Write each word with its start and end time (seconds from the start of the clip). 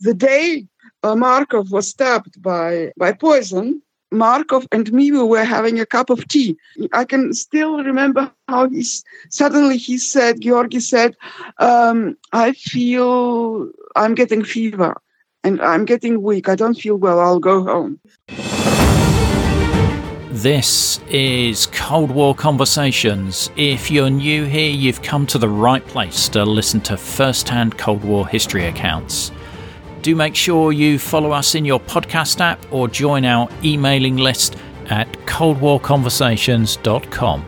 the 0.00 0.14
day 0.14 0.66
uh, 1.02 1.16
Markov 1.16 1.70
was 1.70 1.88
stabbed 1.88 2.40
by, 2.42 2.92
by 2.96 3.12
poison, 3.12 3.82
Markov 4.14 4.66
and 4.72 4.92
me 4.92 5.10
we 5.10 5.22
were 5.22 5.44
having 5.44 5.80
a 5.80 5.86
cup 5.86 6.08
of 6.08 6.26
tea. 6.28 6.56
I 6.92 7.04
can 7.04 7.32
still 7.34 7.82
remember 7.82 8.30
how 8.48 8.68
he 8.68 8.84
suddenly 9.28 9.76
he 9.76 9.98
said, 9.98 10.40
Georgi 10.40 10.80
said, 10.80 11.16
um, 11.58 12.16
"I 12.32 12.52
feel 12.52 13.70
I'm 13.96 14.14
getting 14.14 14.44
fever 14.44 15.00
and 15.42 15.60
I'm 15.60 15.84
getting 15.84 16.22
weak. 16.22 16.48
I 16.48 16.54
don't 16.54 16.74
feel 16.74 16.96
well. 16.96 17.18
I'll 17.18 17.40
go 17.40 17.64
home." 17.64 18.00
This 20.30 21.00
is 21.08 21.66
Cold 21.66 22.10
War 22.10 22.34
Conversations. 22.34 23.50
If 23.56 23.90
you're 23.90 24.10
new 24.10 24.44
here, 24.44 24.70
you've 24.70 25.02
come 25.02 25.26
to 25.28 25.38
the 25.38 25.48
right 25.48 25.84
place 25.86 26.28
to 26.30 26.44
listen 26.44 26.80
to 26.82 26.96
first 26.96 27.48
hand 27.48 27.78
Cold 27.78 28.04
War 28.04 28.26
history 28.26 28.66
accounts. 28.66 29.30
Do 30.04 30.14
make 30.14 30.34
sure 30.34 30.70
you 30.70 30.98
follow 30.98 31.32
us 31.32 31.54
in 31.54 31.64
your 31.64 31.80
podcast 31.80 32.38
app 32.38 32.62
or 32.70 32.88
join 32.88 33.24
our 33.24 33.48
emailing 33.64 34.18
list 34.18 34.56
at 34.90 35.10
coldwarconversations.com. 35.24 37.44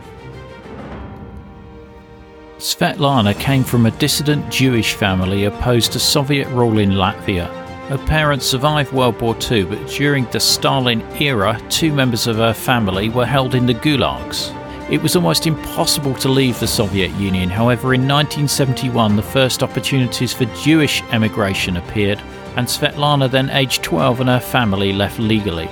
Svetlana 2.57 3.39
came 3.39 3.63
from 3.63 3.85
a 3.85 3.91
dissident 3.91 4.51
Jewish 4.51 4.95
family 4.95 5.43
opposed 5.43 5.91
to 5.91 5.99
Soviet 5.99 6.47
rule 6.47 6.79
in 6.79 6.93
Latvia. 6.93 7.45
Her 7.89 7.99
parents 8.07 8.47
survived 8.47 8.91
World 8.91 9.21
War 9.21 9.37
II, 9.39 9.65
but 9.65 9.87
during 9.89 10.25
the 10.31 10.39
Stalin 10.39 11.03
era, 11.21 11.61
two 11.69 11.93
members 11.93 12.25
of 12.25 12.37
her 12.37 12.55
family 12.55 13.09
were 13.09 13.27
held 13.27 13.53
in 13.53 13.67
the 13.67 13.75
gulags. 13.75 14.51
It 14.89 15.03
was 15.03 15.15
almost 15.15 15.45
impossible 15.45 16.15
to 16.15 16.29
leave 16.29 16.59
the 16.59 16.65
Soviet 16.65 17.11
Union. 17.19 17.49
However, 17.49 17.93
in 17.93 18.07
1971, 18.07 19.15
the 19.15 19.21
first 19.21 19.61
opportunities 19.61 20.33
for 20.33 20.45
Jewish 20.63 21.03
emigration 21.11 21.77
appeared, 21.77 22.19
and 22.57 22.67
Svetlana, 22.67 23.29
then 23.29 23.49
aged 23.51 23.83
12, 23.83 24.21
and 24.21 24.29
her 24.29 24.39
family 24.39 24.91
left 24.91 25.19
legally. 25.19 25.69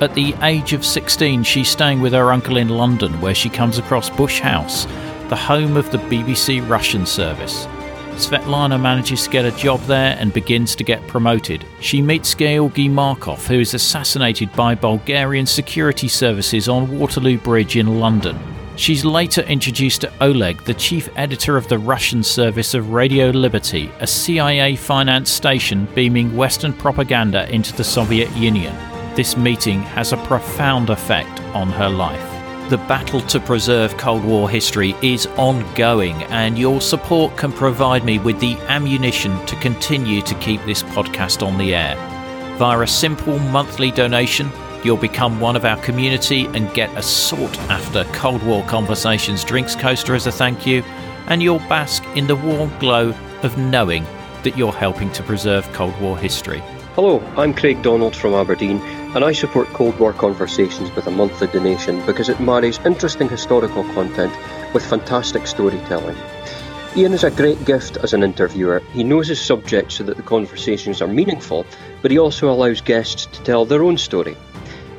At 0.00 0.14
the 0.14 0.34
age 0.42 0.72
of 0.72 0.84
16, 0.84 1.42
she's 1.42 1.68
staying 1.68 2.00
with 2.00 2.12
her 2.12 2.32
uncle 2.32 2.56
in 2.56 2.68
London, 2.68 3.20
where 3.20 3.34
she 3.34 3.50
comes 3.50 3.78
across 3.78 4.08
Bush 4.08 4.38
House, 4.38 4.86
the 5.28 5.36
home 5.36 5.76
of 5.76 5.90
the 5.90 5.98
BBC 5.98 6.66
Russian 6.68 7.04
service. 7.04 7.66
Svetlana 8.12 8.80
manages 8.80 9.24
to 9.24 9.30
get 9.30 9.44
a 9.44 9.52
job 9.52 9.80
there 9.82 10.16
and 10.18 10.32
begins 10.32 10.74
to 10.76 10.84
get 10.84 11.06
promoted. 11.06 11.64
She 11.80 12.00
meets 12.00 12.34
Georgi 12.34 12.88
Markov, 12.88 13.46
who 13.46 13.60
is 13.60 13.74
assassinated 13.74 14.52
by 14.54 14.74
Bulgarian 14.74 15.46
security 15.46 16.08
services 16.08 16.68
on 16.68 16.98
Waterloo 16.98 17.38
Bridge 17.38 17.76
in 17.76 18.00
London. 18.00 18.36
She's 18.78 19.04
later 19.04 19.40
introduced 19.40 20.02
to 20.02 20.12
Oleg, 20.20 20.62
the 20.62 20.72
chief 20.72 21.08
editor 21.16 21.56
of 21.56 21.66
the 21.66 21.80
Russian 21.80 22.22
service 22.22 22.74
of 22.74 22.90
Radio 22.90 23.30
Liberty, 23.30 23.90
a 23.98 24.06
CIA 24.06 24.76
financed 24.76 25.34
station 25.34 25.88
beaming 25.96 26.36
Western 26.36 26.72
propaganda 26.72 27.52
into 27.52 27.72
the 27.72 27.82
Soviet 27.82 28.30
Union. 28.36 28.72
This 29.16 29.36
meeting 29.36 29.82
has 29.82 30.12
a 30.12 30.16
profound 30.18 30.90
effect 30.90 31.40
on 31.56 31.70
her 31.70 31.88
life. 31.88 32.70
The 32.70 32.78
battle 32.78 33.20
to 33.22 33.40
preserve 33.40 33.96
Cold 33.96 34.24
War 34.24 34.48
history 34.48 34.94
is 35.02 35.26
ongoing, 35.36 36.22
and 36.30 36.56
your 36.56 36.80
support 36.80 37.36
can 37.36 37.50
provide 37.50 38.04
me 38.04 38.20
with 38.20 38.38
the 38.38 38.56
ammunition 38.68 39.44
to 39.46 39.56
continue 39.56 40.22
to 40.22 40.36
keep 40.36 40.64
this 40.64 40.84
podcast 40.84 41.44
on 41.44 41.58
the 41.58 41.74
air. 41.74 41.96
Via 42.58 42.78
a 42.78 42.86
simple 42.86 43.40
monthly 43.40 43.90
donation, 43.90 44.52
You'll 44.84 44.96
become 44.96 45.40
one 45.40 45.56
of 45.56 45.64
our 45.64 45.76
community 45.82 46.46
and 46.46 46.72
get 46.72 46.96
a 46.96 47.02
sought 47.02 47.58
after 47.68 48.04
Cold 48.12 48.42
War 48.44 48.64
Conversations 48.66 49.42
drinks 49.42 49.74
coaster 49.74 50.14
as 50.14 50.28
a 50.28 50.32
thank 50.32 50.66
you, 50.66 50.82
and 51.26 51.42
you'll 51.42 51.58
bask 51.60 52.04
in 52.14 52.28
the 52.28 52.36
warm 52.36 52.70
glow 52.78 53.12
of 53.42 53.58
knowing 53.58 54.04
that 54.44 54.56
you're 54.56 54.72
helping 54.72 55.10
to 55.12 55.22
preserve 55.24 55.70
Cold 55.72 56.00
War 56.00 56.16
history. 56.16 56.62
Hello, 56.94 57.20
I'm 57.36 57.54
Craig 57.54 57.82
Donald 57.82 58.14
from 58.14 58.34
Aberdeen, 58.34 58.78
and 59.16 59.24
I 59.24 59.32
support 59.32 59.66
Cold 59.68 59.98
War 59.98 60.12
Conversations 60.12 60.94
with 60.94 61.08
a 61.08 61.10
monthly 61.10 61.48
donation 61.48 62.04
because 62.06 62.28
it 62.28 62.38
marries 62.38 62.78
interesting 62.84 63.28
historical 63.28 63.82
content 63.94 64.32
with 64.72 64.86
fantastic 64.86 65.48
storytelling. 65.48 66.16
Ian 66.96 67.12
is 67.12 67.24
a 67.24 67.30
great 67.30 67.64
gift 67.64 67.96
as 67.98 68.12
an 68.14 68.22
interviewer. 68.22 68.80
He 68.92 69.04
knows 69.04 69.28
his 69.28 69.40
subject 69.40 69.92
so 69.92 70.04
that 70.04 70.16
the 70.16 70.22
conversations 70.22 71.02
are 71.02 71.06
meaningful, 71.06 71.66
but 72.00 72.10
he 72.10 72.18
also 72.18 72.50
allows 72.50 72.80
guests 72.80 73.26
to 73.26 73.42
tell 73.42 73.64
their 73.64 73.82
own 73.82 73.98
story. 73.98 74.36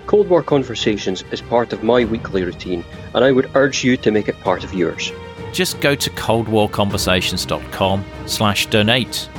Cold 0.10 0.28
War 0.28 0.42
Conversations 0.42 1.24
is 1.32 1.40
part 1.40 1.72
of 1.72 1.84
my 1.84 2.04
weekly 2.04 2.44
routine, 2.44 2.84
and 3.14 3.24
I 3.24 3.32
would 3.32 3.48
urge 3.54 3.84
you 3.84 3.96
to 3.98 4.10
make 4.10 4.28
it 4.28 4.40
part 4.40 4.64
of 4.64 4.74
yours. 4.74 5.12
Just 5.54 5.80
go 5.82 5.94
to 5.94 6.10
coldwarconversations.com 6.10 8.04
slash 8.26 8.66
donate. 8.66 9.30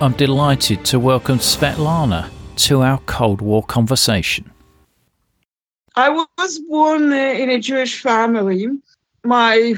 I'm 0.00 0.12
delighted 0.12 0.84
to 0.84 1.00
welcome 1.00 1.38
Svetlana 1.38 2.30
to 2.68 2.82
our 2.82 3.00
Cold 3.06 3.40
War 3.40 3.64
conversation. 3.64 4.48
I 5.96 6.08
was 6.08 6.60
born 6.68 7.12
in 7.12 7.50
a 7.50 7.58
Jewish 7.58 8.00
family. 8.00 8.68
My 9.24 9.74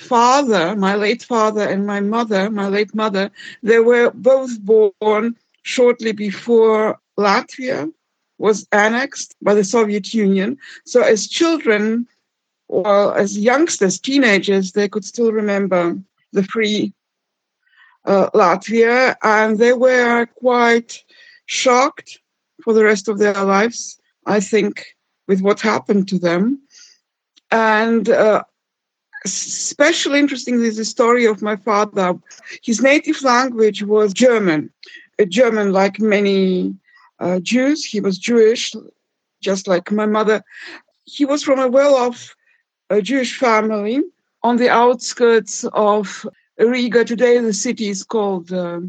father, 0.00 0.74
my 0.74 0.94
late 0.94 1.22
father, 1.22 1.68
and 1.68 1.86
my 1.86 2.00
mother, 2.00 2.48
my 2.48 2.68
late 2.68 2.94
mother, 2.94 3.30
they 3.62 3.80
were 3.80 4.10
both 4.12 4.58
born 4.60 5.36
shortly 5.64 6.12
before 6.12 6.98
Latvia 7.18 7.92
was 8.38 8.66
annexed 8.72 9.34
by 9.42 9.54
the 9.54 9.64
Soviet 9.64 10.12
Union. 10.12 10.58
So 10.84 11.02
as 11.02 11.28
children 11.28 12.06
or 12.68 13.16
as 13.16 13.38
youngsters, 13.38 13.98
teenagers, 13.98 14.72
they 14.72 14.88
could 14.88 15.04
still 15.04 15.32
remember 15.32 15.96
the 16.32 16.42
free 16.42 16.92
uh, 18.04 18.30
Latvia, 18.30 19.16
and 19.22 19.58
they 19.58 19.72
were 19.72 20.26
quite 20.26 21.02
shocked 21.46 22.18
for 22.62 22.72
the 22.72 22.84
rest 22.84 23.08
of 23.08 23.18
their 23.18 23.44
lives, 23.44 23.98
I 24.26 24.40
think, 24.40 24.96
with 25.26 25.40
what 25.40 25.60
happened 25.60 26.08
to 26.08 26.18
them. 26.18 26.60
And 27.50 28.08
uh, 28.08 28.44
especially 29.24 30.18
interesting 30.18 30.62
is 30.62 30.76
the 30.76 30.84
story 30.84 31.24
of 31.24 31.42
my 31.42 31.56
father. 31.56 32.18
His 32.62 32.82
native 32.82 33.22
language 33.22 33.82
was 33.82 34.12
German, 34.12 34.70
German, 35.28 35.72
like 35.72 36.00
many 36.00 36.74
uh, 37.20 37.40
Jews. 37.40 37.84
He 37.84 38.00
was 38.00 38.18
Jewish, 38.18 38.74
just 39.40 39.68
like 39.68 39.90
my 39.90 40.06
mother. 40.06 40.42
He 41.04 41.24
was 41.24 41.42
from 41.42 41.58
a 41.58 41.68
well 41.68 41.94
off 41.94 42.34
uh, 42.90 43.00
Jewish 43.00 43.38
family 43.38 44.02
on 44.42 44.56
the 44.56 44.70
outskirts 44.70 45.64
of 45.72 46.26
Riga. 46.58 47.04
Today, 47.04 47.38
the 47.38 47.52
city 47.52 47.88
is 47.88 48.02
called 48.02 48.52
uh, 48.52 48.80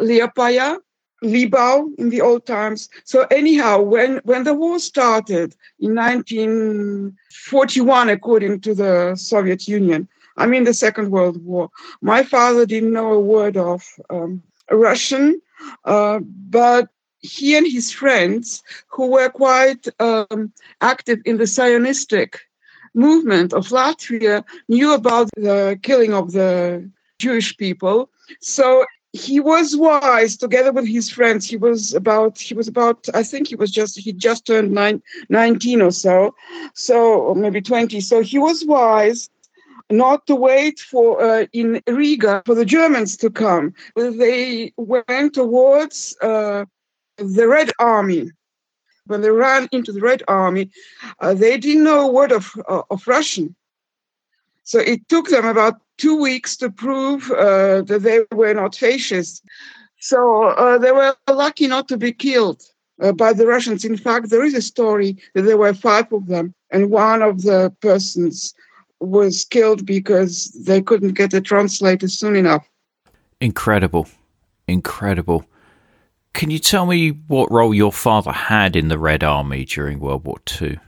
Liepāja, 0.00 0.78
Libau 1.22 1.90
in 1.98 2.10
the 2.10 2.20
old 2.20 2.44
times. 2.46 2.88
So 3.04 3.26
anyhow, 3.30 3.82
when, 3.82 4.20
when 4.24 4.42
the 4.44 4.54
war 4.54 4.78
started 4.78 5.56
in 5.78 5.94
1941, 5.94 8.08
according 8.08 8.60
to 8.60 8.74
the 8.74 9.14
Soviet 9.16 9.68
Union, 9.68 10.08
I 10.36 10.46
mean 10.46 10.64
the 10.64 10.72
Second 10.72 11.10
World 11.10 11.44
War, 11.44 11.68
my 12.00 12.22
father 12.22 12.64
didn't 12.64 12.92
know 12.92 13.12
a 13.12 13.20
word 13.20 13.56
of 13.56 13.84
um, 14.08 14.40
Russian, 14.70 15.42
uh, 15.84 16.20
but 16.20 16.88
he 17.20 17.56
and 17.56 17.66
his 17.66 17.90
friends, 17.92 18.62
who 18.88 19.08
were 19.08 19.28
quite 19.28 19.86
um, 20.00 20.52
active 20.80 21.20
in 21.24 21.38
the 21.38 21.44
Zionistic 21.44 22.36
movement 22.94 23.52
of 23.52 23.68
Latvia, 23.68 24.44
knew 24.68 24.94
about 24.94 25.28
the 25.36 25.78
killing 25.82 26.12
of 26.14 26.32
the 26.32 26.88
Jewish 27.18 27.56
people. 27.56 28.10
So 28.40 28.84
he 29.12 29.40
was 29.40 29.76
wise 29.76 30.36
together 30.36 30.72
with 30.72 30.86
his 30.86 31.10
friends. 31.10 31.48
He 31.48 31.56
was 31.56 31.94
about 31.94 32.38
he 32.38 32.54
was 32.54 32.68
about 32.68 33.08
i 33.14 33.22
think 33.22 33.48
he 33.48 33.56
was 33.56 33.70
just 33.70 33.98
he 33.98 34.12
just 34.12 34.46
turned 34.46 34.70
nine, 34.70 35.02
19 35.28 35.82
or 35.82 35.90
so 35.90 36.34
so 36.74 37.20
or 37.20 37.34
maybe 37.34 37.60
20 37.60 38.00
so 38.00 38.22
he 38.22 38.38
was 38.38 38.64
wise 38.64 39.28
not 39.90 40.26
to 40.28 40.36
wait 40.36 40.78
for 40.78 41.20
uh, 41.20 41.46
in 41.52 41.82
riga 41.88 42.42
for 42.46 42.54
the 42.54 42.64
germans 42.64 43.16
to 43.16 43.30
come. 43.30 43.74
They 43.96 44.72
went 44.76 45.34
towards 45.34 46.16
uh, 46.22 46.64
the 47.20 47.46
Red 47.46 47.70
Army, 47.78 48.30
when 49.06 49.20
they 49.20 49.30
ran 49.30 49.68
into 49.72 49.92
the 49.92 50.00
Red 50.00 50.22
Army, 50.28 50.70
uh, 51.20 51.34
they 51.34 51.58
didn't 51.58 51.84
know 51.84 52.08
a 52.08 52.12
word 52.12 52.32
of, 52.32 52.52
uh, 52.68 52.82
of 52.90 53.06
Russian. 53.06 53.54
So 54.64 54.78
it 54.78 55.08
took 55.08 55.28
them 55.28 55.46
about 55.46 55.80
two 55.98 56.16
weeks 56.20 56.56
to 56.58 56.70
prove 56.70 57.30
uh, 57.32 57.82
that 57.82 58.00
they 58.02 58.20
were 58.32 58.54
not 58.54 58.74
fascists. 58.74 59.42
So 59.98 60.44
uh, 60.44 60.78
they 60.78 60.92
were 60.92 61.14
lucky 61.28 61.66
not 61.66 61.88
to 61.88 61.98
be 61.98 62.12
killed 62.12 62.62
uh, 63.02 63.12
by 63.12 63.32
the 63.32 63.46
Russians. 63.46 63.84
In 63.84 63.96
fact, 63.96 64.30
there 64.30 64.44
is 64.44 64.54
a 64.54 64.62
story 64.62 65.16
that 65.34 65.42
there 65.42 65.58
were 65.58 65.74
five 65.74 66.10
of 66.12 66.26
them, 66.26 66.54
and 66.70 66.90
one 66.90 67.22
of 67.22 67.42
the 67.42 67.72
persons 67.80 68.54
was 69.00 69.44
killed 69.44 69.84
because 69.84 70.52
they 70.52 70.80
couldn't 70.80 71.14
get 71.14 71.34
a 71.34 71.40
translator 71.40 72.08
soon 72.08 72.36
enough. 72.36 72.66
Incredible. 73.40 74.06
Incredible. 74.68 75.44
Can 76.32 76.50
you 76.50 76.58
tell 76.58 76.86
me 76.86 77.10
what 77.10 77.50
role 77.50 77.74
your 77.74 77.92
father 77.92 78.32
had 78.32 78.76
in 78.76 78.88
the 78.88 78.98
Red 78.98 79.24
Army 79.24 79.64
during 79.64 80.00
World 80.00 80.24
War 80.24 80.38
II? 80.60 80.78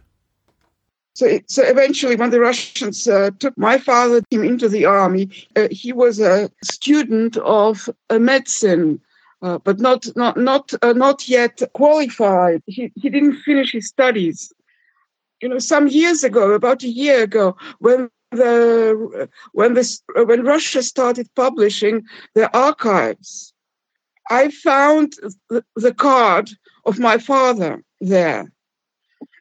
So, 1.15 1.41
so 1.47 1.63
eventually, 1.63 2.17
when 2.17 2.31
the 2.31 2.41
Russians 2.41 3.07
uh, 3.07 3.31
took 3.39 3.57
my 3.59 3.77
father 3.77 4.23
into 4.31 4.69
the 4.69 4.87
army, 4.87 5.29
uh, 5.57 5.69
he 5.71 5.93
was 5.93 6.21
a 6.21 6.51
student 6.63 7.37
of 7.37 7.89
uh, 8.09 8.19
medicine 8.19 9.01
uh, 9.43 9.59
but 9.59 9.81
not 9.81 10.07
not 10.17 10.37
not 10.37 10.73
uh, 10.83 10.93
not 10.93 11.29
yet 11.29 11.61
qualified. 11.75 12.63
He 12.67 12.93
he 12.95 13.11
didn't 13.11 13.43
finish 13.43 13.73
his 13.73 13.89
studies. 13.89 14.53
You 15.41 15.49
know, 15.49 15.59
some 15.59 15.89
years 15.89 16.23
ago, 16.23 16.53
about 16.53 16.85
a 16.85 16.89
year 16.89 17.25
ago, 17.25 17.57
when 17.81 18.09
the 18.31 19.29
when 19.53 19.75
this 19.75 20.01
when 20.15 20.45
Russia 20.45 20.83
started 20.83 21.29
publishing 21.35 22.05
their 22.35 22.55
archives, 22.55 23.52
I 24.31 24.51
found 24.51 25.15
the, 25.49 25.95
card 25.95 26.51
of 26.87 26.99
my 26.99 27.19
father 27.19 27.83
there. 28.01 28.53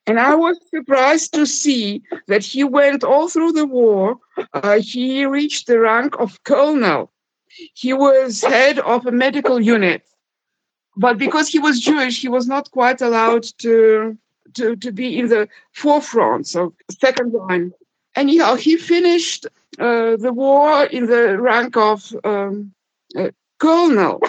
And 0.07 0.19
I 0.19 0.35
was 0.35 0.59
surprised 0.73 1.33
to 1.33 1.45
see 1.45 2.01
that 2.27 2.43
he 2.43 2.63
went 2.63 3.03
all 3.03 3.29
through 3.29 3.53
the 3.53 3.67
war. 3.67 4.17
Uh, 4.53 4.79
he 4.79 5.25
reached 5.25 5.67
the 5.67 5.79
rank 5.79 6.19
of 6.19 6.43
colonel. 6.43 7.11
He 7.47 7.93
was 7.93 8.41
head 8.41 8.79
of 8.79 9.05
a 9.05 9.11
medical 9.11 9.59
unit. 9.61 10.03
But 10.97 11.17
because 11.17 11.47
he 11.47 11.59
was 11.59 11.79
Jewish, 11.79 12.21
he 12.21 12.27
was 12.27 12.47
not 12.47 12.71
quite 12.71 13.01
allowed 13.01 13.43
to, 13.59 14.17
to, 14.55 14.75
to 14.75 14.91
be 14.91 15.19
in 15.19 15.27
the 15.29 15.47
forefront, 15.73 16.47
so 16.47 16.73
second 16.99 17.33
line. 17.33 17.71
Anyhow, 18.15 18.55
he 18.55 18.75
finished 18.75 19.45
uh, 19.79 20.17
the 20.17 20.33
war 20.33 20.83
in 20.85 21.05
the 21.05 21.39
rank 21.39 21.77
of 21.77 22.13
um, 22.25 22.73
uh, 23.15 23.29
colonel 23.59 24.21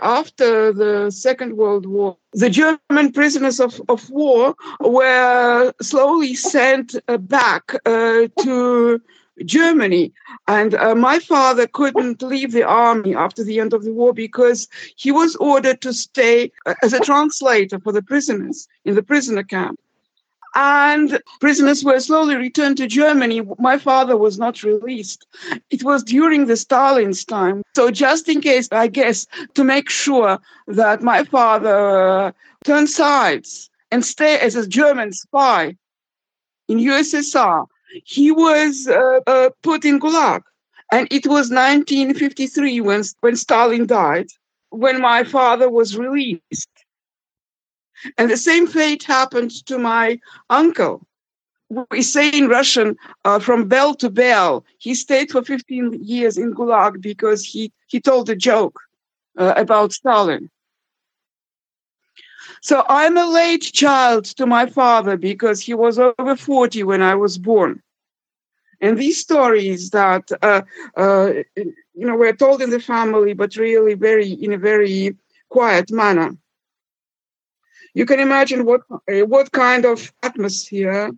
after 0.00 0.72
the 0.72 1.10
Second 1.10 1.56
World 1.56 1.86
War, 1.86 2.16
the 2.32 2.50
German 2.50 3.12
prisoners 3.12 3.60
of, 3.60 3.80
of 3.88 4.08
war 4.10 4.54
were 4.80 5.72
slowly 5.80 6.34
sent 6.34 6.96
uh, 7.08 7.16
back 7.16 7.74
uh, 7.86 8.28
to 8.42 9.00
Germany. 9.44 10.12
And 10.46 10.74
uh, 10.74 10.94
my 10.94 11.18
father 11.18 11.66
couldn't 11.66 12.22
leave 12.22 12.52
the 12.52 12.64
army 12.64 13.14
after 13.14 13.44
the 13.44 13.60
end 13.60 13.72
of 13.72 13.84
the 13.84 13.92
war 13.92 14.12
because 14.12 14.68
he 14.96 15.12
was 15.12 15.36
ordered 15.36 15.80
to 15.82 15.92
stay 15.92 16.52
uh, 16.66 16.74
as 16.82 16.92
a 16.92 17.00
translator 17.00 17.78
for 17.78 17.92
the 17.92 18.02
prisoners 18.02 18.68
in 18.84 18.94
the 18.94 19.02
prisoner 19.02 19.42
camp 19.42 19.78
and 20.54 21.20
prisoners 21.40 21.84
were 21.84 22.00
slowly 22.00 22.36
returned 22.36 22.76
to 22.78 22.86
Germany. 22.86 23.42
My 23.58 23.78
father 23.78 24.16
was 24.16 24.38
not 24.38 24.62
released. 24.62 25.26
It 25.70 25.82
was 25.82 26.02
during 26.02 26.46
the 26.46 26.56
Stalin's 26.56 27.24
time. 27.24 27.62
So, 27.74 27.90
just 27.90 28.28
in 28.28 28.40
case, 28.40 28.68
I 28.72 28.88
guess, 28.88 29.26
to 29.54 29.64
make 29.64 29.90
sure 29.90 30.38
that 30.66 31.02
my 31.02 31.24
father 31.24 32.08
uh, 32.08 32.32
turned 32.64 32.90
sides 32.90 33.70
and 33.90 34.04
stay 34.04 34.38
as 34.38 34.56
a 34.56 34.66
German 34.66 35.12
spy 35.12 35.76
in 36.68 36.78
USSR, 36.78 37.66
he 38.04 38.30
was 38.30 38.88
uh, 38.88 39.20
uh, 39.26 39.50
put 39.62 39.84
in 39.84 39.98
Gulag. 39.98 40.42
And 40.90 41.06
it 41.10 41.26
was 41.26 41.50
1953 41.50 42.80
when, 42.80 43.02
when 43.20 43.36
Stalin 43.36 43.86
died, 43.86 44.28
when 44.70 45.00
my 45.00 45.24
father 45.24 45.68
was 45.68 45.96
released. 45.96 46.68
And 48.16 48.30
the 48.30 48.36
same 48.36 48.66
fate 48.66 49.02
happened 49.02 49.50
to 49.66 49.78
my 49.78 50.18
uncle. 50.50 51.06
We 51.90 52.02
say 52.02 52.30
in 52.30 52.48
Russian, 52.48 52.96
uh, 53.24 53.38
from 53.38 53.68
bell 53.68 53.94
to 53.96 54.08
bell. 54.08 54.64
He 54.78 54.94
stayed 54.94 55.30
for 55.30 55.42
15 55.42 56.02
years 56.02 56.38
in 56.38 56.54
Gulag 56.54 57.02
because 57.02 57.44
he, 57.44 57.72
he 57.88 58.00
told 58.00 58.30
a 58.30 58.36
joke 58.36 58.80
uh, 59.36 59.52
about 59.56 59.92
Stalin. 59.92 60.50
So 62.62 62.84
I'm 62.88 63.16
a 63.16 63.26
late 63.26 63.62
child 63.62 64.24
to 64.36 64.46
my 64.46 64.66
father 64.66 65.16
because 65.16 65.60
he 65.60 65.74
was 65.74 65.98
over 65.98 66.36
40 66.36 66.82
when 66.82 67.02
I 67.02 67.14
was 67.14 67.36
born. 67.36 67.82
And 68.80 68.96
these 68.96 69.18
stories 69.18 69.90
that, 69.90 70.30
uh, 70.40 70.62
uh 70.96 71.32
you 71.56 72.06
know, 72.06 72.16
were 72.16 72.32
told 72.32 72.62
in 72.62 72.70
the 72.70 72.80
family, 72.80 73.34
but 73.34 73.56
really 73.56 73.94
very, 73.94 74.30
in 74.30 74.52
a 74.52 74.58
very 74.58 75.16
quiet 75.50 75.90
manner 75.90 76.36
you 77.98 78.06
can 78.06 78.20
imagine 78.20 78.64
what 78.64 78.82
uh, 78.92 79.26
what 79.34 79.50
kind 79.50 79.84
of 79.84 80.12
atmosphere 80.22 81.10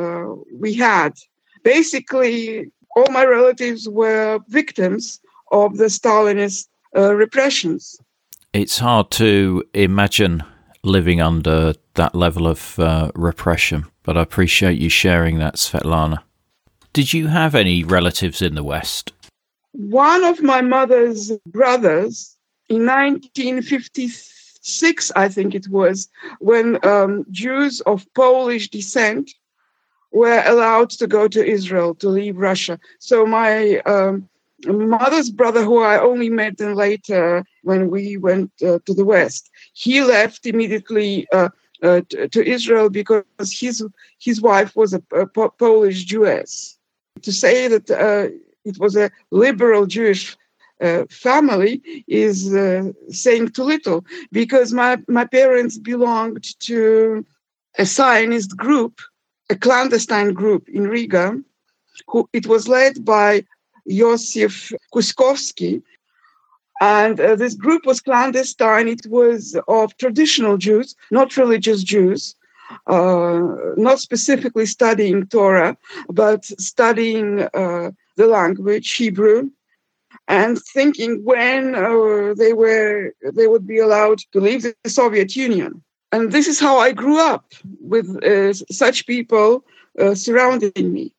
uh, 0.00 0.26
we 0.62 0.74
had. 0.74 1.12
Basically, 1.62 2.70
all 2.96 3.10
my 3.18 3.24
relatives 3.24 3.88
were 3.88 4.40
victims 4.48 5.20
of 5.52 5.76
the 5.76 5.88
Stalinist 5.98 6.66
uh, 6.96 7.14
repressions. 7.14 7.82
It's 8.52 8.78
hard 8.78 9.12
to 9.12 9.62
imagine 9.74 10.42
living 10.82 11.20
under 11.20 11.74
that 11.94 12.14
level 12.14 12.48
of 12.48 12.78
uh, 12.78 13.12
repression, 13.14 13.84
but 14.02 14.16
I 14.16 14.22
appreciate 14.22 14.80
you 14.80 14.88
sharing 14.88 15.38
that, 15.38 15.54
Svetlana. 15.54 16.18
Did 16.92 17.12
you 17.12 17.28
have 17.28 17.54
any 17.54 17.84
relatives 17.84 18.42
in 18.42 18.56
the 18.56 18.64
West? 18.64 19.12
One 19.72 20.24
of 20.24 20.42
my 20.42 20.62
mother's 20.62 21.30
brothers 21.46 22.36
in 22.68 22.86
1953 22.86 24.37
six, 24.68 25.10
I 25.16 25.28
think 25.28 25.54
it 25.54 25.68
was, 25.68 26.08
when 26.40 26.84
um, 26.86 27.24
Jews 27.30 27.80
of 27.82 28.06
Polish 28.14 28.68
descent 28.68 29.30
were 30.12 30.42
allowed 30.46 30.90
to 30.90 31.06
go 31.06 31.28
to 31.28 31.44
Israel 31.44 31.94
to 31.96 32.08
leave 32.08 32.36
Russia. 32.36 32.78
So 32.98 33.26
my 33.26 33.78
um, 33.80 34.28
mother's 34.66 35.30
brother, 35.30 35.62
who 35.62 35.82
I 35.82 35.98
only 35.98 36.30
met 36.30 36.58
then 36.58 36.74
later 36.74 37.44
when 37.62 37.90
we 37.90 38.16
went 38.16 38.50
uh, 38.62 38.78
to 38.86 38.94
the 38.94 39.04
West, 39.04 39.50
he 39.74 40.02
left 40.02 40.46
immediately 40.46 41.28
uh, 41.32 41.50
uh, 41.82 42.00
to, 42.08 42.28
to, 42.28 42.44
Israel 42.44 42.90
because 42.90 43.24
his 43.52 43.86
his 44.18 44.40
wife 44.40 44.74
was 44.74 44.94
a, 44.94 45.02
a 45.12 45.26
Polish 45.26 46.04
Jewess. 46.04 46.76
To 47.22 47.32
say 47.32 47.68
that 47.68 47.90
uh, 47.90 48.28
it 48.64 48.78
was 48.78 48.96
a 48.96 49.10
liberal 49.30 49.86
Jewish 49.86 50.36
uh, 50.80 51.04
family 51.10 51.82
is 52.06 52.54
uh, 52.54 52.90
saying 53.10 53.48
too 53.50 53.64
little 53.64 54.04
because 54.32 54.72
my, 54.72 54.98
my 55.08 55.24
parents 55.24 55.78
belonged 55.78 56.44
to 56.60 57.24
a 57.78 57.84
Zionist 57.84 58.56
group, 58.56 59.00
a 59.50 59.56
clandestine 59.56 60.32
group 60.32 60.68
in 60.68 60.86
Riga. 60.88 61.40
Who, 62.08 62.28
it 62.32 62.46
was 62.46 62.68
led 62.68 63.04
by 63.04 63.44
Josef 63.88 64.72
Kuskowski. 64.94 65.82
And 66.80 67.20
uh, 67.20 67.34
this 67.34 67.54
group 67.54 67.86
was 67.86 68.00
clandestine. 68.00 68.86
It 68.86 69.06
was 69.06 69.56
of 69.66 69.96
traditional 69.96 70.56
Jews, 70.56 70.94
not 71.10 71.36
religious 71.36 71.82
Jews, 71.82 72.36
uh, 72.86 73.40
not 73.76 73.98
specifically 73.98 74.66
studying 74.66 75.26
Torah, 75.26 75.76
but 76.08 76.44
studying 76.44 77.48
uh, 77.52 77.90
the 78.16 78.26
language, 78.26 78.92
Hebrew, 78.92 79.50
and 80.28 80.62
thinking 80.62 81.24
when 81.24 81.74
uh, 81.74 82.34
they 82.36 82.52
were 82.52 83.12
they 83.34 83.46
would 83.46 83.66
be 83.66 83.78
allowed 83.78 84.18
to 84.32 84.40
leave 84.40 84.62
the 84.62 84.74
Soviet 84.86 85.34
Union. 85.34 85.82
And 86.12 86.32
this 86.32 86.46
is 86.46 86.60
how 86.60 86.78
I 86.78 86.92
grew 86.92 87.18
up 87.20 87.52
with 87.80 88.06
uh, 88.24 88.52
such 88.70 89.06
people 89.06 89.64
uh, 89.98 90.14
surrounding 90.14 90.92
me. 90.92 91.12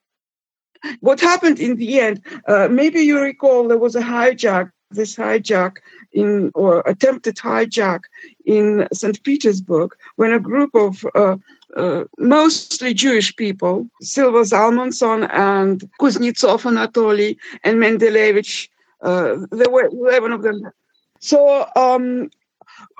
What 1.01 1.19
happened 1.19 1.59
in 1.59 1.75
the 1.75 1.99
end? 1.99 2.21
Uh, 2.47 2.67
maybe 2.71 3.01
you 3.01 3.19
recall 3.19 3.67
there 3.67 3.77
was 3.77 3.95
a 3.95 4.01
hijack, 4.01 4.71
this 4.91 5.15
hijack 5.15 5.77
in 6.13 6.51
or 6.55 6.81
attempted 6.87 7.35
hijack 7.35 8.01
in 8.45 8.87
St. 8.93 9.21
Petersburg 9.23 9.95
when 10.15 10.33
a 10.33 10.39
group 10.39 10.73
of 10.73 11.05
uh, 11.13 11.37
uh, 11.75 12.05
mostly 12.17 12.93
Jewish 12.93 13.35
people, 13.35 13.87
Silva 14.01 14.41
Zalmanson 14.41 15.29
and 15.33 15.87
Kuznetsov 15.99 16.63
Anatoly 16.63 17.37
and 17.63 17.77
Mendelevich, 17.77 18.69
uh, 19.01 19.37
there 19.51 19.69
were 19.69 19.85
11 19.85 20.31
of 20.31 20.41
them. 20.43 20.69
So 21.19 21.67
um, 21.75 22.29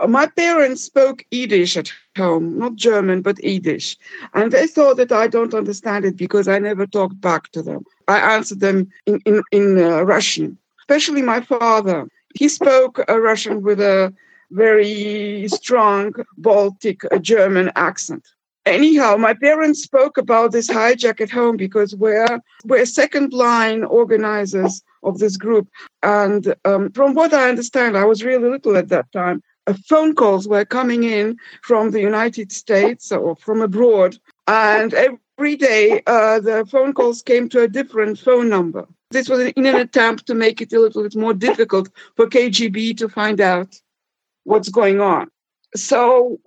my 0.08 0.28
parents 0.28 0.84
spoke 0.84 1.26
Yiddish 1.32 1.78
at 1.78 1.92
home, 2.18 2.58
not 2.58 2.76
German, 2.76 3.22
but 3.22 3.44
Yiddish. 3.44 3.98
And 4.34 4.52
they 4.52 4.68
thought 4.68 4.98
that 4.98 5.12
I 5.12 5.28
don't 5.28 5.54
understand 5.54 6.06
it 6.06 6.18
because 6.18 6.48
I 6.48 6.60
never 6.60 6.86
talked 6.86 7.20
back 7.22 7.52
to 7.52 7.62
them. 7.62 7.86
I 8.08 8.20
answered 8.36 8.60
them 8.60 8.90
in, 9.06 9.20
in, 9.26 9.42
in 9.52 9.80
uh, 9.80 10.02
Russian, 10.02 10.58
especially 10.82 11.22
my 11.22 11.42
father. 11.42 12.08
He 12.36 12.48
spoke 12.48 13.00
uh, 13.08 13.20
Russian 13.20 13.62
with 13.62 13.80
a 13.80 14.14
very 14.52 15.48
strong 15.48 16.14
Baltic 16.38 17.04
uh, 17.12 17.18
German 17.20 17.72
accent. 17.76 18.28
Anyhow, 18.66 19.16
my 19.18 19.34
parents 19.34 19.82
spoke 19.82 20.18
about 20.18 20.52
this 20.52 20.68
hijack 20.68 21.22
at 21.22 21.30
home 21.30 21.58
because 21.58 21.96
we're, 21.96 22.40
we're 22.66 22.86
second 22.86 23.34
line 23.34 23.84
organizers 23.84 24.84
of 25.04 25.20
this 25.20 25.38
group. 25.38 25.68
And 26.04 26.56
um, 26.66 26.92
from 26.92 27.14
what 27.14 27.34
I 27.34 27.50
understand, 27.50 27.98
I 27.98 28.06
was 28.06 28.24
really 28.24 28.50
little 28.50 28.78
at 28.78 28.90
that 28.90 29.12
time. 29.12 29.42
Uh, 29.68 29.74
phone 29.88 30.16
calls 30.16 30.48
were 30.48 30.66
coming 30.66 31.04
in 31.04 31.38
from 31.64 31.92
the 31.92 32.02
United 32.02 32.52
States 32.52 33.12
or 33.12 33.36
from 33.36 33.62
abroad, 33.62 34.18
and 34.48 34.94
every 34.94 35.56
day 35.56 36.02
uh, 36.08 36.40
the 36.40 36.66
phone 36.72 36.94
calls 36.94 37.22
came 37.22 37.48
to 37.50 37.62
a 37.62 37.68
different 37.68 38.18
phone 38.18 38.50
number. 38.50 38.88
This 39.12 39.30
was 39.30 39.40
in 39.40 39.66
an 39.66 39.76
attempt 39.76 40.28
to 40.28 40.36
make 40.36 40.62
it 40.62 40.74
a 40.74 40.80
little 40.80 41.04
bit 41.04 41.16
more 41.16 41.34
difficult 41.34 41.90
for 42.16 42.28
KGB 42.28 42.98
to 42.98 43.10
find 43.10 43.42
out 43.42 43.80
what's 44.44 44.70
going 44.70 45.02
on. 45.02 45.30
So 45.76 46.40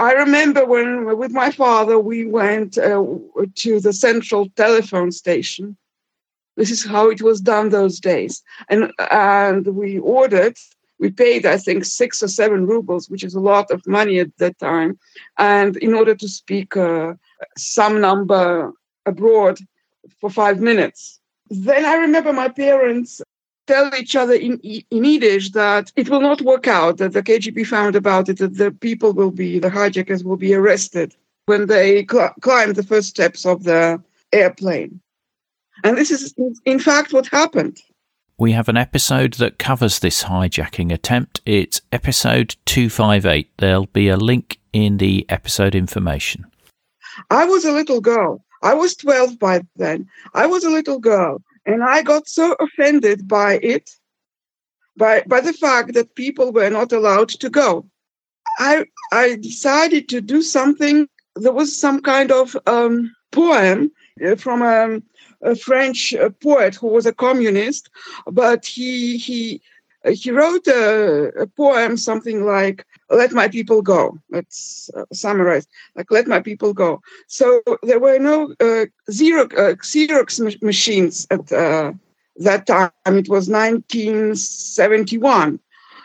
I 0.00 0.12
remember 0.12 0.64
when, 0.64 1.18
with 1.18 1.32
my 1.32 1.50
father, 1.50 1.98
we 1.98 2.26
went 2.26 2.78
uh, 2.78 3.04
to 3.56 3.80
the 3.80 3.92
central 3.92 4.48
telephone 4.50 5.12
station 5.12 5.76
this 6.60 6.70
is 6.70 6.84
how 6.84 7.04
it 7.08 7.22
was 7.22 7.40
done 7.40 7.70
those 7.70 7.96
days. 7.98 8.42
And, 8.68 8.92
and 9.10 9.66
we 9.80 9.98
ordered 9.98 10.56
we 11.00 11.10
paid, 11.10 11.46
I 11.46 11.56
think, 11.56 11.86
six 11.86 12.22
or 12.22 12.28
seven 12.28 12.66
rubles, 12.66 13.08
which 13.08 13.24
is 13.24 13.34
a 13.34 13.40
lot 13.40 13.70
of 13.70 13.86
money 13.86 14.18
at 14.20 14.36
that 14.36 14.58
time. 14.58 14.98
And 15.38 15.76
in 15.78 15.94
order 15.94 16.14
to 16.14 16.28
speak 16.28 16.76
uh, 16.76 17.14
some 17.56 18.02
number 18.02 18.72
abroad 19.06 19.58
for 20.20 20.28
five 20.28 20.60
minutes. 20.60 21.18
Then 21.48 21.84
I 21.86 21.94
remember 21.94 22.32
my 22.32 22.48
parents 22.48 23.22
tell 23.66 23.90
each 23.94 24.14
other 24.14 24.34
in, 24.34 24.58
in 24.58 25.04
Yiddish 25.04 25.50
that 25.52 25.90
it 25.96 26.10
will 26.10 26.20
not 26.20 26.42
work 26.42 26.68
out, 26.68 26.98
that 26.98 27.12
the 27.14 27.22
KGB 27.22 27.66
found 27.66 27.96
about 27.96 28.28
it, 28.28 28.38
that 28.38 28.56
the 28.56 28.70
people 28.70 29.12
will 29.12 29.30
be, 29.30 29.58
the 29.58 29.70
hijackers 29.70 30.22
will 30.22 30.36
be 30.36 30.54
arrested 30.54 31.14
when 31.46 31.66
they 31.66 32.06
cl- 32.10 32.34
climb 32.40 32.74
the 32.74 32.82
first 32.82 33.08
steps 33.08 33.46
of 33.46 33.64
the 33.64 34.02
airplane. 34.32 35.00
And 35.84 35.96
this 35.96 36.10
is, 36.10 36.34
in 36.64 36.78
fact, 36.78 37.12
what 37.12 37.26
happened. 37.26 37.78
We 38.38 38.52
have 38.52 38.70
an 38.70 38.76
episode 38.78 39.34
that 39.34 39.58
covers 39.58 39.98
this 39.98 40.24
hijacking 40.24 40.92
attempt. 40.92 41.42
It's 41.44 41.82
episode 41.92 42.56
258. 42.64 43.50
There'll 43.58 43.86
be 43.86 44.08
a 44.08 44.16
link 44.16 44.58
in 44.72 44.96
the 44.96 45.26
episode 45.28 45.74
information. 45.74 46.46
I 47.28 47.44
was 47.44 47.64
a 47.64 47.72
little 47.72 48.00
girl. 48.00 48.42
I 48.62 48.74
was 48.74 48.96
12 48.96 49.38
by 49.38 49.60
then. 49.76 50.08
I 50.34 50.46
was 50.46 50.64
a 50.64 50.70
little 50.70 50.98
girl. 50.98 51.42
And 51.66 51.82
I 51.84 52.02
got 52.02 52.28
so 52.28 52.56
offended 52.60 53.28
by 53.28 53.58
it, 53.62 53.90
by, 54.96 55.22
by 55.26 55.42
the 55.42 55.52
fact 55.52 55.92
that 55.94 56.14
people 56.14 56.52
were 56.52 56.70
not 56.70 56.92
allowed 56.92 57.28
to 57.28 57.50
go. 57.50 57.86
I, 58.58 58.86
I 59.12 59.36
decided 59.36 60.08
to 60.08 60.20
do 60.20 60.40
something. 60.42 61.08
There 61.36 61.52
was 61.52 61.78
some 61.78 62.00
kind 62.00 62.32
of 62.32 62.56
um, 62.66 63.14
poem 63.32 63.90
uh, 64.26 64.36
from 64.36 64.62
a, 64.62 65.00
a 65.42 65.54
French 65.54 66.14
uh, 66.14 66.30
poet 66.30 66.74
who 66.74 66.88
was 66.88 67.06
a 67.06 67.12
communist, 67.12 67.88
but 68.26 68.66
he, 68.66 69.16
he, 69.16 69.60
he 70.08 70.30
wrote 70.30 70.66
a, 70.66 71.42
a 71.42 71.46
poem, 71.46 71.96
something 71.96 72.44
like 72.44 72.86
let 73.10 73.32
my 73.32 73.48
people 73.48 73.82
go. 73.82 74.18
Let's 74.30 74.88
uh, 74.96 75.04
summarize. 75.12 75.66
Like, 75.96 76.10
let 76.10 76.26
my 76.26 76.40
people 76.40 76.72
go. 76.72 77.02
So 77.26 77.60
there 77.82 77.98
were 77.98 78.18
no 78.18 78.52
uh, 78.60 78.86
Xerox, 79.10 79.52
uh, 79.58 79.74
Xerox 79.76 80.62
machines 80.62 81.26
at 81.30 81.52
uh, 81.52 81.92
that 82.36 82.66
time. 82.66 82.90
It 83.06 83.28
was 83.28 83.48
1971. 83.48 85.60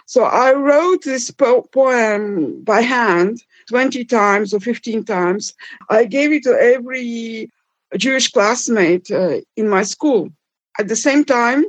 So 0.08 0.24
I 0.24 0.54
wrote 0.54 1.04
this 1.04 1.32
po- 1.32 1.68
poem 1.72 2.62
by 2.64 2.82
hand 2.82 3.42
20 3.70 4.06
times 4.06 4.54
or 4.54 4.60
15 4.60 5.04
times. 5.04 5.56
I 5.90 6.06
gave 6.06 6.32
it 6.32 6.44
to 6.44 6.52
every 6.52 7.50
Jewish 7.98 8.32
classmate 8.32 9.12
uh, 9.12 9.42
in 9.56 9.70
my 9.70 9.84
school. 9.84 10.30
At 10.78 10.88
the 10.88 10.96
same 10.96 11.24
time, 11.24 11.66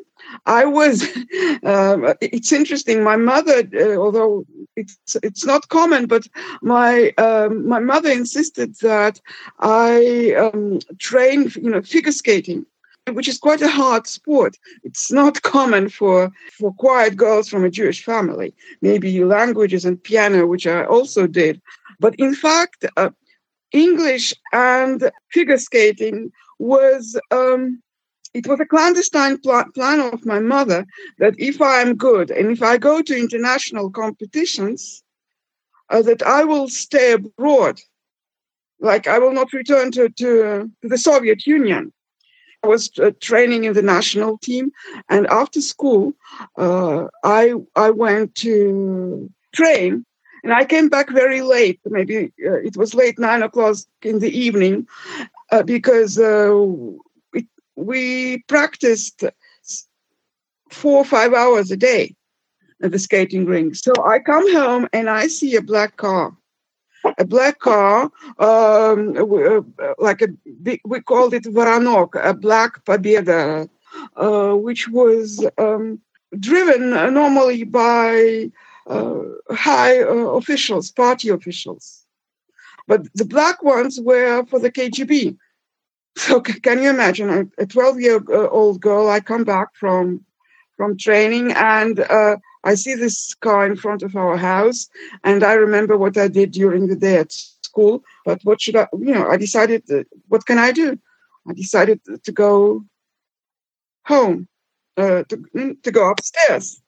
I 0.47 0.65
was. 0.65 1.07
Um, 1.63 2.15
it's 2.21 2.53
interesting. 2.53 3.03
My 3.03 3.17
mother, 3.17 3.69
uh, 3.75 3.97
although 3.97 4.45
it's 4.77 5.17
it's 5.23 5.45
not 5.45 5.69
common, 5.69 6.07
but 6.07 6.27
my 6.63 7.11
um, 7.19 7.67
my 7.67 7.81
mother 7.81 8.11
insisted 8.11 8.77
that 8.83 9.21
I 9.59 10.35
um, 10.35 10.79
train, 10.99 11.51
you 11.57 11.71
know, 11.71 11.83
figure 11.83 12.13
skating, 12.13 12.65
which 13.13 13.29
is 13.29 13.39
quite 13.39 13.63
a 13.63 13.69
hard 13.69 14.07
sport. 14.07 14.57
It's 14.85 15.11
not 15.11 15.43
common 15.55 15.89
for 15.89 16.31
for 16.59 16.73
quiet 16.75 17.17
girls 17.17 17.49
from 17.49 17.65
a 17.65 17.71
Jewish 17.71 18.05
family. 18.05 18.55
Maybe 18.81 19.25
languages 19.25 19.85
and 19.85 20.03
piano, 20.03 20.47
which 20.47 20.67
I 20.67 20.85
also 20.85 21.27
did, 21.27 21.61
but 21.99 22.15
in 22.17 22.35
fact, 22.35 22.85
uh, 22.97 23.11
English 23.73 24.35
and 24.53 25.11
figure 25.31 25.59
skating 25.59 26.33
was. 26.59 27.19
Um, 27.31 27.83
it 28.35 28.47
was 28.47 28.61
a 28.61 28.67
clandestine 28.67 29.39
pl- 29.39 29.65
plan 29.75 29.99
of 29.99 30.27
my 30.27 30.41
mother 30.41 30.85
that 31.19 31.35
if 31.39 31.63
I 31.63 31.81
am 31.81 31.95
good 31.97 32.31
and 32.31 32.51
if 32.51 32.63
I 32.63 32.77
go 32.77 33.01
to 33.01 33.17
international 33.19 33.91
competitions, 33.91 35.03
uh, 35.89 36.03
that 36.03 36.23
I 36.23 36.45
will 36.45 36.69
stay 36.69 37.13
abroad. 37.13 37.81
Like 38.81 39.07
I 39.07 39.19
will 39.19 39.33
not 39.33 39.53
return 39.53 39.91
to, 39.93 40.09
to, 40.11 40.71
to 40.83 40.89
the 40.89 40.99
Soviet 40.99 41.47
Union. 41.47 41.93
I 42.63 42.69
was 42.69 42.91
uh, 42.99 43.13
training 43.21 43.65
in 43.65 43.75
the 43.75 43.83
national 43.83 44.39
team, 44.39 44.73
and 45.09 45.27
after 45.29 45.61
school, 45.61 46.15
uh, 46.59 47.07
I 47.23 47.55
I 47.77 47.91
went 47.91 48.35
to 48.37 49.31
train, 49.55 50.05
and 50.47 50.55
I 50.55 50.65
came 50.65 50.89
back 50.89 51.11
very 51.11 51.43
late. 51.43 51.81
Maybe 51.87 52.33
uh, 52.47 52.61
it 52.69 52.77
was 52.77 52.95
late 52.95 53.19
nine 53.19 53.43
o'clock 53.43 53.79
in 54.03 54.21
the 54.21 54.31
evening, 54.31 54.87
uh, 55.51 55.65
because 55.65 56.21
uh, 56.21 56.57
we 57.75 58.39
practiced 58.47 59.25
four 60.71 60.99
or 60.99 61.05
five 61.05 61.33
hours 61.35 61.73
a 61.73 61.77
day 61.77 62.15
at 62.81 62.93
the 62.93 62.99
skating 63.01 63.47
rink. 63.47 63.75
So 63.75 63.93
I 64.05 64.21
come 64.21 64.47
home 64.53 64.87
and 64.93 65.11
I 65.11 65.27
see 65.27 65.57
a 65.57 65.63
black 65.63 65.97
car. 65.97 66.33
A 67.19 67.25
black 67.25 67.59
car, 67.59 68.11
um, 68.39 69.17
uh, 69.17 69.95
like 69.99 70.23
a 70.23 70.29
big, 70.63 70.81
we 70.85 71.01
called 71.01 71.35
it 71.35 71.45
Voronok, 71.45 72.11
a 72.23 72.35
black 72.35 72.85
Pobeda, 72.85 73.69
uh, 74.17 74.53
which 74.55 74.89
was 74.89 75.45
um, 75.59 76.01
driven 76.39 76.91
normally 76.91 77.65
by 77.65 78.51
high 79.51 80.03
uh, 80.03 80.31
officials, 80.41 80.91
party 80.91 81.29
officials. 81.29 82.05
But 82.87 83.13
the 83.15 83.25
black 83.25 83.63
ones 83.63 84.01
were 84.01 84.45
for 84.47 84.59
the 84.59 84.71
KGB. 84.71 85.37
So 86.17 86.41
can 86.67 86.83
you 86.83 86.91
imagine 86.91 87.51
a 87.59 87.67
12 87.67 88.01
year 88.01 88.21
old 88.31 88.81
girl? 88.81 89.09
I 89.09 89.21
come 89.21 89.45
back 89.45 89.69
from 89.75 90.25
from 90.77 90.97
training 90.99 91.53
and 91.53 92.01
uh, 92.01 92.37
I 92.65 92.75
see 92.75 92.95
this 92.95 93.35
car 93.35 93.67
in 93.67 93.77
front 93.77 94.03
of 94.03 94.15
our 94.17 94.37
house, 94.37 94.89
and 95.25 95.43
I 95.43 95.55
remember 95.55 95.97
what 95.97 96.19
I 96.19 96.29
did 96.29 96.51
during 96.51 96.89
the 96.89 96.97
day 96.97 97.17
at 97.17 97.33
school. 97.33 98.03
But 98.25 98.41
what 98.45 98.61
should 98.61 98.77
I? 98.77 98.89
You 98.93 99.15
know, 99.15 99.29
I 99.29 99.37
decided 99.37 99.85
what 100.29 100.47
can 100.47 100.59
I 100.59 100.73
do? 100.73 100.99
I 101.49 101.53
decided 101.53 102.01
to 102.25 102.33
go 102.33 102.85
home, 104.05 104.49
uh, 104.97 105.23
to 105.29 105.77
to 105.83 105.91
go 105.93 106.11
upstairs, 106.11 106.81
uh, 106.81 106.86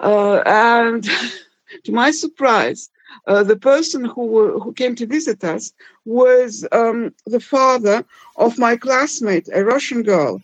and 0.00 1.04
to 1.84 1.92
my 1.92 2.10
surprise, 2.10 2.90
uh, 3.26 3.42
the 3.42 3.56
person 3.56 4.04
who 4.04 4.58
who 4.58 4.72
came 4.72 4.94
to 4.96 5.06
visit 5.06 5.44
us 5.44 5.72
was 6.04 6.66
um, 6.72 7.14
the 7.26 7.40
father 7.40 8.04
of 8.36 8.58
my 8.58 8.76
classmate, 8.76 9.48
a 9.52 9.64
Russian 9.64 10.02
girl. 10.02 10.42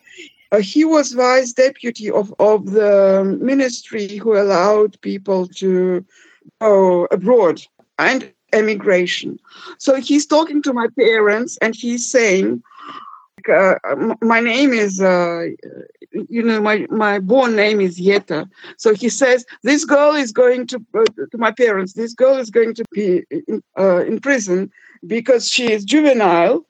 Uh, 0.50 0.60
he 0.60 0.84
was 0.84 1.12
vice 1.12 1.52
deputy 1.52 2.10
of, 2.10 2.34
of 2.38 2.70
the 2.70 3.38
ministry 3.40 4.16
who 4.16 4.32
allowed 4.36 4.98
people 5.02 5.46
to 5.46 6.04
go 6.60 7.06
abroad 7.10 7.60
and 7.98 8.32
emigration. 8.52 9.38
So 9.78 9.96
he's 9.96 10.26
talking 10.26 10.62
to 10.62 10.72
my 10.72 10.88
parents 10.98 11.58
and 11.60 11.74
he's 11.74 12.10
saying, 12.10 12.62
uh, 13.48 13.74
my 14.22 14.40
name 14.40 14.72
is, 14.72 15.00
uh, 15.00 15.48
you 16.28 16.42
know, 16.42 16.60
my, 16.60 16.86
my 16.88 17.18
born 17.18 17.54
name 17.54 17.80
is 17.80 18.00
Yeta. 18.00 18.48
So 18.78 18.94
he 18.94 19.08
says, 19.08 19.44
this 19.62 19.84
girl 19.84 20.14
is 20.14 20.32
going 20.32 20.66
to, 20.68 20.84
uh, 20.94 21.04
to 21.30 21.38
my 21.38 21.50
parents, 21.50 21.92
this 21.92 22.14
girl 22.14 22.36
is 22.38 22.50
going 22.50 22.74
to 22.74 22.84
be 22.92 23.24
in, 23.30 23.62
uh, 23.78 24.04
in 24.04 24.20
prison 24.20 24.70
because 25.06 25.48
she 25.48 25.70
is 25.70 25.84
juvenile 25.84 26.64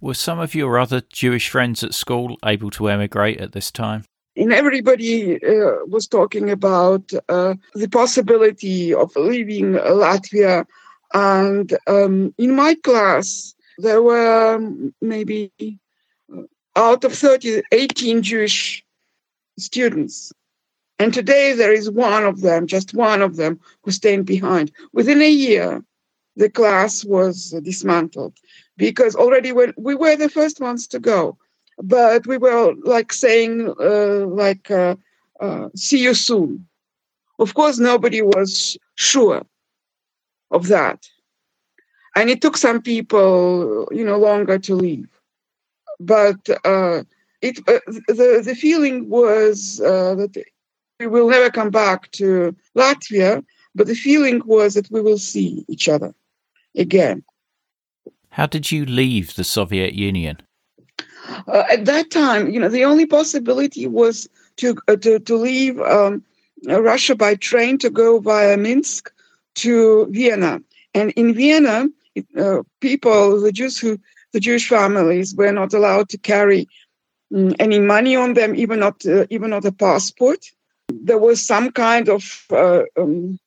Were 0.00 0.14
some 0.14 0.38
of 0.38 0.54
your 0.54 0.78
other 0.78 1.02
Jewish 1.12 1.48
friends 1.48 1.82
at 1.82 1.92
school 1.92 2.38
able 2.44 2.70
to 2.70 2.88
emigrate 2.88 3.40
at 3.40 3.52
this 3.52 3.72
time? 3.72 4.04
And 4.36 4.52
everybody 4.52 5.44
uh, 5.44 5.84
was 5.88 6.06
talking 6.06 6.48
about 6.48 7.10
uh, 7.28 7.54
the 7.74 7.88
possibility 7.88 8.94
of 8.94 9.14
leaving 9.16 9.72
Latvia. 9.72 10.66
And 11.12 11.76
um, 11.88 12.32
in 12.38 12.54
my 12.54 12.76
class, 12.76 13.52
there 13.78 14.00
were 14.00 14.60
maybe 15.02 15.50
uh, 16.32 16.42
out 16.76 17.02
of 17.02 17.12
30, 17.12 17.62
18 17.72 18.22
Jewish 18.22 18.84
students. 19.58 20.32
And 21.00 21.14
today 21.14 21.54
there 21.54 21.72
is 21.72 21.90
one 21.90 22.24
of 22.24 22.42
them, 22.42 22.66
just 22.66 22.94
one 22.94 23.22
of 23.22 23.36
them, 23.36 23.58
who 23.82 23.90
stayed 23.90 24.26
behind. 24.26 24.70
Within 24.92 25.22
a 25.22 25.30
year, 25.30 25.82
the 26.36 26.50
class 26.50 27.04
was 27.06 27.52
dismantled 27.62 28.36
because 28.76 29.16
already 29.16 29.52
when 29.52 29.72
we 29.78 29.94
were 29.94 30.16
the 30.16 30.28
first 30.28 30.60
ones 30.60 30.86
to 30.88 31.00
go, 31.00 31.38
but 31.82 32.26
we 32.26 32.36
were 32.36 32.74
like 32.84 33.14
saying 33.14 33.74
uh, 33.80 34.26
like 34.26 34.70
uh, 34.70 34.96
uh, 35.40 35.70
see 35.74 36.02
you 36.02 36.14
soon. 36.14 36.66
Of 37.38 37.54
course, 37.54 37.78
nobody 37.78 38.20
was 38.22 38.76
sure 38.96 39.42
of 40.50 40.68
that, 40.68 41.08
and 42.14 42.28
it 42.28 42.42
took 42.42 42.58
some 42.58 42.82
people, 42.82 43.88
you 43.90 44.04
know, 44.04 44.18
longer 44.18 44.58
to 44.58 44.74
leave. 44.74 45.08
But 45.98 46.40
uh, 46.64 47.04
it 47.40 47.58
uh, 47.68 47.80
the 48.08 48.42
the 48.44 48.54
feeling 48.54 49.08
was 49.08 49.80
uh, 49.80 50.14
that 50.16 50.36
we 51.00 51.06
will 51.06 51.28
never 51.28 51.50
come 51.50 51.70
back 51.70 52.10
to 52.12 52.54
Latvia, 52.76 53.42
but 53.74 53.86
the 53.86 53.94
feeling 53.94 54.42
was 54.44 54.74
that 54.74 54.90
we 54.90 55.00
will 55.00 55.18
see 55.18 55.64
each 55.68 55.88
other 55.88 56.14
again. 56.76 57.24
How 58.28 58.46
did 58.46 58.70
you 58.70 58.84
leave 58.84 59.34
the 59.34 59.44
Soviet 59.44 59.94
Union? 59.94 60.38
Uh, 61.48 61.64
at 61.70 61.84
that 61.86 62.10
time, 62.10 62.50
you 62.50 62.60
know, 62.60 62.68
the 62.68 62.84
only 62.84 63.06
possibility 63.06 63.86
was 63.86 64.28
to 64.56 64.76
uh, 64.88 64.96
to, 64.96 65.18
to 65.20 65.36
leave 65.36 65.80
um, 65.80 66.22
Russia 66.66 67.14
by 67.14 67.34
train 67.34 67.78
to 67.78 67.90
go 67.90 68.20
via 68.20 68.56
Minsk 68.56 69.10
to 69.56 70.06
Vienna. 70.10 70.60
And 70.94 71.10
in 71.12 71.34
Vienna, 71.34 71.88
uh, 72.36 72.62
people, 72.80 73.40
the 73.40 73.52
Jews 73.52 73.78
who, 73.78 73.98
the 74.32 74.40
Jewish 74.40 74.68
families, 74.68 75.34
were 75.34 75.52
not 75.52 75.72
allowed 75.72 76.08
to 76.10 76.18
carry 76.18 76.68
um, 77.34 77.54
any 77.58 77.78
money 77.78 78.16
on 78.16 78.34
them, 78.34 78.54
even 78.54 78.80
not 78.80 79.04
uh, 79.06 79.26
even 79.30 79.50
not 79.50 79.64
a 79.64 79.72
passport. 79.72 80.50
There 81.10 81.18
was 81.18 81.44
some 81.44 81.72
kind 81.72 82.08
of 82.08 82.46
uh, 82.52 82.82
um, 82.96 83.40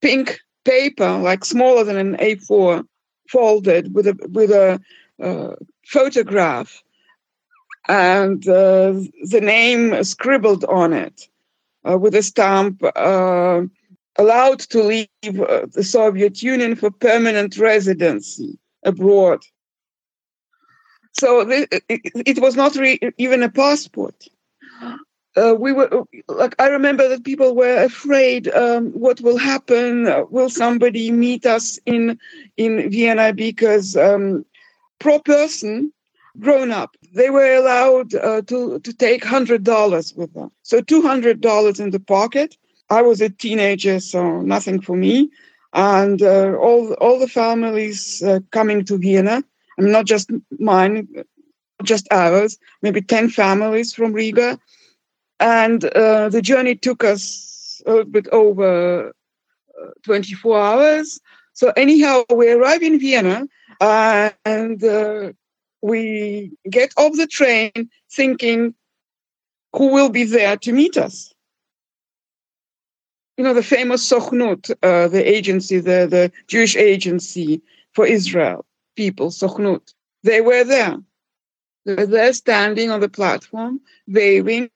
pink 0.00 0.38
paper, 0.64 1.18
like 1.18 1.44
smaller 1.44 1.82
than 1.82 1.96
an 1.96 2.16
A4, 2.18 2.84
folded 3.28 3.92
with 3.92 4.06
a 4.06 4.14
with 4.30 4.52
a 4.52 4.80
uh, 5.20 5.56
photograph 5.84 6.80
and 7.88 8.46
uh, 8.46 8.92
the 9.24 9.40
name 9.42 10.04
scribbled 10.04 10.64
on 10.66 10.92
it 10.92 11.28
uh, 11.88 11.98
with 11.98 12.14
a 12.14 12.22
stamp 12.22 12.80
uh, 12.94 13.62
allowed 14.16 14.60
to 14.60 14.80
leave 14.84 15.40
uh, 15.40 15.66
the 15.72 15.82
Soviet 15.82 16.40
Union 16.40 16.76
for 16.76 16.92
permanent 16.92 17.58
residency 17.58 18.56
abroad. 18.84 19.40
So 21.18 21.40
it, 21.50 21.82
it, 21.88 22.38
was 22.38 22.54
not 22.54 22.76
re- 22.76 23.00
even 23.18 23.42
a 23.42 23.50
passport. 23.50 24.14
Uh, 25.36 25.54
we 25.58 25.72
were 25.72 25.88
like 26.28 26.54
I 26.58 26.68
remember 26.68 27.08
that 27.08 27.24
people 27.24 27.54
were 27.54 27.84
afraid 27.84 28.48
um, 28.48 28.90
what 28.92 29.20
will 29.20 29.38
happen. 29.38 30.04
will 30.30 30.50
somebody 30.50 31.10
meet 31.12 31.46
us 31.46 31.78
in 31.86 32.18
in 32.56 32.90
Vienna 32.90 33.32
because 33.32 33.96
um, 33.96 34.44
pro 35.00 35.18
person, 35.18 35.92
grown 36.38 36.70
up, 36.70 36.96
they 37.12 37.30
were 37.30 37.54
allowed 37.54 38.14
uh, 38.14 38.42
to, 38.42 38.78
to 38.80 38.92
take 38.92 39.24
$100 39.24 40.16
with 40.16 40.32
them. 40.34 40.52
So 40.62 40.80
$200 40.80 41.80
in 41.80 41.90
the 41.90 42.00
pocket. 42.00 42.56
I 42.88 43.02
was 43.02 43.20
a 43.20 43.28
teenager, 43.30 44.00
so 44.00 44.40
nothing 44.42 44.80
for 44.80 44.96
me. 44.96 45.30
And 45.72 46.22
uh, 46.22 46.54
all, 46.54 46.92
all 46.94 47.18
the 47.18 47.28
families 47.28 48.22
uh, 48.22 48.40
coming 48.50 48.84
to 48.86 48.98
Vienna, 48.98 49.42
I 49.78 49.82
mean, 49.82 49.92
not 49.92 50.06
just 50.06 50.30
mine, 50.58 51.08
just 51.82 52.06
ours, 52.10 52.58
maybe 52.82 53.00
10 53.00 53.30
families 53.30 53.94
from 53.94 54.12
Riga. 54.12 54.58
And 55.40 55.84
uh, 55.84 56.28
the 56.28 56.42
journey 56.42 56.76
took 56.76 57.02
us 57.02 57.82
a 57.86 58.04
bit 58.04 58.28
over 58.28 59.08
uh, 59.08 59.90
24 60.04 60.60
hours. 60.60 61.20
So 61.54 61.72
anyhow, 61.76 62.22
we 62.34 62.50
arrive 62.50 62.82
in 62.82 63.00
Vienna 63.00 63.46
uh, 63.80 64.30
and 64.44 64.82
uh, 64.84 65.32
we 65.82 66.52
get 66.68 66.92
off 66.96 67.16
the 67.16 67.26
train 67.26 67.90
thinking, 68.12 68.74
who 69.74 69.92
will 69.92 70.10
be 70.10 70.24
there 70.24 70.56
to 70.58 70.72
meet 70.72 70.96
us? 70.96 71.32
You 73.36 73.44
know, 73.44 73.54
the 73.54 73.62
famous 73.62 74.06
Sochnut, 74.06 74.70
uh, 74.82 75.08
the 75.08 75.26
agency, 75.26 75.78
the, 75.78 76.06
the 76.06 76.30
Jewish 76.48 76.76
agency 76.76 77.62
for 77.92 78.06
Israel 78.06 78.66
people, 78.96 79.30
Sochnut, 79.30 79.94
they 80.22 80.42
were 80.42 80.64
there. 80.64 80.98
They 81.86 81.94
were 81.94 82.06
there 82.06 82.32
standing 82.34 82.90
on 82.90 83.00
the 83.00 83.08
platform, 83.08 83.80
waving, 84.06 84.68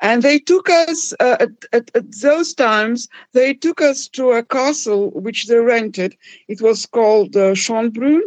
and 0.00 0.22
they 0.22 0.38
took 0.38 0.68
us 0.70 1.12
uh, 1.20 1.36
at, 1.40 1.50
at, 1.72 1.90
at, 1.94 2.12
those 2.20 2.54
times. 2.54 3.08
They 3.32 3.54
took 3.54 3.80
us 3.80 4.08
to 4.08 4.32
a 4.32 4.42
castle 4.42 5.10
which 5.10 5.46
they 5.46 5.58
rented. 5.58 6.16
It 6.48 6.60
was 6.60 6.86
called 6.86 7.36
uh, 7.36 7.54
Schönbrunn, 7.54 8.22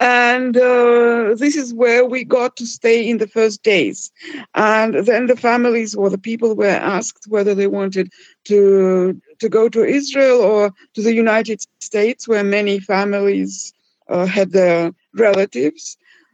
and 0.00 0.56
uh, 0.56 1.34
this 1.36 1.56
is 1.56 1.72
where 1.72 2.04
we 2.04 2.24
got 2.24 2.56
to 2.56 2.66
stay 2.66 3.08
in 3.08 3.18
the 3.18 3.28
first 3.28 3.62
days 3.62 4.10
and 4.54 4.94
then 5.06 5.26
the 5.26 5.36
families 5.36 5.94
or 5.94 6.10
the 6.10 6.18
people 6.18 6.54
were 6.54 6.66
asked 6.66 7.26
whether 7.28 7.54
they 7.54 7.66
wanted 7.66 8.12
to 8.44 9.20
to 9.38 9.48
go 9.48 9.68
to 9.68 9.84
israel 9.84 10.40
or 10.40 10.72
to 10.94 11.02
the 11.02 11.14
united 11.14 11.64
states 11.80 12.26
where 12.26 12.44
many 12.44 12.80
families 12.80 13.72
uh, 14.08 14.26
had 14.26 14.50
their 14.50 14.92
relatives 15.14 15.96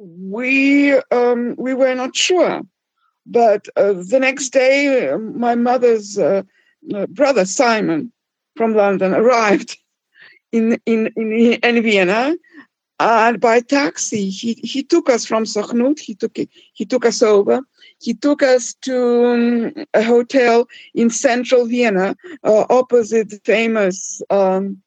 we 0.00 0.94
um, 1.10 1.54
we 1.58 1.74
were 1.74 1.94
not 1.94 2.16
sure, 2.16 2.62
but 3.26 3.68
uh, 3.76 3.92
the 3.92 4.18
next 4.18 4.50
day, 4.50 5.14
my 5.16 5.54
mother's 5.54 6.18
uh, 6.18 6.42
uh 6.94 7.06
brother 7.06 7.44
Simon 7.44 8.10
from 8.56 8.74
London 8.74 9.12
arrived 9.22 9.76
in 10.52 10.80
in 10.86 11.08
in, 11.16 11.32
in 11.62 11.82
Vienna, 11.82 12.34
and 12.98 13.40
by 13.40 13.60
taxi 13.60 14.30
he, 14.30 14.54
he 14.54 14.82
took 14.82 15.10
us 15.10 15.26
from 15.26 15.44
Sochnut. 15.44 15.98
He 15.98 16.14
took 16.14 16.38
he 16.72 16.84
took 16.86 17.04
us 17.04 17.22
over. 17.22 17.60
He 18.00 18.14
took 18.14 18.42
us 18.42 18.74
to 18.82 19.26
um, 19.26 19.86
a 19.92 20.02
hotel 20.02 20.66
in 20.94 21.10
central 21.10 21.66
Vienna, 21.66 22.16
uh, 22.42 22.64
opposite 22.70 23.28
the 23.28 23.40
famous 23.44 24.22
um, 24.30 24.80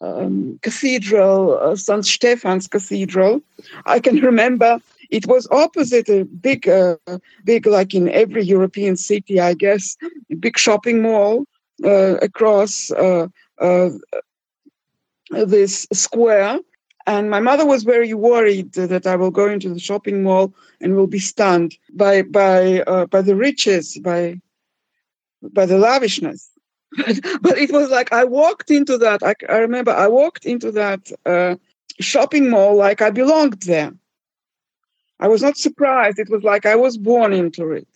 um, 0.00 0.58
cathedral, 0.62 1.58
uh, 1.58 1.76
St. 1.76 2.04
Stephan's 2.04 2.68
Cathedral. 2.68 3.40
I 3.86 4.00
can 4.00 4.16
remember 4.16 4.80
it 5.10 5.26
was 5.26 5.48
opposite 5.50 6.08
a 6.08 6.24
big, 6.24 6.68
uh, 6.68 6.96
big 7.44 7.66
like 7.66 7.94
in 7.94 8.08
every 8.10 8.44
European 8.44 8.96
city, 8.96 9.40
I 9.40 9.54
guess, 9.54 9.96
big 10.38 10.58
shopping 10.58 11.02
mall 11.02 11.46
uh, 11.84 12.16
across 12.16 12.90
uh, 12.92 13.28
uh, 13.58 13.90
this 15.30 15.86
square. 15.92 16.58
And 17.06 17.30
my 17.30 17.40
mother 17.40 17.64
was 17.64 17.84
very 17.84 18.12
worried 18.12 18.72
that 18.74 19.06
I 19.06 19.16
will 19.16 19.30
go 19.30 19.48
into 19.48 19.72
the 19.72 19.80
shopping 19.80 20.22
mall 20.22 20.52
and 20.80 20.94
will 20.94 21.06
be 21.06 21.18
stunned 21.18 21.76
by 21.94 22.20
by 22.22 22.80
uh, 22.82 23.06
by 23.06 23.22
the 23.22 23.34
riches, 23.34 23.96
by 23.98 24.38
by 25.42 25.64
the 25.64 25.78
lavishness. 25.78 26.50
but 27.42 27.58
it 27.58 27.70
was 27.70 27.90
like 27.90 28.12
I 28.12 28.24
walked 28.24 28.70
into 28.70 28.98
that. 28.98 29.22
I, 29.22 29.34
I 29.48 29.58
remember 29.58 29.92
I 29.92 30.08
walked 30.08 30.46
into 30.46 30.72
that 30.72 31.10
uh, 31.26 31.56
shopping 32.00 32.50
mall 32.50 32.76
like 32.76 33.02
I 33.02 33.10
belonged 33.10 33.62
there. 33.62 33.92
I 35.20 35.28
was 35.28 35.42
not 35.42 35.56
surprised. 35.56 36.18
It 36.18 36.30
was 36.30 36.42
like 36.42 36.64
I 36.64 36.76
was 36.76 36.96
born 36.96 37.32
into 37.32 37.72
it. 37.72 37.88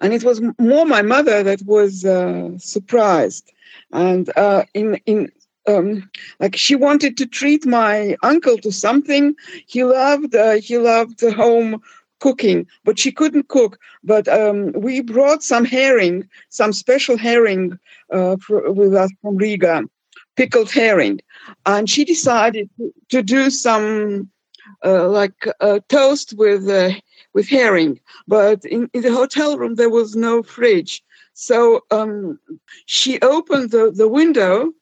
And 0.00 0.12
it 0.12 0.24
was 0.24 0.40
more 0.58 0.86
my 0.86 1.02
mother 1.02 1.42
that 1.42 1.62
was 1.62 2.04
uh, 2.04 2.56
surprised. 2.58 3.52
And 3.92 4.30
uh, 4.36 4.64
in, 4.74 5.00
in 5.06 5.30
um, 5.66 6.10
like 6.38 6.56
she 6.56 6.74
wanted 6.74 7.16
to 7.18 7.26
treat 7.26 7.66
my 7.66 8.16
uncle 8.22 8.56
to 8.58 8.72
something. 8.72 9.34
He 9.66 9.84
loved 9.84 10.34
uh, 10.34 10.54
he 10.54 10.78
loved 10.78 11.20
home 11.20 11.82
cooking, 12.20 12.66
but 12.84 12.98
she 12.98 13.10
couldn't 13.10 13.48
cook. 13.48 13.78
But 14.04 14.28
um, 14.28 14.72
we 14.72 15.00
brought 15.00 15.42
some 15.42 15.64
herring, 15.64 16.28
some 16.48 16.72
special 16.72 17.16
herring 17.16 17.78
uh, 18.12 18.36
for, 18.36 18.70
with 18.72 18.94
us 18.94 19.10
from 19.20 19.36
Riga, 19.36 19.82
pickled 20.36 20.70
herring, 20.70 21.20
and 21.66 21.90
she 21.90 22.04
decided 22.04 22.70
to 23.08 23.22
do 23.22 23.50
some 23.50 24.30
uh, 24.84 25.08
like 25.08 25.48
toast 25.88 26.34
with 26.36 26.68
uh, 26.68 26.92
with 27.34 27.48
herring. 27.48 28.00
But 28.28 28.64
in, 28.64 28.88
in 28.92 29.02
the 29.02 29.12
hotel 29.12 29.58
room 29.58 29.74
there 29.74 29.90
was 29.90 30.14
no 30.14 30.42
fridge, 30.42 31.02
so 31.34 31.84
um, 31.90 32.38
she 32.86 33.20
opened 33.20 33.70
the, 33.70 33.90
the 33.90 34.08
window 34.08 34.72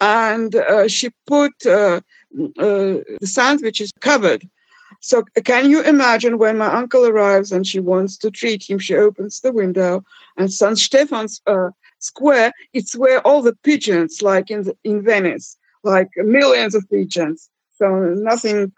and 0.00 0.54
uh, 0.54 0.88
she 0.88 1.10
put 1.26 1.52
uh, 1.66 2.00
the 2.32 3.18
sandwiches 3.22 3.92
covered. 4.00 4.48
So 5.00 5.22
can 5.44 5.70
you 5.70 5.82
imagine 5.82 6.38
when 6.38 6.58
my 6.58 6.66
uncle 6.72 7.06
arrives 7.06 7.52
and 7.52 7.66
she 7.66 7.80
wants 7.80 8.16
to 8.18 8.30
treat 8.30 8.68
him, 8.68 8.78
she 8.78 8.94
opens 8.94 9.40
the 9.40 9.52
window 9.52 10.04
and 10.36 10.52
St. 10.52 10.78
Stefan's 10.78 11.40
square, 11.98 12.52
it's 12.72 12.96
where 12.96 13.20
all 13.26 13.42
the 13.42 13.56
pigeons, 13.62 14.22
like 14.22 14.50
in 14.50 14.62
the, 14.64 14.76
in 14.84 15.02
Venice, 15.02 15.56
like 15.84 16.08
millions 16.16 16.74
of 16.74 16.88
pigeons. 16.90 17.48
So 17.76 18.14
nothing, 18.14 18.72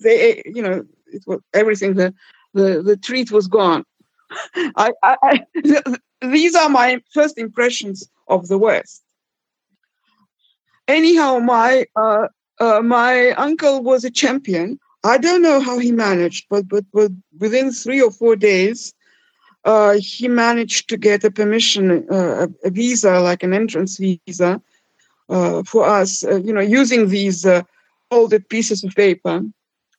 they, 0.00 0.42
you 0.46 0.62
know, 0.62 0.84
it 1.06 1.22
was 1.26 1.40
everything. 1.54 1.94
The 1.94 2.14
the 2.54 2.82
the 2.82 2.96
treat 2.96 3.30
was 3.30 3.46
gone. 3.48 3.84
I, 4.76 4.92
I, 5.02 5.16
I 5.22 5.82
these 6.22 6.54
are 6.54 6.68
my 6.68 7.00
first 7.12 7.38
impressions 7.38 8.08
of 8.28 8.48
the 8.48 8.58
West. 8.58 9.02
Anyhow, 10.88 11.38
my 11.38 11.86
uh, 11.96 12.28
uh, 12.60 12.80
my 12.82 13.30
uncle 13.32 13.82
was 13.82 14.04
a 14.04 14.10
champion. 14.10 14.78
I 15.06 15.18
don't 15.18 15.42
know 15.42 15.60
how 15.60 15.78
he 15.78 15.92
managed, 15.92 16.46
but 16.50 16.68
but, 16.68 16.84
but 16.92 17.12
within 17.38 17.70
three 17.70 18.02
or 18.02 18.10
four 18.10 18.36
days, 18.36 18.94
uh, 19.64 19.96
he 19.98 20.28
managed 20.28 20.88
to 20.88 20.96
get 20.96 21.24
a 21.24 21.30
permission, 21.30 22.06
uh, 22.10 22.46
a, 22.64 22.70
visa, 22.70 23.20
like 23.20 23.42
an 23.42 23.52
entrance 23.52 23.98
visa, 23.98 24.60
uh, 25.28 25.62
for 25.64 25.84
us. 25.84 26.24
Uh, 26.24 26.36
you 26.36 26.52
know, 26.52 26.60
using 26.60 27.08
these 27.08 27.46
uh, 27.46 27.62
folded 28.10 28.48
pieces 28.48 28.84
of 28.84 28.94
paper 28.94 29.42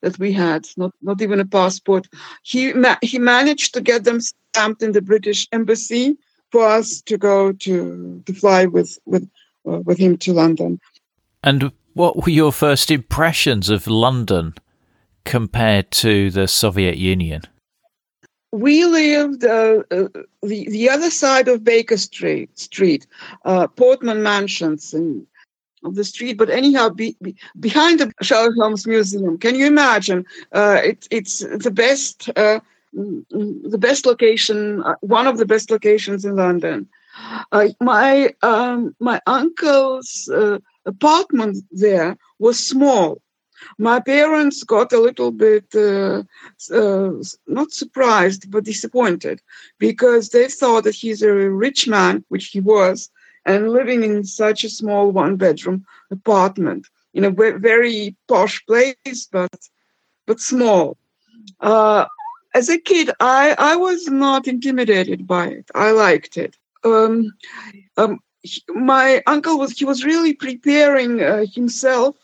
that 0.01 0.19
we 0.19 0.31
had, 0.31 0.67
not 0.77 0.91
not 1.01 1.21
even 1.21 1.39
a 1.39 1.45
passport. 1.45 2.07
He 2.43 2.73
ma- 2.73 3.01
he 3.01 3.19
managed 3.19 3.73
to 3.73 3.81
get 3.81 4.03
them 4.03 4.19
stamped 4.21 4.81
in 4.81 4.91
the 4.91 5.01
British 5.01 5.47
embassy 5.51 6.17
for 6.51 6.65
us 6.65 7.01
to 7.01 7.17
go 7.17 7.51
to 7.51 8.23
to 8.25 8.33
fly 8.33 8.65
with 8.65 8.97
with 9.05 9.29
uh, 9.69 9.79
with 9.79 9.97
him 9.97 10.17
to 10.17 10.33
London. 10.33 10.79
And 11.43 11.71
what 11.93 12.15
were 12.17 12.31
your 12.31 12.51
first 12.51 12.91
impressions 12.91 13.69
of 13.69 13.87
London 13.87 14.53
compared 15.27 15.91
to 15.91 16.31
the 16.31 16.47
Soviet 16.47 16.97
Union? 16.97 17.41
we 18.51 18.85
lived 18.85 19.43
uh, 19.43 19.83
uh, 19.91 20.07
the 20.41 20.67
the 20.69 20.89
other 20.89 21.11
side 21.11 21.47
of 21.47 21.63
Baker 21.63 21.97
Street, 21.97 22.57
Street, 22.57 23.05
uh, 23.45 23.67
Portman 23.67 24.23
Mansions, 24.23 24.93
and 24.93 25.25
of 25.83 25.95
the 25.95 26.03
street. 26.03 26.37
But 26.37 26.49
anyhow, 26.49 26.89
be, 26.89 27.15
be, 27.21 27.35
behind 27.59 27.99
the 27.99 28.11
Sherlock 28.21 28.55
Holmes 28.55 28.87
Museum, 28.87 29.37
can 29.37 29.55
you 29.55 29.67
imagine? 29.67 30.25
Uh, 30.53 30.79
it, 30.83 31.07
it's 31.11 31.39
the 31.39 31.71
best, 31.71 32.29
uh, 32.35 32.59
the 32.93 33.77
best 33.77 34.05
location, 34.05 34.83
one 35.01 35.27
of 35.27 35.37
the 35.37 35.45
best 35.45 35.69
locations 35.69 36.25
in 36.25 36.35
London. 36.35 36.87
my 37.81 38.33
um, 38.41 38.95
my 38.99 39.19
uncle's 39.27 40.29
apartment 40.85 41.57
there 41.71 42.17
was 42.39 42.57
small 42.57 43.21
my 43.77 43.99
parents 43.99 44.63
got 44.63 44.93
a 44.93 44.99
little 44.99 45.31
bit 45.31 45.65
uh, 45.75 46.23
uh, 46.73 47.11
not 47.47 47.71
surprised 47.71 48.49
but 48.51 48.63
disappointed 48.63 49.41
because 49.79 50.29
they 50.29 50.47
thought 50.47 50.83
that 50.83 50.95
he's 50.95 51.21
a 51.21 51.33
rich 51.33 51.87
man 51.87 52.23
which 52.29 52.47
he 52.47 52.59
was 52.59 53.09
and 53.45 53.71
living 53.71 54.03
in 54.03 54.23
such 54.23 54.63
a 54.63 54.69
small 54.69 55.11
one 55.11 55.35
bedroom 55.35 55.85
apartment 56.11 56.87
in 57.13 57.23
a 57.23 57.31
very 57.31 58.15
posh 58.27 58.63
place 58.65 59.27
but 59.31 59.55
but 60.25 60.39
small. 60.39 60.97
Uh, 61.61 62.05
as 62.53 62.69
a 62.69 62.77
kid 62.77 63.09
i 63.19 63.55
i 63.57 63.75
was 63.75 64.07
not 64.07 64.47
intimidated 64.47 65.25
by 65.27 65.47
it. 65.47 65.69
I 65.75 65.91
liked 65.91 66.37
it. 66.37 66.57
Um, 66.83 67.33
um, 67.97 68.19
my 68.69 69.21
uncle 69.27 69.57
was 69.57 69.71
he 69.77 69.85
was 69.85 70.05
really 70.05 70.33
preparing 70.33 71.21
uh, 71.21 71.45
himself 71.53 72.15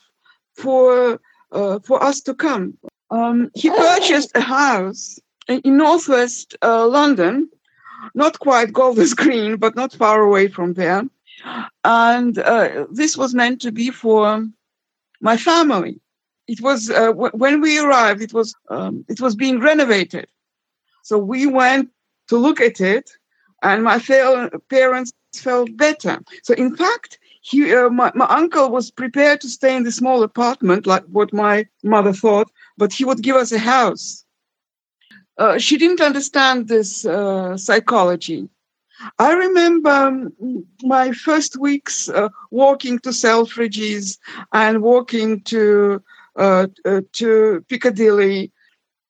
for 0.56 1.20
uh, 1.52 1.80
for 1.80 2.04
us 2.04 2.22
to 2.22 2.34
come. 2.34 2.78
Um, 3.12 3.52
he 3.56 3.70
purchased 3.70 4.32
a 4.36 4.42
house 4.42 5.20
in 5.48 5.78
northwest 5.78 6.56
uh, 6.64 6.88
London, 6.88 7.50
not 8.16 8.40
quite 8.40 8.74
Golders 8.74 9.14
Green, 9.24 9.58
but 9.58 9.76
not 9.76 9.94
far 9.94 10.22
away 10.22 10.48
from 10.48 10.74
there. 10.74 11.04
And 11.84 12.38
uh, 12.40 12.86
this 12.92 13.18
was 13.18 13.34
meant 13.34 13.62
to 13.62 13.72
be 13.72 13.90
for 13.92 14.48
my 15.22 15.38
family. 15.38 16.00
It 16.48 16.62
was 16.62 16.90
uh, 16.90 17.08
w- 17.08 17.32
when 17.34 17.62
we 17.62 17.80
arrived. 17.80 18.22
It 18.22 18.34
was 18.34 18.56
um, 18.70 19.06
it 19.08 19.22
was 19.22 19.36
being 19.36 19.60
renovated, 19.60 20.28
so 21.04 21.18
we 21.18 21.46
went 21.46 21.90
to 22.30 22.38
look 22.38 22.60
at 22.62 22.82
it, 22.82 23.12
and 23.62 23.84
my 23.84 24.00
parents 24.70 25.12
felt 25.36 25.76
better. 25.78 26.20
So 26.44 26.54
in 26.54 26.76
fact, 26.76 27.20
he, 27.44 27.76
uh, 27.76 27.90
my, 27.90 28.12
my 28.16 28.26
uncle 28.26 28.70
was 28.70 28.90
prepared 28.90 29.42
to 29.42 29.50
stay 29.50 29.76
in 29.76 29.84
the 29.84 29.92
small 29.92 30.24
apartment, 30.24 30.88
like 30.88 31.04
what 31.12 31.34
my 31.34 31.68
mother 31.84 32.14
thought, 32.14 32.50
but 32.78 32.94
he 32.94 33.04
would 33.04 33.22
give 33.22 33.36
us 33.36 33.52
a 33.52 33.60
house. 33.60 34.26
Uh, 35.38 35.58
she 35.58 35.78
didn't 35.78 36.00
understand 36.00 36.68
this 36.68 37.06
uh, 37.06 37.58
psychology. 37.58 38.48
I 39.20 39.34
remember 39.34 39.90
um, 39.90 40.34
my 40.84 41.12
first 41.12 41.58
weeks 41.60 42.08
uh, 42.08 42.30
walking 42.52 43.00
to 43.00 43.10
Selfridges 43.10 44.18
and 44.54 44.82
walking 44.82 45.42
to 45.42 46.02
uh, 46.38 46.68
uh, 46.86 47.02
to 47.14 47.66
Piccadilly. 47.68 48.52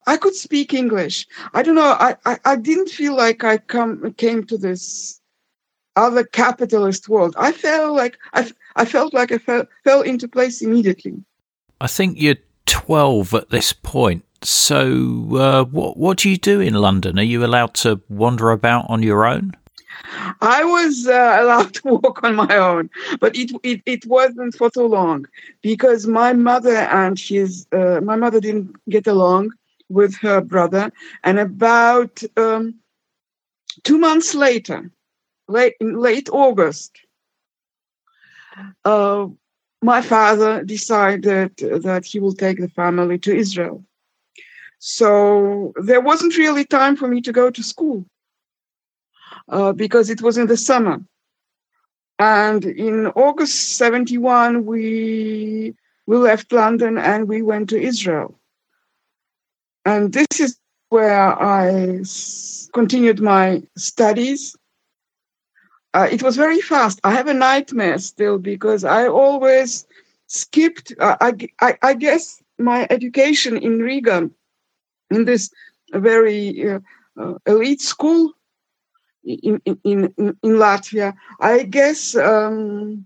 I 0.07 0.17
could 0.17 0.33
speak 0.35 0.73
English. 0.73 1.27
I 1.53 1.61
don't 1.61 1.75
know. 1.75 1.95
I, 1.99 2.15
I, 2.25 2.39
I 2.45 2.55
didn't 2.55 2.89
feel 2.89 3.15
like 3.15 3.43
I 3.43 3.57
come 3.57 4.13
came 4.13 4.43
to 4.45 4.57
this 4.57 5.21
other 5.95 6.23
capitalist 6.23 7.09
world. 7.09 7.35
I 7.37 7.51
felt 7.51 7.95
like 7.95 8.17
I, 8.33 8.51
I 8.75 8.85
felt 8.85 9.13
like 9.13 9.31
I 9.31 9.37
fell, 9.37 9.65
fell 9.83 10.01
into 10.01 10.27
place 10.27 10.61
immediately. 10.61 11.23
I 11.81 11.87
think 11.87 12.19
you're 12.19 12.37
12 12.65 13.33
at 13.33 13.49
this 13.49 13.73
point. 13.73 14.23
So, 14.41 15.37
uh, 15.37 15.63
what 15.65 15.95
what 15.95 16.17
do 16.17 16.29
you 16.29 16.35
do 16.35 16.59
in 16.59 16.73
London? 16.73 17.17
Are 17.17 17.23
you 17.23 17.45
allowed 17.45 17.73
to 17.75 18.01
wander 18.09 18.51
about 18.51 18.85
on 18.89 19.01
your 19.01 19.25
own? 19.25 19.53
I 20.41 20.63
was 20.65 21.07
uh, 21.07 21.37
allowed 21.39 21.73
to 21.75 21.81
walk 22.03 22.23
on 22.23 22.35
my 22.35 22.57
own, 22.57 22.89
but 23.21 23.35
it, 23.37 23.51
it 23.63 23.81
it 23.85 24.05
wasn't 24.05 24.55
for 24.55 24.69
so 24.73 24.85
long 24.85 25.25
because 25.61 26.07
my 26.07 26.33
mother 26.33 26.75
and 26.75 27.17
his 27.17 27.65
uh, 27.71 28.01
my 28.01 28.17
mother 28.17 28.41
didn't 28.41 28.75
get 28.89 29.07
along 29.07 29.51
with 29.89 30.15
her 30.17 30.41
brother, 30.41 30.91
and 31.23 31.39
about 31.39 32.21
um, 32.35 32.75
two 33.83 33.97
months 33.97 34.35
later, 34.35 34.91
late 35.47 35.75
in 35.79 35.97
late 35.97 36.29
August, 36.31 36.99
uh, 38.85 39.27
my 39.81 40.01
father 40.01 40.63
decided 40.63 41.57
that 41.57 42.05
he 42.05 42.19
will 42.19 42.33
take 42.33 42.59
the 42.59 42.69
family 42.69 43.17
to 43.19 43.35
Israel. 43.35 43.83
So 44.79 45.73
there 45.77 46.01
wasn't 46.01 46.37
really 46.37 46.65
time 46.65 46.95
for 46.95 47.07
me 47.07 47.21
to 47.21 47.31
go 47.31 47.49
to 47.49 47.63
school 47.63 48.05
uh, 49.49 49.73
because 49.73 50.09
it 50.09 50.21
was 50.21 50.37
in 50.37 50.47
the 50.47 50.57
summer. 50.57 51.01
And 52.19 52.63
in 52.65 53.07
August 53.07 53.77
71, 53.77 54.65
we, 54.65 55.75
we 56.05 56.17
left 56.17 56.51
London 56.51 56.97
and 56.97 57.27
we 57.27 57.41
went 57.41 57.69
to 57.69 57.81
Israel. 57.81 58.39
and 59.85 60.13
this 60.13 60.39
is 60.39 60.57
where 60.89 61.41
I 61.41 62.03
continued 62.73 63.19
my 63.19 63.63
studies. 63.75 64.55
Uh, 65.93 66.07
it 66.11 66.23
was 66.23 66.35
very 66.35 66.59
fast. 66.59 66.99
I 67.03 67.11
have 67.11 67.27
a 67.27 67.33
nightmare 67.33 67.99
still 67.99 68.39
because 68.39 68.83
I 68.83 69.07
always 69.07 69.85
skipped. 70.27 70.93
Uh, 70.99 71.17
I, 71.21 71.33
I, 71.61 71.77
I, 71.81 71.93
guess 71.93 72.41
my 72.57 72.87
education 72.89 73.57
in 73.57 73.79
Riga, 73.79 74.29
in 75.11 75.25
this 75.25 75.51
very 75.93 76.71
uh, 76.71 76.79
uh 77.19 77.35
elite 77.45 77.81
school 77.81 78.33
in, 79.23 79.61
in, 79.65 79.79
in, 79.83 80.13
in 80.17 80.37
Latvia, 80.43 81.13
I 81.39 81.63
guess 81.63 82.15
um, 82.15 83.05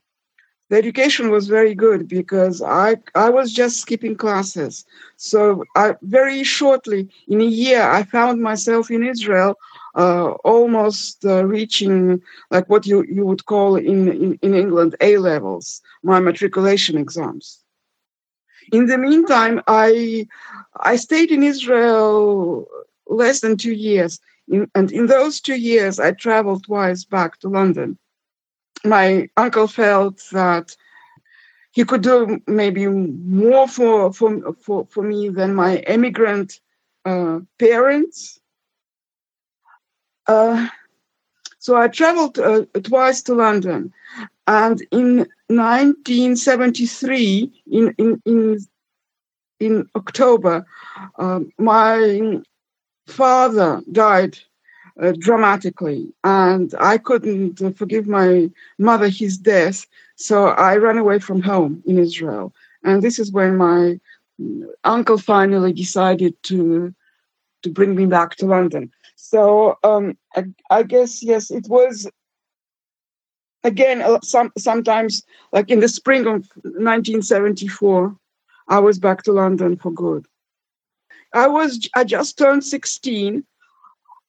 the 0.69 0.77
education 0.77 1.31
was 1.31 1.47
very 1.47 1.75
good 1.75 2.07
because 2.07 2.61
I, 2.61 2.97
I 3.15 3.29
was 3.29 3.53
just 3.53 3.81
skipping 3.81 4.15
classes. 4.15 4.85
So 5.17 5.63
I, 5.75 5.95
very 6.01 6.43
shortly, 6.43 7.09
in 7.27 7.41
a 7.41 7.45
year, 7.45 7.81
I 7.81 8.03
found 8.03 8.41
myself 8.41 8.91
in 8.91 9.05
Israel, 9.05 9.55
uh, 9.97 10.31
almost 10.43 11.25
uh, 11.25 11.45
reaching 11.45 12.21
like 12.51 12.69
what 12.69 12.85
you, 12.85 13.03
you 13.03 13.25
would 13.25 13.45
call 13.45 13.75
in, 13.75 14.07
in, 14.07 14.39
in 14.41 14.53
England 14.53 14.95
A 15.01 15.17
levels, 15.17 15.81
my 16.03 16.19
matriculation 16.19 16.97
exams. 16.97 17.63
In 18.71 18.85
the 18.87 18.97
meantime, 18.97 19.61
I, 19.67 20.27
I 20.79 20.97
stayed 20.97 21.31
in 21.31 21.43
Israel 21.43 22.67
less 23.07 23.41
than 23.41 23.57
two 23.57 23.73
years. 23.73 24.19
In, 24.47 24.69
and 24.75 24.91
in 24.91 25.07
those 25.07 25.41
two 25.41 25.59
years, 25.59 25.99
I 25.99 26.11
traveled 26.11 26.65
twice 26.65 27.03
back 27.03 27.39
to 27.39 27.49
London 27.49 27.97
my 28.83 29.29
uncle 29.37 29.67
felt 29.67 30.23
that 30.31 30.75
he 31.71 31.85
could 31.85 32.01
do 32.01 32.39
maybe 32.47 32.87
more 32.87 33.67
for 33.67 34.13
for 34.13 34.53
for, 34.61 34.87
for 34.89 35.03
me 35.03 35.29
than 35.29 35.53
my 35.53 35.77
immigrant 35.79 36.59
uh, 37.05 37.39
parents. 37.59 38.39
Uh, 40.27 40.67
so 41.59 41.77
I 41.77 41.87
traveled 41.87 42.39
uh, 42.39 42.65
twice 42.83 43.21
to 43.23 43.33
London, 43.33 43.91
and 44.47 44.85
in 44.91 45.27
1973, 45.47 47.63
in 47.71 47.95
in 47.97 48.21
in, 48.25 48.59
in 49.59 49.89
October, 49.95 50.65
um, 51.17 51.51
my 51.57 52.41
father 53.07 53.81
died 53.91 54.37
uh, 55.01 55.13
dramatically. 55.19 56.13
And 56.23 56.73
I 56.79 56.97
couldn't 56.97 57.61
uh, 57.61 57.71
forgive 57.71 58.07
my 58.07 58.49
mother 58.77 59.09
his 59.09 59.37
death. 59.37 59.85
So 60.15 60.47
I 60.47 60.77
ran 60.77 60.97
away 60.97 61.19
from 61.19 61.41
home 61.41 61.83
in 61.85 61.97
Israel. 61.97 62.53
And 62.83 63.01
this 63.01 63.19
is 63.19 63.31
when 63.31 63.57
my 63.57 63.99
uncle 64.83 65.17
finally 65.17 65.73
decided 65.73 66.41
to 66.43 66.93
to 67.63 67.69
bring 67.69 67.95
me 67.95 68.05
back 68.05 68.35
to 68.35 68.45
London. 68.45 68.91
So 69.29 69.77
um, 69.83 70.17
I, 70.37 70.45
I, 70.69 70.83
guess 70.83 71.21
yes, 71.21 71.51
it 71.51 71.67
was 71.67 72.09
again 73.65 74.01
uh, 74.01 74.19
some 74.23 74.53
sometimes 74.57 75.23
like 75.51 75.69
in 75.69 75.81
the 75.81 75.89
spring 75.89 76.21
of 76.21 76.47
1974, 76.63 78.15
I 78.69 78.79
was 78.79 78.99
back 78.99 79.23
to 79.23 79.33
London 79.33 79.75
for 79.75 79.91
good. 79.91 80.25
I 81.33 81.47
was 81.47 81.89
I 81.93 82.05
just 82.05 82.37
turned 82.37 82.63
16 82.63 83.43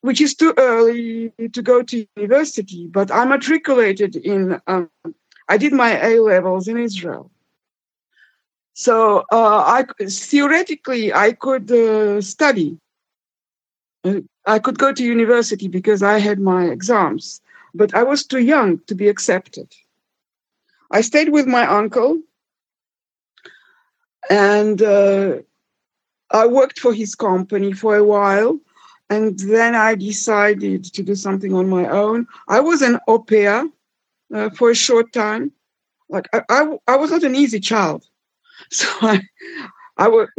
which 0.01 0.21
is 0.21 0.35
too 0.35 0.55
early 0.59 1.33
to 1.53 1.63
go 1.63 1.83
to 1.83 2.07
university. 2.17 2.87
But 2.87 3.11
I 3.11 3.25
matriculated 3.25 4.17
in, 4.17 4.61
um, 4.67 4.91
I 5.49 5.57
did 5.57 5.73
my 5.73 6.01
A 6.01 6.21
levels 6.21 6.69
in 6.69 6.79
Israel. 6.79 7.31
So 8.75 9.25
uh, 9.33 9.65
I 9.67 9.85
theoretically 10.07 11.13
I 11.13 11.33
could 11.33 11.71
uh, 11.71 12.21
study. 12.21 12.79
I 14.49 14.59
could 14.59 14.79
go 14.79 14.93
to 14.93 15.05
university 15.05 15.69
because 15.69 16.03
I 16.03 16.19
had 16.19 16.41
my 16.41 16.65
exams, 16.67 17.41
but 17.75 17.95
I 17.95 18.03
was 18.03 18.25
too 18.25 18.41
young 18.41 18.81
to 18.87 18.95
be 18.95 19.09
accepted. 19.09 19.69
I 20.91 21.03
stayed 21.03 21.29
with 21.29 21.47
my 21.47 21.67
uncle, 21.67 22.21
and 24.31 24.83
uh, 24.83 25.37
I 26.31 26.47
worked 26.47 26.81
for 26.81 26.93
his 26.93 27.15
company 27.15 27.73
for 27.73 27.97
a 27.97 28.05
while 28.05 28.59
and 29.11 29.39
then 29.41 29.75
I 29.75 29.95
decided 29.95 30.85
to 30.85 31.03
do 31.03 31.15
something 31.15 31.55
on 31.55 31.69
my 31.69 31.87
own. 31.89 32.27
I 32.49 32.61
was 32.61 32.83
an 32.83 32.99
au 33.09 33.21
pair 33.21 33.69
uh, 34.35 34.51
for 34.51 34.71
a 34.71 34.75
short 34.75 35.13
time. 35.13 35.53
Like 36.09 36.29
I, 36.33 36.43
I, 36.49 36.79
I, 36.89 36.97
was 36.97 37.11
not 37.11 37.23
an 37.23 37.35
easy 37.35 37.61
child, 37.61 38.07
so 38.71 38.89
I, 39.03 39.23
I 39.97 40.09
was. 40.09 40.29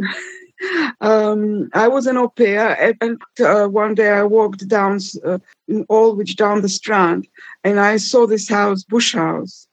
Um, 1.00 1.70
I 1.72 1.88
was 1.88 2.06
an 2.06 2.16
au 2.18 2.28
pair, 2.28 2.94
and, 3.00 3.20
uh, 3.42 3.66
one 3.66 3.94
day 3.94 4.10
I 4.10 4.22
walked 4.22 4.68
down 4.68 4.98
uh, 5.24 5.38
in 5.68 5.84
Aldwych 5.86 6.36
down 6.36 6.60
the 6.60 6.68
Strand, 6.68 7.26
and 7.64 7.80
I 7.80 7.96
saw 7.96 8.26
this 8.26 8.48
house, 8.48 8.84
Bush 8.84 9.14
House, 9.14 9.66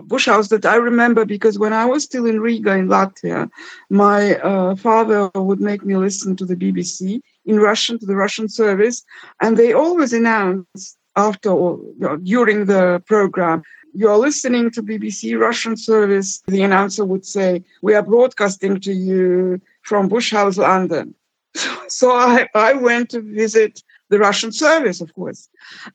bush 0.00 0.26
house 0.26 0.48
that 0.48 0.64
I 0.64 0.76
remember 0.76 1.24
because 1.24 1.58
when 1.58 1.72
I 1.72 1.84
was 1.84 2.04
still 2.04 2.26
in 2.26 2.40
Riga 2.40 2.72
in 2.72 2.88
Latvia, 2.88 3.50
my 3.90 4.36
uh, 4.36 4.74
father 4.76 5.30
would 5.34 5.60
make 5.60 5.84
me 5.84 5.96
listen 5.96 6.36
to 6.36 6.44
the 6.44 6.56
BBC 6.56 7.20
in 7.44 7.58
Russian, 7.58 7.98
to 7.98 8.06
the 8.06 8.16
Russian 8.16 8.48
service, 8.48 9.04
and 9.40 9.56
they 9.56 9.72
always 9.72 10.12
announced 10.12 10.98
after 11.16 11.50
or 11.50 11.78
you 11.78 11.94
know, 11.98 12.16
during 12.16 12.66
the 12.66 13.02
program, 13.06 13.62
you're 13.94 14.16
listening 14.16 14.70
to 14.72 14.82
BBC 14.82 15.38
Russian 15.38 15.76
service. 15.76 16.42
The 16.46 16.62
announcer 16.62 17.04
would 17.04 17.26
say, 17.26 17.64
"We 17.82 17.94
are 17.94 18.02
broadcasting 18.02 18.80
to 18.80 18.92
you 18.92 19.60
from 19.82 20.08
Bush 20.08 20.32
House, 20.32 20.58
London." 20.58 21.14
So 21.88 22.10
I, 22.10 22.48
I 22.54 22.72
went 22.72 23.10
to 23.10 23.20
visit 23.20 23.82
the 24.12 24.18
Russian 24.18 24.52
service, 24.52 25.00
of 25.00 25.12
course. 25.14 25.48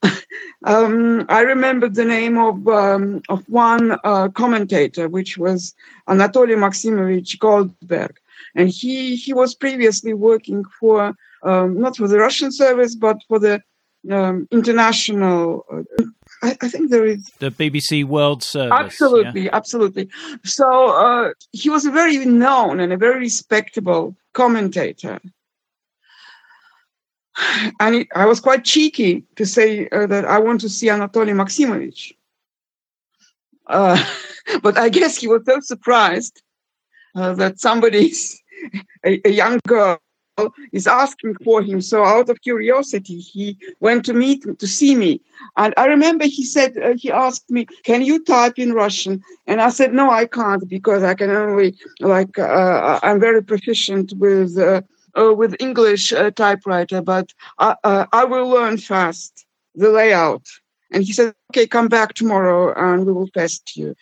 um, 0.65 1.25
I 1.29 1.41
remember 1.41 1.87
the 1.87 2.05
name 2.05 2.37
of 2.37 2.67
um, 2.67 3.21
of 3.29 3.43
one 3.47 3.97
uh, 4.03 4.29
commentator, 4.29 5.07
which 5.07 5.37
was 5.37 5.75
Anatoly 6.07 6.55
Maximovich 6.55 7.39
Goldberg, 7.39 8.13
and 8.55 8.69
he 8.69 9.15
he 9.15 9.33
was 9.33 9.55
previously 9.55 10.13
working 10.13 10.63
for 10.79 11.13
um, 11.43 11.79
not 11.79 11.97
for 11.97 12.07
the 12.07 12.17
Russian 12.17 12.51
service, 12.51 12.95
but 12.95 13.17
for 13.27 13.39
the 13.39 13.61
um, 14.11 14.47
international. 14.51 15.65
I, 16.43 16.55
I, 16.61 16.67
think 16.67 16.91
there 16.91 17.05
is 17.05 17.23
the 17.39 17.49
BBC 17.49 18.05
World 18.05 18.43
Service. 18.43 18.77
Absolutely, 18.77 19.45
yeah? 19.45 19.49
absolutely. 19.53 20.09
So 20.43 20.89
uh, 20.89 21.31
he 21.51 21.69
was 21.69 21.85
a 21.85 21.91
very 21.91 22.17
known 22.25 22.79
and 22.79 22.93
a 22.93 22.97
very 22.97 23.19
respectable 23.19 24.15
commentator 24.33 25.19
and 27.79 27.95
it, 27.95 28.07
I 28.15 28.25
was 28.25 28.39
quite 28.39 28.63
cheeky 28.63 29.23
to 29.35 29.45
say 29.45 29.87
uh, 29.89 30.07
that 30.07 30.25
I 30.25 30.39
want 30.39 30.61
to 30.61 30.69
see 30.69 30.87
Anatoly 30.87 31.33
Maximovich. 31.33 32.13
Uh, 33.67 34.03
but 34.63 34.77
I 34.77 34.89
guess 34.89 35.17
he 35.17 35.27
was 35.27 35.43
so 35.45 35.59
surprised 35.59 36.41
uh, 37.15 37.33
that 37.35 37.59
somebody's 37.59 38.41
a, 39.05 39.21
a, 39.25 39.31
young 39.31 39.59
girl, 39.67 39.99
is 40.71 40.87
asking 40.87 41.35
for 41.43 41.61
him. 41.61 41.81
So, 41.81 42.03
out 42.03 42.29
of 42.29 42.41
curiosity, 42.41 43.19
he 43.19 43.57
went 43.79 44.05
to 44.05 44.13
meet 44.13 44.45
to 44.59 44.67
see 44.67 44.95
me. 44.95 45.21
And 45.55 45.73
I 45.77 45.85
remember 45.85 46.25
he 46.25 46.43
said 46.43 46.77
uh, 46.77 46.93
he 46.95 47.11
asked 47.11 47.49
me, 47.49 47.65
"Can 47.83 48.01
you 48.01 48.23
type 48.23 48.57
in 48.57 48.73
Russian?" 48.73 49.21
And 49.47 49.61
I 49.61 49.69
said, 49.69 49.93
"No, 49.93 50.09
I 50.09 50.25
can't 50.25 50.67
because 50.67 51.03
I 51.03 51.13
can 51.13 51.29
only 51.31 51.75
like 51.99 52.37
uh, 52.39 52.99
I'm 53.03 53.19
very 53.19 53.43
proficient 53.43 54.13
with." 54.17 54.57
Uh, 54.57 54.81
uh, 55.19 55.33
with 55.33 55.55
English 55.59 56.13
uh, 56.13 56.29
typewriter, 56.29 57.01
but 57.01 57.33
I, 57.57 57.75
uh, 57.83 58.05
I 58.13 58.23
will 58.23 58.47
learn 58.49 58.77
fast 58.77 59.47
the 59.73 59.89
layout. 59.89 60.45
And 60.91 61.03
he 61.03 61.13
said, 61.13 61.35
okay, 61.51 61.67
come 61.67 61.87
back 61.87 62.13
tomorrow 62.13 62.73
and 62.73 63.05
we 63.05 63.11
will 63.11 63.27
test 63.27 63.75
you. 63.75 63.95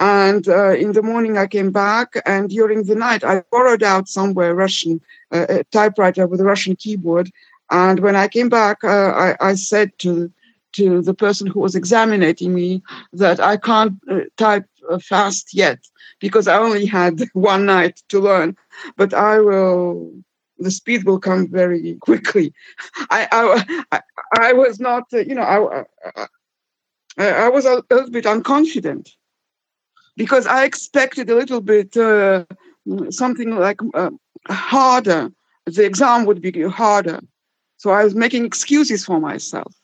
And 0.00 0.48
uh, 0.48 0.70
in 0.70 0.92
the 0.92 1.02
morning 1.02 1.38
I 1.38 1.46
came 1.46 1.70
back 1.70 2.14
and 2.26 2.50
during 2.50 2.84
the 2.84 2.94
night 2.94 3.24
I 3.24 3.42
borrowed 3.50 3.82
out 3.82 4.08
somewhere 4.08 4.54
Russian 4.54 5.00
uh, 5.30 5.62
typewriter 5.70 6.26
with 6.26 6.40
a 6.40 6.44
Russian 6.44 6.76
keyboard. 6.76 7.30
And 7.70 8.00
when 8.00 8.16
I 8.16 8.28
came 8.28 8.48
back, 8.48 8.84
uh, 8.84 9.12
I, 9.16 9.36
I, 9.40 9.54
said 9.54 9.92
to, 10.00 10.30
to 10.72 11.00
the 11.00 11.14
person 11.14 11.46
who 11.46 11.60
was 11.60 11.74
examining 11.74 12.54
me 12.54 12.82
that 13.12 13.40
I 13.40 13.56
can't 13.56 13.94
type 14.36 14.66
fast 15.00 15.54
yet 15.54 15.78
because 16.20 16.48
I 16.48 16.58
only 16.58 16.86
had 16.86 17.22
one 17.32 17.66
night 17.66 18.02
to 18.08 18.20
learn, 18.20 18.56
but 18.96 19.14
I 19.14 19.40
will 19.40 20.12
the 20.58 20.70
speed 20.70 21.04
will 21.04 21.18
come 21.18 21.48
very 21.48 21.94
quickly. 21.94 22.54
I 23.10 23.28
I, 23.90 24.00
I, 24.32 24.52
was 24.52 24.80
not, 24.80 25.04
uh, 25.12 25.18
you 25.18 25.34
know, 25.34 25.42
I, 25.42 25.84
I, 27.18 27.28
I 27.44 27.48
was 27.48 27.64
a 27.64 27.82
little 27.90 28.10
bit 28.10 28.24
unconfident 28.24 29.10
because 30.16 30.46
I 30.46 30.64
expected 30.64 31.30
a 31.30 31.34
little 31.34 31.60
bit 31.60 31.96
uh, 31.96 32.44
something 33.10 33.56
like 33.56 33.80
uh, 33.94 34.10
harder. 34.48 35.30
The 35.66 35.84
exam 35.84 36.24
would 36.26 36.40
be 36.40 36.62
harder. 36.62 37.20
So 37.76 37.90
I 37.90 38.04
was 38.04 38.14
making 38.14 38.44
excuses 38.44 39.04
for 39.04 39.20
myself. 39.20 39.74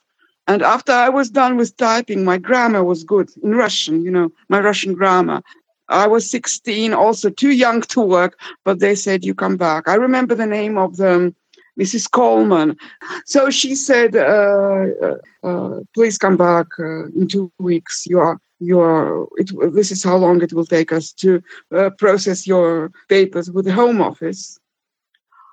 And 0.46 0.62
after 0.62 0.92
I 0.92 1.10
was 1.10 1.28
done 1.30 1.56
with 1.56 1.76
typing, 1.76 2.24
my 2.24 2.38
grammar 2.38 2.82
was 2.82 3.04
good 3.04 3.28
in 3.42 3.54
Russian, 3.54 4.02
you 4.02 4.10
know, 4.10 4.30
my 4.48 4.60
Russian 4.60 4.94
grammar. 4.94 5.42
I 5.90 6.06
was 6.06 6.30
16, 6.30 6.92
also 6.94 7.30
too 7.30 7.50
young 7.50 7.82
to 7.82 8.00
work, 8.00 8.38
but 8.64 8.78
they 8.78 8.94
said, 8.94 9.24
You 9.24 9.34
come 9.34 9.56
back. 9.56 9.88
I 9.88 9.94
remember 9.94 10.34
the 10.34 10.46
name 10.46 10.78
of 10.78 10.96
the 10.96 11.34
Mrs. 11.78 12.10
Coleman. 12.10 12.76
So 13.24 13.50
she 13.50 13.74
said, 13.74 14.16
uh, 14.16 14.86
uh, 15.02 15.16
uh, 15.44 15.80
Please 15.94 16.18
come 16.18 16.36
back 16.36 16.66
in 16.78 17.28
two 17.28 17.52
weeks. 17.58 18.06
You 18.06 18.20
are. 18.20 18.38
It, 18.60 19.50
this 19.72 19.92
is 19.92 20.02
how 20.02 20.16
long 20.16 20.42
it 20.42 20.52
will 20.52 20.66
take 20.66 20.90
us 20.90 21.12
to 21.12 21.40
uh, 21.72 21.90
process 21.90 22.44
your 22.44 22.90
papers 23.08 23.48
with 23.52 23.66
the 23.66 23.72
Home 23.72 24.00
Office 24.00 24.58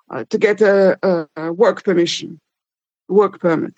uh, 0.09 0.23
to 0.31 0.37
get 0.39 0.59
a, 0.61 0.97
a 1.35 1.53
work 1.53 1.83
permission, 1.83 2.39
work 3.07 3.39
permit. 3.39 3.75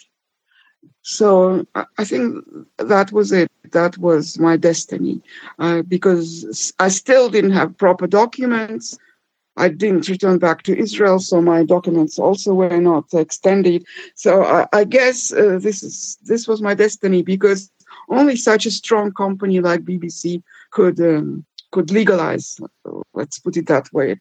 So 1.01 1.65
I 1.75 2.03
think 2.03 2.43
that 2.77 3.11
was 3.11 3.31
it. 3.31 3.51
That 3.71 3.97
was 3.97 4.37
my 4.39 4.57
destiny 4.57 5.21
uh, 5.59 5.81
because 5.81 6.73
I 6.79 6.89
still 6.89 7.29
didn't 7.29 7.51
have 7.51 7.77
proper 7.77 8.07
documents. 8.07 8.97
I 9.57 9.69
didn't 9.69 10.07
return 10.07 10.37
back 10.37 10.61
to 10.63 10.77
Israel, 10.77 11.19
so 11.19 11.41
my 11.41 11.63
documents 11.63 12.19
also 12.19 12.53
were 12.53 12.79
not 12.79 13.11
extended. 13.13 13.85
So 14.15 14.43
I, 14.43 14.67
I 14.71 14.83
guess 14.83 15.33
uh, 15.33 15.59
this 15.59 15.83
is 15.83 16.17
this 16.23 16.47
was 16.47 16.61
my 16.61 16.75
destiny 16.75 17.23
because 17.23 17.71
only 18.09 18.35
such 18.35 18.65
a 18.65 18.71
strong 18.71 19.11
company 19.11 19.59
like 19.59 19.81
BBC 19.81 20.43
could 20.71 20.99
um, 21.01 21.45
could 21.71 21.91
legalize. 21.91 22.57
Let's 23.13 23.39
put 23.39 23.57
it 23.57 23.67
that 23.67 23.91
way. 23.91 24.19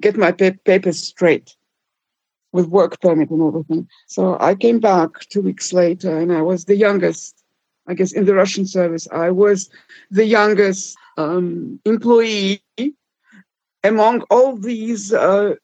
Get 0.00 0.16
my 0.16 0.32
papers 0.32 0.98
straight 0.98 1.56
with 2.52 2.66
work 2.66 3.00
permit 3.00 3.30
and 3.30 3.42
everything. 3.42 3.88
So 4.06 4.36
I 4.40 4.54
came 4.54 4.80
back 4.80 5.10
two 5.28 5.42
weeks 5.42 5.72
later, 5.72 6.18
and 6.18 6.32
I 6.32 6.42
was 6.42 6.64
the 6.64 6.76
youngest. 6.76 7.42
I 7.86 7.94
guess 7.94 8.12
in 8.12 8.24
the 8.24 8.34
Russian 8.34 8.66
service, 8.66 9.06
I 9.12 9.30
was 9.30 9.68
the 10.10 10.24
youngest 10.24 10.96
um, 11.18 11.80
employee 11.84 12.62
among 13.84 14.22
all 14.30 14.56
these 14.56 15.12
uh, 15.12 15.54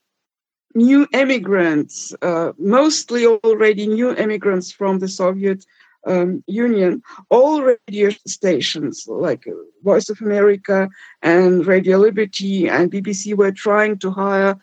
new 0.75 1.07
immigrants, 1.13 2.15
uh, 2.23 2.53
mostly 2.59 3.27
already 3.27 3.87
new 3.87 4.15
immigrants 4.15 4.71
from 4.71 4.99
the 4.99 5.09
Soviet 5.09 5.65
um, 6.07 6.43
Union, 6.47 7.03
all 7.29 7.63
radio 7.63 8.11
stations 8.27 9.07
like 9.07 9.45
Voice 9.83 10.09
of 10.09 10.21
America 10.21 10.89
and 11.23 11.67
Radio 11.67 11.99
Liberty 11.99 12.69
and 12.69 12.91
BBC 12.91 13.35
were 13.35 13.53
trying 13.53 13.99
to 13.99 14.11
hire 14.11 14.59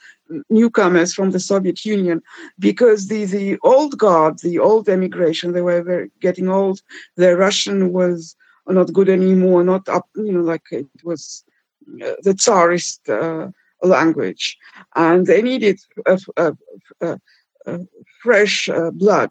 newcomers 0.50 1.13
from 1.13 1.32
the 1.32 1.39
Soviet 1.39 1.86
Union 1.86 2.22
because 2.58 3.08
the, 3.08 3.26
the 3.26 3.58
old 3.63 3.98
guard, 3.98 4.39
the 4.39 4.60
old 4.60 4.89
emigration, 4.89 5.52
they 5.52 5.62
were 5.62 5.84
very, 5.84 6.10
getting 6.22 6.50
old. 6.50 6.82
Their 7.17 7.38
Russian 7.38 7.93
was 7.93 8.36
not 8.67 8.93
good 8.93 9.10
anymore, 9.10 9.63
not 9.63 9.88
up, 9.88 10.08
you 10.15 10.32
know, 10.32 10.41
like 10.41 10.63
it 10.72 10.88
was 11.04 11.43
the 12.23 12.34
Tsarist 12.34 13.10
uh, 13.10 13.47
language. 13.82 14.58
And 14.95 15.26
they 15.26 15.41
needed 15.41 15.80
fresh 18.21 18.69
uh, 18.69 18.91
blood. 18.91 19.30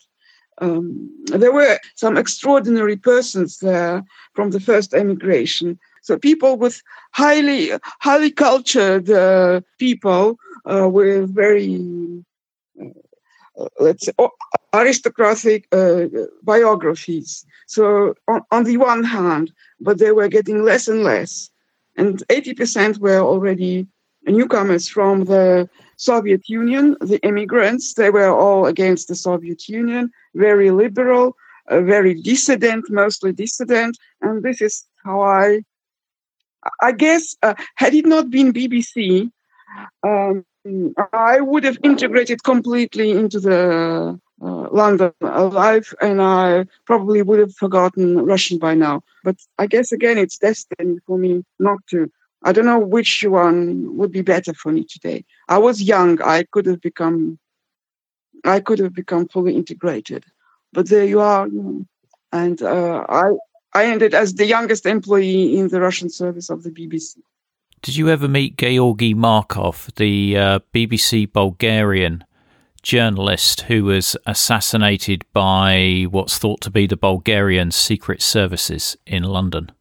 Um, 0.59 1.11
there 1.27 1.53
were 1.53 1.79
some 1.97 2.17
extraordinary 2.17 2.97
persons 2.97 3.59
there 3.59 4.03
from 4.35 4.51
the 4.51 4.61
first 4.61 4.95
emigration. 4.95 5.79
So 6.03 6.17
people 6.19 6.57
with 6.57 6.83
highly 7.13 7.73
highly 8.01 8.31
cultured 8.31 9.11
uh, 9.11 9.61
people 9.79 10.39
uh, 10.65 10.89
with 10.89 11.35
very 11.35 12.25
uh, 12.81 13.69
let's 13.81 14.07
say 14.07 14.13
aristocratic 14.73 15.67
uh, 15.73 16.05
biographies. 16.43 17.45
So 17.67 18.15
on, 18.29 18.43
on 18.51 18.65
the 18.65 18.77
one 18.77 19.05
hand, 19.05 19.53
but 19.81 19.99
they 19.99 20.13
were 20.13 20.29
getting 20.29 20.63
less 20.63 20.89
and 20.89 21.03
less, 21.03 21.51
and 21.97 22.23
80% 22.29 22.99
were 22.99 23.21
already 23.21 23.87
newcomers 24.27 24.89
from 24.89 25.25
the 25.25 25.69
Soviet 25.97 26.49
Union, 26.49 26.97
the 27.01 27.19
immigrants, 27.23 27.95
they 27.95 28.11
were 28.11 28.29
all 28.29 28.67
against 28.67 29.09
the 29.09 29.15
Soviet 29.15 29.69
Union, 29.69 30.11
very 30.35 30.71
liberal, 30.71 31.37
uh, 31.69 31.81
very 31.81 32.15
dissident, 32.15 32.91
mostly 32.91 33.33
dissident. 33.33 33.97
And 34.21 34.43
this 34.43 34.61
is 34.61 34.85
how 35.05 35.23
I, 35.23 35.63
I 36.81 36.93
guess, 36.93 37.35
uh, 37.43 37.55
had 37.77 37.95
it 37.95 38.07
not 38.07 38.31
been 38.31 38.53
BBC, 38.53 39.31
um, 40.03 40.45
I 41.13 41.41
would 41.41 41.65
have 41.65 41.79
integrated 41.85 42.43
completely 42.43 43.13
into 43.13 43.39
the 43.39 44.21
uh, 44.43 44.69
London 44.71 45.13
alive, 45.23 45.95
and 46.01 46.21
I 46.21 46.67
probably 46.85 47.23
would 47.23 47.39
have 47.39 47.55
forgotten 47.55 48.25
Russian 48.25 48.59
by 48.59 48.75
now. 48.75 49.03
But 49.25 49.37
I 49.59 49.67
guess 49.67 49.93
again, 49.93 50.19
it's 50.19 50.39
destined 50.39 51.01
for 51.07 51.19
me 51.19 51.45
not 51.59 51.79
to. 51.91 52.11
I 52.43 52.53
don't 52.53 52.67
know 52.67 52.79
which 52.79 53.25
one 53.25 53.97
would 53.97 54.13
be 54.13 54.23
better 54.23 54.53
for 54.55 54.71
me 54.71 54.85
today. 54.85 55.25
I 55.49 55.59
was 55.59 55.83
young. 55.83 56.21
I 56.23 56.45
could 56.45 56.67
have 56.67 56.81
become, 56.81 57.39
I 58.45 58.61
could 58.61 58.79
have 58.79 58.95
become 58.95 59.27
fully 59.29 59.57
integrated. 59.57 60.25
But 60.73 60.89
there 60.91 61.05
you 61.05 61.21
are. 61.21 61.49
And 62.33 62.63
uh, 62.63 63.05
I, 63.09 63.33
I 63.73 63.87
ended 63.87 64.15
as 64.15 64.35
the 64.35 64.47
youngest 64.47 64.87
employee 64.87 65.59
in 65.59 65.69
the 65.69 65.81
Russian 65.81 66.11
service 66.11 66.51
of 66.51 66.63
the 66.63 66.71
BBC. 66.71 67.17
Did 67.83 67.97
you 67.97 68.11
ever 68.11 68.29
meet 68.29 68.59
Georgi 68.59 69.15
Markov, 69.15 69.91
the 69.97 70.37
uh, 70.37 70.59
BBC 70.75 71.33
Bulgarian 71.33 72.23
journalist 72.87 73.63
who 73.63 73.85
was 73.85 74.17
assassinated 74.27 75.25
by 75.33 76.07
what's 76.09 76.39
thought 76.39 76.61
to 76.61 76.71
be 76.71 76.87
the 76.87 76.97
Bulgarian 76.97 77.73
secret 77.73 78.23
services 78.23 78.97
in 79.07 79.25
London? 79.25 79.73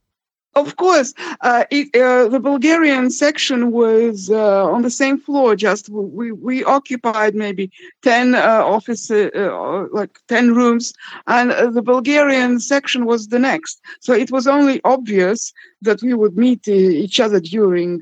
Of 0.55 0.77
course, 0.77 1.13
uh, 1.41 1.65
it, 1.69 1.93
uh, 1.95 2.29
the 2.29 2.39
Bulgarian 2.39 3.11
section 3.11 3.71
was 3.71 4.29
uh, 4.29 4.65
on 4.73 4.83
the 4.83 4.89
same 4.89 5.17
floor. 5.19 5.53
Just 5.55 5.89
we 5.89 6.31
we 6.31 6.63
occupied 6.63 7.35
maybe 7.35 7.69
ten 8.01 8.35
uh, 8.35 8.63
offices, 8.75 9.31
uh, 9.35 9.85
like 9.91 10.13
ten 10.29 10.55
rooms, 10.55 10.93
and 11.27 11.51
uh, 11.51 11.69
the 11.69 11.81
Bulgarian 11.81 12.61
section 12.61 13.05
was 13.05 13.27
the 13.27 13.39
next. 13.39 13.81
So 13.99 14.13
it 14.13 14.31
was 14.31 14.47
only 14.47 14.79
obvious 14.85 15.51
that 15.81 16.01
we 16.01 16.13
would 16.13 16.37
meet 16.37 16.67
each 16.69 17.19
other 17.19 17.41
during 17.41 18.01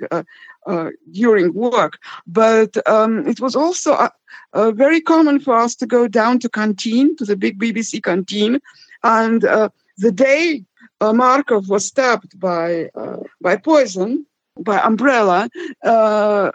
during 1.12 1.54
work. 1.54 1.99
But 2.28 2.76
um, 2.88 3.28
it 3.28 3.39
was 3.39 3.56
also 3.56 4.10
very 4.54 5.02
common 5.02 5.39
for 5.39 5.56
us 5.56 5.76
to 5.76 5.86
go 5.86 6.08
down 6.08 6.39
to 6.39 6.49
canteen 6.49 7.15
to 7.17 7.26
the 7.26 7.36
big 7.36 7.60
BBC 7.60 8.04
canteen, 8.04 8.60
and 9.04 9.41
the 9.41 10.12
day 10.12 10.63
uh, 11.04 11.13
Markov 11.13 11.69
was 11.69 11.86
stabbed 11.86 12.39
by 12.39 12.89
uh, 12.95 13.17
by 13.41 13.56
poison 13.58 14.26
by 14.60 14.80
umbrella. 14.80 15.49
Uh, 15.84 16.52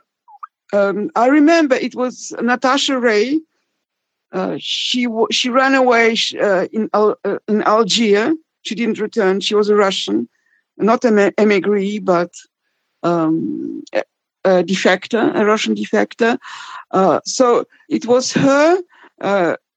um, 0.72 1.10
I 1.16 1.26
remember 1.26 1.74
it 1.74 1.94
was 1.94 2.32
Natasha 2.40 2.98
Ray. 2.98 3.40
Uh, 4.32 4.56
she 4.58 5.06
she 5.30 5.48
ran 5.48 5.74
away 5.74 6.16
uh, 6.40 6.66
in 6.72 6.88
Al- 6.94 7.18
uh, 7.24 7.38
in 7.48 7.62
Algiers. 7.62 8.36
She 8.62 8.74
didn't 8.74 9.00
return. 9.00 9.40
She 9.40 9.54
was 9.54 9.68
a 9.68 9.76
Russian, 9.76 10.28
not 10.76 11.04
an 11.04 11.32
emigre, 11.38 12.00
but 12.02 12.30
um, 13.02 13.82
a, 13.92 14.02
defector, 14.64 15.34
a 15.34 15.44
Russian 15.44 15.74
defector. 15.74 16.38
so 17.24 17.64
it 17.88 18.06
was 18.06 18.32
her, 18.32 18.78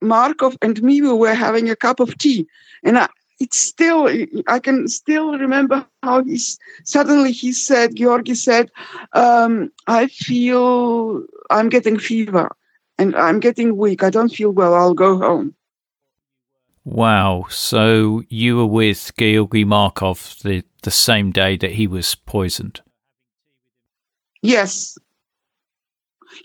Markov, 0.02 0.58
and 0.62 0.82
me. 0.82 1.02
We 1.02 1.14
were 1.14 1.34
having 1.34 1.70
a 1.70 1.76
cup 1.76 2.00
of 2.00 2.18
tea, 2.18 2.48
and 2.84 2.98
I, 2.98 3.08
it's 3.40 3.60
still 3.60 4.08
i 4.48 4.60
can 4.60 4.88
still 4.88 5.36
remember 5.36 5.84
how 6.04 6.24
he 6.24 6.40
suddenly 6.84 7.32
he 7.32 7.52
said 7.52 7.96
georgi 7.96 8.36
said 8.36 8.70
um, 9.14 9.72
i 9.88 10.06
feel 10.06 11.24
i'm 11.50 11.68
getting 11.68 11.98
fever 11.98 12.56
and 13.02 13.16
i'm 13.16 13.40
getting 13.40 13.76
weak. 13.76 14.04
I 14.04 14.10
don't 14.12 14.30
feel 14.30 14.52
well. 14.52 14.76
I'll 14.76 14.94
go 14.94 15.18
home. 15.18 15.56
Wow. 16.86 17.46
So 17.50 18.24
you 18.30 18.58
were 18.58 18.68
with 18.68 19.12
georgi 19.18 19.66
markov 19.66 20.36
the, 20.44 20.64
the 20.84 20.92
same 20.92 21.32
day 21.32 21.58
that 21.58 21.72
he 21.72 21.88
was 21.88 22.16
poisoned 22.16 22.82
yes 24.42 24.98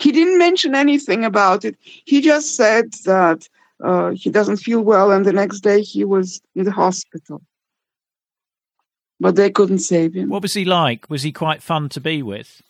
he 0.01 0.13
didn't 0.13 0.39
mention 0.39 0.75
anything 0.75 1.25
about 1.25 1.65
it 1.65 1.77
he 1.81 2.21
just 2.21 2.57
said 2.57 2.93
that 3.05 3.49
uh, 3.83 4.11
he 4.11 4.31
doesn't 4.31 4.57
feel 4.59 4.81
well, 4.81 5.13
and 5.13 5.25
the 5.25 5.33
next 5.33 5.61
day 5.61 5.83
he 5.83 6.05
was 6.05 6.41
in 6.55 6.65
the 6.65 6.73
hospital. 6.73 7.43
But 9.21 9.37
they 9.37 9.51
couldn't 9.51 9.79
save 9.79 10.15
him. 10.15 10.29
What 10.29 10.43
was 10.43 10.55
he 10.55 10.65
like? 10.65 11.09
Was 11.09 11.23
he 11.23 11.33
quite 11.33 11.63
fun 11.63 11.89
to 11.91 12.01
be 12.01 12.23
with? 12.23 12.63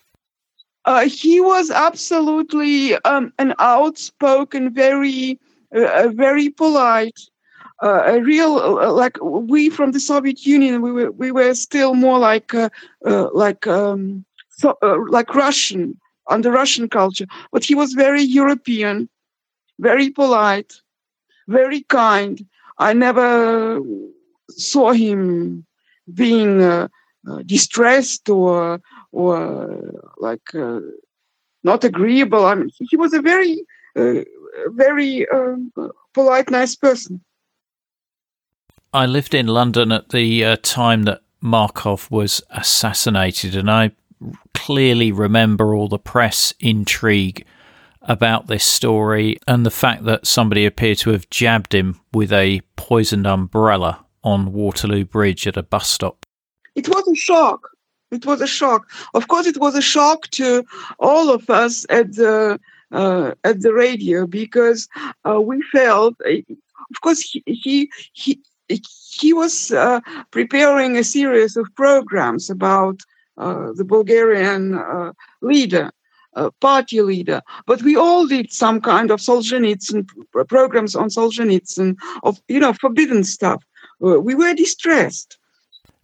Uh, 0.84 1.09
he 1.09 1.40
was 1.40 1.70
absolutely 1.70 2.94
um, 2.98 3.32
an 3.38 3.53
outspoken, 3.59 4.72
very, 4.72 5.40
uh, 5.74 6.09
very 6.14 6.48
polite, 6.48 7.18
uh, 7.82 8.03
a 8.07 8.20
real 8.20 8.57
uh, 8.57 8.92
like 8.92 9.18
we 9.20 9.68
from 9.68 9.90
the 9.90 10.00
Soviet 10.00 10.46
Union. 10.46 10.82
We 10.82 10.92
were 10.92 11.11
we 11.11 11.32
were 11.32 11.55
still 11.55 11.94
more 11.94 12.18
like 12.18 12.55
uh, 12.55 12.70
uh, 13.05 13.28
like 13.32 13.66
um, 13.66 14.24
so, 14.57 14.76
like 15.09 15.34
Russian 15.34 16.00
under 16.28 16.50
Russian 16.50 16.88
culture, 16.88 17.26
but 17.52 17.64
he 17.64 17.74
was 17.74 17.92
very 17.92 18.22
European, 18.22 19.09
very 19.78 20.11
polite, 20.11 20.72
very 21.46 21.82
kind. 21.82 22.44
I 22.78 22.92
never 22.92 23.80
saw 24.50 24.92
him 24.92 25.64
being 26.14 26.62
uh, 26.62 26.88
uh, 27.28 27.42
distressed 27.44 28.28
or 28.28 28.80
or 29.12 29.78
like 30.18 30.54
uh, 30.54 30.80
not 31.62 31.84
agreeable. 31.84 32.46
I 32.46 32.54
mean, 32.54 32.70
he 32.78 32.96
was 32.96 33.12
a 33.12 33.20
very 33.20 33.61
uh, 33.96 34.24
very 34.68 35.28
um, 35.28 35.72
polite, 36.14 36.50
nice 36.50 36.74
person. 36.74 37.20
I 38.92 39.04
lived 39.04 39.34
in 39.34 39.46
London 39.48 39.92
at 39.92 40.09
the 40.09 40.44
uh, 40.44 40.57
time 40.62 41.02
that 41.02 41.20
Markov 41.42 42.11
was 42.11 42.42
assassinated, 42.50 43.54
and 43.54 43.70
I 43.70 43.92
clearly 44.54 45.12
remember 45.12 45.74
all 45.74 45.88
the 45.88 45.98
press 45.98 46.54
intrigue 46.60 47.44
about 48.02 48.46
this 48.46 48.64
story 48.64 49.36
and 49.46 49.66
the 49.66 49.70
fact 49.70 50.04
that 50.04 50.26
somebody 50.26 50.64
appeared 50.64 50.98
to 50.98 51.10
have 51.10 51.28
jabbed 51.30 51.74
him 51.74 52.00
with 52.12 52.32
a 52.32 52.60
poisoned 52.76 53.26
umbrella 53.26 54.04
on 54.22 54.52
Waterloo 54.52 55.04
Bridge 55.04 55.46
at 55.46 55.56
a 55.56 55.62
bus 55.62 55.88
stop. 55.88 56.24
It 56.74 56.88
was 56.88 57.06
a 57.08 57.14
shock. 57.14 57.68
It 58.10 58.24
was 58.24 58.40
a 58.40 58.46
shock. 58.46 58.88
Of 59.14 59.28
course, 59.28 59.46
it 59.46 59.58
was 59.58 59.74
a 59.74 59.82
shock 59.82 60.28
to 60.32 60.64
all 60.98 61.30
of 61.30 61.50
us 61.50 61.84
at 61.90 62.14
the 62.14 62.60
uh, 62.92 63.32
at 63.42 63.62
the 63.62 63.74
radio 63.74 64.26
because 64.26 64.88
uh, 65.28 65.40
we 65.40 65.60
felt, 65.72 66.14
of 66.20 67.00
course, 67.00 67.20
he 67.20 67.42
he 67.46 67.90
he, 68.12 68.40
he 68.68 69.32
was 69.32 69.72
uh, 69.72 70.00
preparing 70.30 70.96
a 70.96 71.04
series 71.04 71.56
of 71.56 71.74
programs 71.74 72.48
about 72.48 73.00
uh, 73.00 73.15
the 73.37 73.84
Bulgarian 73.84 74.74
uh, 74.74 75.12
leader. 75.43 75.91
Uh, 76.34 76.51
party 76.61 77.01
leader, 77.01 77.41
but 77.66 77.80
we 77.80 77.97
all 77.97 78.26
did 78.26 78.53
some 78.53 78.78
kind 78.78 79.11
of 79.11 79.20
Solzhenitsyn 79.20 80.07
programs 80.49 80.95
on 80.95 81.09
Solzhenitsyn 81.09 81.97
of 82.24 82.39
you 82.49 82.61
know 82.61 82.74
forbidden 82.74 83.24
stuff. 83.24 83.64
we 84.01 84.34
were 84.34 84.53
distressed. 84.53 85.39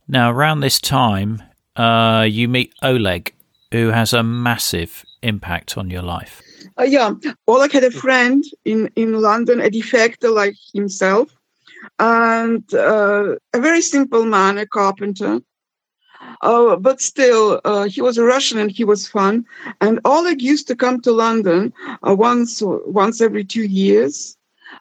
Now, 0.09 0.31
around 0.31 0.61
this 0.61 0.81
time, 0.81 1.43
you 1.77 2.49
meet 2.49 2.73
Oleg, 2.83 3.35
who 3.73 3.89
has 3.89 4.15
a 4.15 4.23
massive 4.23 5.05
impact 5.23 5.77
on 5.77 5.91
your 5.91 6.03
life. 6.03 6.41
Uh, 6.79 6.85
yeah, 6.85 7.13
Oleg 7.47 7.73
had 7.73 7.85
a 7.85 7.91
friend 7.91 8.45
in, 8.65 8.91
in 8.97 9.21
London, 9.21 9.61
a 9.61 9.69
defector 9.71 10.33
like 10.35 10.55
himself, 10.75 11.31
and 11.99 12.63
uh, 12.75 13.35
a 13.53 13.61
very 13.61 13.81
simple 13.81 14.25
man, 14.25 14.59
a 14.59 14.67
carpenter. 14.67 15.41
Uh, 16.43 16.77
but 16.77 17.01
still, 17.01 17.61
uh, 17.65 17.85
he 17.85 18.01
was 18.01 18.19
a 18.19 18.25
Russian 18.25 18.59
and 18.59 18.71
he 18.71 18.85
was 18.85 19.07
fun. 19.07 19.45
And 19.81 20.01
Oleg 20.05 20.43
used 20.43 20.67
to 20.69 20.77
come 20.77 21.01
to 21.03 21.13
London 21.13 21.73
uh, 22.07 22.15
once 22.15 22.63
once 22.63 23.21
every 23.21 23.45
two 23.45 23.65
years 23.65 24.37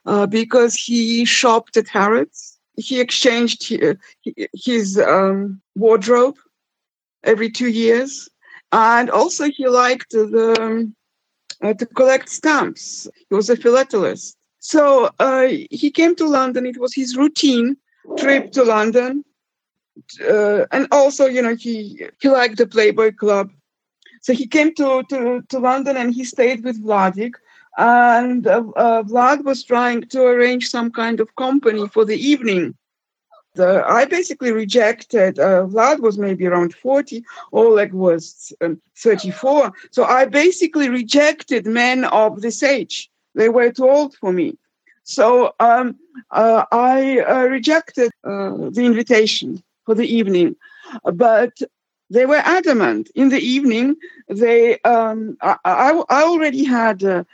uh, 0.06 0.26
because 0.26 0.74
he 0.74 1.24
shopped 1.24 1.76
at 1.76 1.88
Harrods. 1.88 2.58
He 2.76 3.00
exchanged 3.00 3.72
his 4.54 4.98
um, 4.98 5.60
wardrobe 5.76 6.36
every 7.22 7.50
two 7.50 7.68
years, 7.68 8.28
and 8.72 9.10
also 9.10 9.50
he 9.50 9.68
liked 9.68 10.10
the 10.10 10.56
um, 10.60 10.94
uh, 11.62 11.74
to 11.74 11.86
collect 11.86 12.28
stamps. 12.28 13.08
He 13.28 13.34
was 13.34 13.50
a 13.50 13.56
philatelist. 13.56 14.36
So 14.58 15.10
uh, 15.18 15.48
he 15.70 15.90
came 15.90 16.14
to 16.16 16.26
London. 16.26 16.66
It 16.66 16.78
was 16.78 16.94
his 16.94 17.16
routine 17.16 17.76
trip 18.16 18.52
to 18.52 18.62
London. 18.64 19.24
Uh, 20.20 20.66
and 20.72 20.86
also, 20.90 21.26
you 21.26 21.42
know, 21.42 21.54
he, 21.54 22.06
he 22.20 22.28
liked 22.28 22.58
the 22.58 22.66
Playboy 22.66 23.12
Club. 23.12 23.50
So 24.20 24.32
he 24.32 24.46
came 24.46 24.74
to, 24.74 25.02
to, 25.10 25.42
to 25.48 25.58
London 25.58 25.96
and 25.96 26.14
he 26.14 26.24
stayed 26.24 26.64
with 26.64 26.82
Vladik. 26.82 27.34
And 27.78 28.46
uh, 28.46 28.64
uh, 28.76 29.02
Vlad 29.02 29.44
was 29.44 29.64
trying 29.64 30.02
to 30.08 30.22
arrange 30.22 30.68
some 30.68 30.90
kind 30.90 31.20
of 31.20 31.34
company 31.36 31.88
for 31.88 32.04
the 32.04 32.16
evening 32.16 32.74
the, 33.54 33.84
I 33.86 34.04
basically 34.04 34.52
rejected. 34.52 35.38
Uh, 35.38 35.64
Vlad 35.66 36.00
was 36.00 36.18
maybe 36.18 36.46
around 36.46 36.74
40, 36.74 37.24
Oleg 37.52 37.92
was 37.92 38.52
um, 38.60 38.80
34. 38.96 39.72
So 39.90 40.04
I 40.04 40.24
basically 40.24 40.88
rejected 40.88 41.66
men 41.66 42.04
of 42.06 42.40
this 42.40 42.62
age. 42.62 43.10
They 43.34 43.48
were 43.48 43.70
too 43.70 43.88
old 43.88 44.14
for 44.16 44.32
me. 44.32 44.56
So 45.04 45.54
um, 45.60 45.96
uh, 46.30 46.64
I 46.70 47.20
uh, 47.20 47.44
rejected 47.44 48.12
uh, 48.24 48.70
the 48.70 48.84
invitation 48.84 49.62
for 49.84 49.94
the 49.94 50.06
evening. 50.06 50.56
But 51.04 51.58
they 52.12 52.26
were 52.26 52.42
adamant. 52.44 53.10
In 53.14 53.30
the 53.30 53.40
evening, 53.40 53.96
they 54.28 54.78
um, 54.80 55.36
I, 55.40 55.56
I, 55.64 56.02
I, 56.10 56.22
already 56.22 56.64
had 56.64 57.02
uh, 57.02 57.24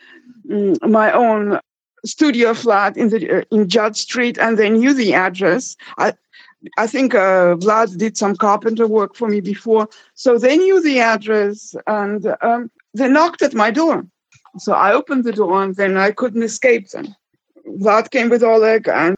mm, 0.49 0.89
my 0.89 1.11
own 1.11 1.59
studio 2.07 2.55
flat 2.55 2.97
in 2.97 3.09
the 3.09 3.39
uh, 3.39 3.45
in 3.51 3.69
Judd 3.69 3.97
Street, 3.97 4.39
and 4.39 4.57
they 4.57 4.71
knew 4.71 4.95
the 4.95 5.15
address. 5.15 5.77
I 5.99 6.15
I 6.77 6.87
think 6.87 7.15
uh, 7.15 7.57
Vlad 7.57 7.99
did 7.99 8.17
some 8.17 8.37
carpenter 8.37 8.87
work 8.87 9.17
for 9.17 9.29
me 9.29 9.41
before, 9.41 9.89
so 10.15 10.39
they 10.39 10.57
knew 10.57 10.81
the 10.81 11.01
address, 11.01 11.75
and 11.87 12.35
um, 12.41 12.71
they 12.95 13.09
knocked 13.09 13.43
at 13.43 13.55
my 13.55 13.71
door. 13.71 14.07
So 14.59 14.73
I 14.73 14.93
opened 14.93 15.25
the 15.25 15.33
door, 15.33 15.63
and 15.63 15.75
then 15.75 15.97
I 15.97 16.13
couldn't 16.13 16.43
escape 16.43 16.91
them. 16.91 17.15
Vlad 17.81 18.11
came 18.11 18.29
with 18.29 18.43
Oleg, 18.43 18.89
and 18.89 19.17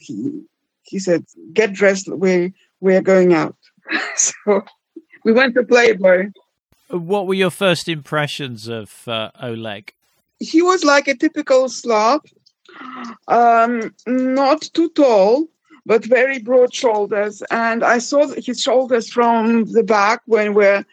he 0.00 0.42
he 0.82 0.98
said, 0.98 1.24
"Get 1.52 1.72
dressed. 1.72 2.08
We 2.08 2.52
we're 2.80 3.02
going 3.02 3.32
out." 3.32 3.56
so 4.16 4.64
we 5.24 5.32
went 5.32 5.54
to 5.54 5.64
Playboy. 5.64 6.30
What 6.88 7.26
were 7.26 7.34
your 7.34 7.50
first 7.50 7.88
impressions 7.88 8.66
of 8.66 9.06
uh, 9.06 9.30
Oleg? 9.42 9.92
he 10.40 10.62
was 10.62 10.84
like 10.84 11.08
a 11.08 11.16
typical 11.16 11.68
Slav, 11.68 12.20
um, 13.26 13.94
not 14.06 14.62
too 14.62 14.88
tall, 14.90 15.48
but 15.86 16.04
very 16.04 16.38
broad 16.38 16.72
shoulders. 16.74 17.42
And 17.50 17.82
I 17.82 17.98
saw 17.98 18.28
his 18.28 18.60
shoulders 18.60 19.10
from 19.10 19.64
the 19.72 19.82
back 19.82 20.22
when 20.26 20.54
we're 20.54 20.84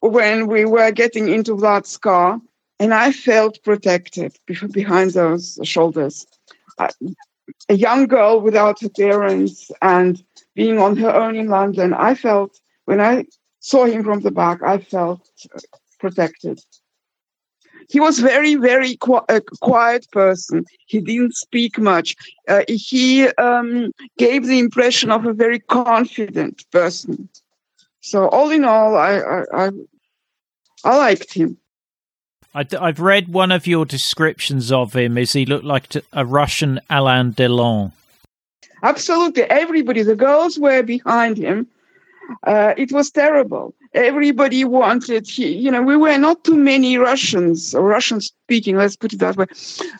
when 0.00 0.46
we 0.46 0.64
were 0.64 0.90
getting 0.92 1.28
into 1.28 1.54
Vlad's 1.54 1.98
car, 1.98 2.40
and 2.78 2.94
I 2.94 3.12
felt 3.12 3.62
protected 3.62 4.36
behind 4.72 5.10
those 5.10 5.58
shoulders. 5.62 6.26
a 6.78 7.74
young 7.74 8.06
girl 8.06 8.40
without 8.40 8.80
her 8.80 8.88
parents 8.88 9.70
and 9.82 10.24
being 10.54 10.78
on 10.78 10.96
her 10.96 11.14
own 11.14 11.36
in 11.36 11.48
London, 11.48 11.94
I 11.94 12.14
felt 12.14 12.58
when 12.84 13.00
I 13.00 13.24
saw 13.60 13.84
him 13.84 14.04
from 14.04 14.20
the 14.20 14.30
back, 14.30 14.62
I 14.62 14.78
felt 14.78 15.20
protected. 15.98 16.60
He 17.88 18.00
was 18.00 18.18
very 18.20 18.54
very 18.54 18.96
qu- 18.96 19.26
a 19.28 19.40
quiet 19.60 20.06
person. 20.12 20.64
He 20.86 21.00
didn't 21.00 21.34
speak 21.34 21.78
much. 21.78 22.16
Uh, 22.48 22.62
he 22.68 23.28
um, 23.28 23.92
gave 24.18 24.46
the 24.46 24.58
impression 24.58 25.10
of 25.10 25.26
a 25.26 25.32
very 25.32 25.58
confident 25.58 26.64
person. 26.70 27.28
So 28.00 28.28
all 28.28 28.50
in 28.50 28.64
all 28.64 28.96
i 28.96 29.18
i, 29.18 29.66
I, 29.66 29.70
I 30.84 30.96
liked 30.96 31.32
him. 31.34 31.58
I, 32.54 32.66
have 32.70 33.00
read 33.00 33.28
one 33.28 33.50
of 33.50 33.66
your 33.66 33.86
descriptions 33.86 34.70
of 34.70 34.94
him 34.94 35.16
as 35.16 35.32
he 35.32 35.46
looked 35.46 35.64
like 35.64 35.94
a 36.12 36.26
Russian 36.26 36.80
Alain 36.90 37.32
Delon. 37.32 37.92
Absolutely. 38.82 39.44
Everybody, 39.44 40.02
the 40.02 40.16
girls 40.16 40.58
were 40.58 40.82
behind 40.82 41.38
him. 41.38 41.66
Uh, 42.44 42.74
it 42.76 42.92
was 42.92 43.10
terrible. 43.10 43.74
Everybody 43.94 44.64
wanted 44.64 45.36
you 45.36 45.70
know 45.70 45.82
we 45.82 45.96
were 45.96 46.16
not 46.16 46.44
too 46.44 46.56
many 46.56 46.96
russians 46.96 47.74
or 47.74 47.82
russian 47.82 48.20
speaking 48.22 48.76
let's 48.76 48.96
put 48.96 49.12
it 49.12 49.18
that 49.18 49.36
way. 49.36 49.46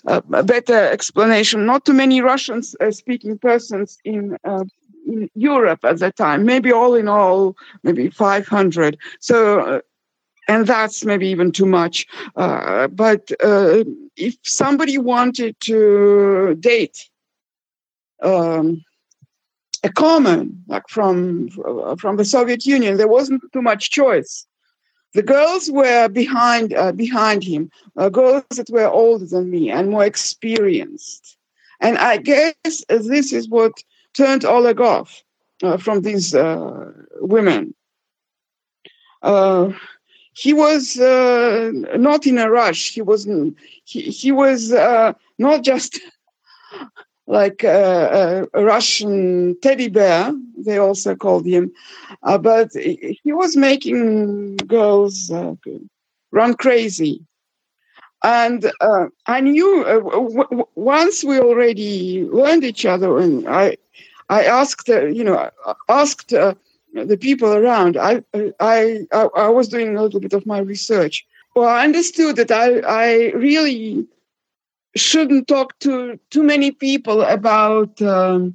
Uh, 0.06 0.22
a 0.32 0.42
better 0.42 0.78
explanation 0.90 1.66
not 1.66 1.84
too 1.84 1.92
many 1.92 2.22
russian 2.22 2.62
uh, 2.80 2.90
speaking 2.90 3.36
persons 3.38 3.98
in 4.04 4.38
uh, 4.44 4.64
in 5.06 5.28
europe 5.34 5.84
at 5.84 5.98
that 5.98 6.16
time. 6.16 6.46
Maybe 6.46 6.72
all 6.72 6.94
in 6.94 7.08
all 7.08 7.56
maybe 7.82 8.08
500 8.08 8.96
so 9.20 9.60
uh, 9.60 9.80
and 10.48 10.66
that's 10.66 11.04
maybe 11.04 11.28
even 11.28 11.52
too 11.52 11.66
much. 11.66 12.06
Uh, 12.36 12.88
but 12.88 13.30
if 14.16 14.36
somebody 14.42 14.98
wanted 14.98 15.56
to 15.60 16.56
date 16.60 17.10
um, 18.22 18.84
a 19.84 19.90
common, 19.90 20.62
like 20.68 20.88
from 20.88 21.48
from 21.98 22.16
the 22.16 22.24
Soviet 22.24 22.64
Union. 22.66 22.96
There 22.96 23.08
wasn't 23.08 23.42
too 23.52 23.62
much 23.62 23.90
choice. 23.90 24.46
The 25.14 25.22
girls 25.22 25.70
were 25.70 26.08
behind 26.08 26.72
uh, 26.74 26.92
behind 26.92 27.44
him, 27.44 27.70
uh, 27.96 28.08
girls 28.08 28.44
that 28.56 28.70
were 28.70 28.88
older 28.88 29.26
than 29.26 29.50
me 29.50 29.70
and 29.70 29.90
more 29.90 30.04
experienced. 30.04 31.36
And 31.80 31.98
I 31.98 32.16
guess 32.16 32.54
this 32.88 33.32
is 33.32 33.48
what 33.48 33.72
turned 34.14 34.44
Oleg 34.44 34.80
off 34.80 35.22
uh, 35.62 35.76
from 35.76 36.02
these 36.02 36.34
uh, 36.34 36.92
women. 37.20 37.74
Uh, 39.22 39.72
he 40.32 40.52
was 40.52 40.98
uh, 40.98 41.70
not 41.96 42.26
in 42.26 42.38
a 42.38 42.50
rush. 42.50 42.94
He 42.94 43.02
was 43.02 43.28
he, 43.84 44.00
he 44.00 44.32
was 44.32 44.70
not 45.38 45.62
just 45.62 46.00
like 47.32 47.64
a, 47.64 48.46
a, 48.52 48.64
Russian 48.64 49.56
teddy 49.62 49.88
bear, 49.88 50.32
they 50.58 50.76
also 50.76 51.16
called 51.16 51.46
him. 51.46 51.72
Uh, 52.22 52.36
but 52.36 52.68
he 52.74 53.32
was 53.32 53.56
making 53.56 54.56
girls 54.68 55.30
uh, 55.30 55.54
run 56.30 56.54
crazy. 56.54 57.24
And 58.22 58.70
uh, 58.80 59.06
I 59.26 59.40
knew 59.40 59.82
uh, 59.82 60.00
w- 60.00 60.66
once 60.74 61.24
we 61.24 61.40
already 61.40 62.24
learned 62.30 62.64
each 62.64 62.84
other, 62.84 63.18
and 63.18 63.48
I, 63.48 63.78
I 64.28 64.44
asked, 64.44 64.88
uh, 64.90 65.06
you 65.06 65.24
know, 65.24 65.50
asked 65.88 66.34
uh, 66.34 66.54
the 66.92 67.16
people 67.16 67.50
around, 67.52 67.96
I, 67.96 68.22
I, 68.60 69.06
I, 69.12 69.28
I 69.46 69.48
was 69.48 69.68
doing 69.68 69.96
a 69.96 70.02
little 70.02 70.20
bit 70.20 70.34
of 70.34 70.46
my 70.46 70.58
research. 70.58 71.26
Well, 71.56 71.68
I 71.68 71.84
understood 71.84 72.36
that 72.36 72.50
I, 72.50 72.80
I 72.80 73.32
really 73.32 74.06
shouldn't 74.96 75.48
talk 75.48 75.78
to 75.80 76.18
too 76.30 76.42
many 76.42 76.70
people 76.70 77.22
about 77.22 78.00
um, 78.02 78.54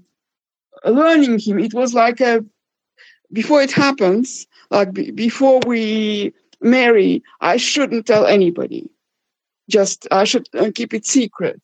learning 0.86 1.40
him. 1.40 1.60
It 1.60 1.74
was 1.74 1.94
like 1.94 2.22
a 2.22 2.44
before 3.34 3.62
it 3.62 3.72
happens, 3.72 4.48
like 4.70 4.94
b- 4.94 5.12
before 5.12 5.60
we 5.66 6.34
marry, 6.62 7.24
I 7.42 7.58
shouldn't 7.58 8.06
tell 8.06 8.26
anybody. 8.26 8.90
Just 9.70 10.08
I 10.12 10.24
should 10.24 10.48
uh, 10.56 10.72
keep 10.74 10.94
it 10.94 11.06
secret, 11.06 11.62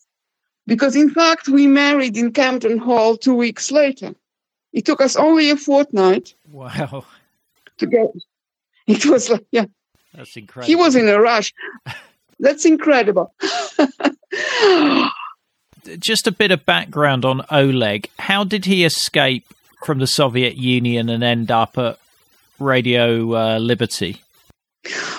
because 0.67 0.95
in 0.95 1.09
fact 1.09 1.47
we 1.47 1.67
married 1.67 2.17
in 2.17 2.33
Campden 2.33 2.79
Hall 2.79 3.15
two 3.15 3.35
weeks 3.35 3.71
later. 3.71 4.13
It 4.73 4.85
took 4.85 5.01
us 5.01 5.15
only 5.15 5.51
a 5.51 5.55
fortnight. 5.55 6.33
Wow. 6.51 7.05
To 7.77 7.85
get. 7.85 8.07
It 8.87 9.05
was 9.05 9.29
like 9.29 9.45
yeah. 9.51 9.65
That's 10.13 10.35
incredible. 10.35 10.67
He 10.67 10.75
was 10.75 10.95
in 10.95 11.07
a 11.07 11.19
rush. 11.19 11.53
That's 12.39 12.65
incredible. 12.65 13.33
Just 15.99 16.27
a 16.27 16.31
bit 16.31 16.51
of 16.51 16.65
background 16.65 17.25
on 17.25 17.43
Oleg. 17.51 18.09
How 18.19 18.43
did 18.43 18.65
he 18.65 18.85
escape 18.85 19.45
from 19.83 19.99
the 19.99 20.07
Soviet 20.07 20.55
Union 20.55 21.09
and 21.09 21.23
end 21.23 21.51
up 21.51 21.77
at 21.77 21.99
Radio 22.59 23.35
uh, 23.35 23.57
Liberty? 23.59 24.21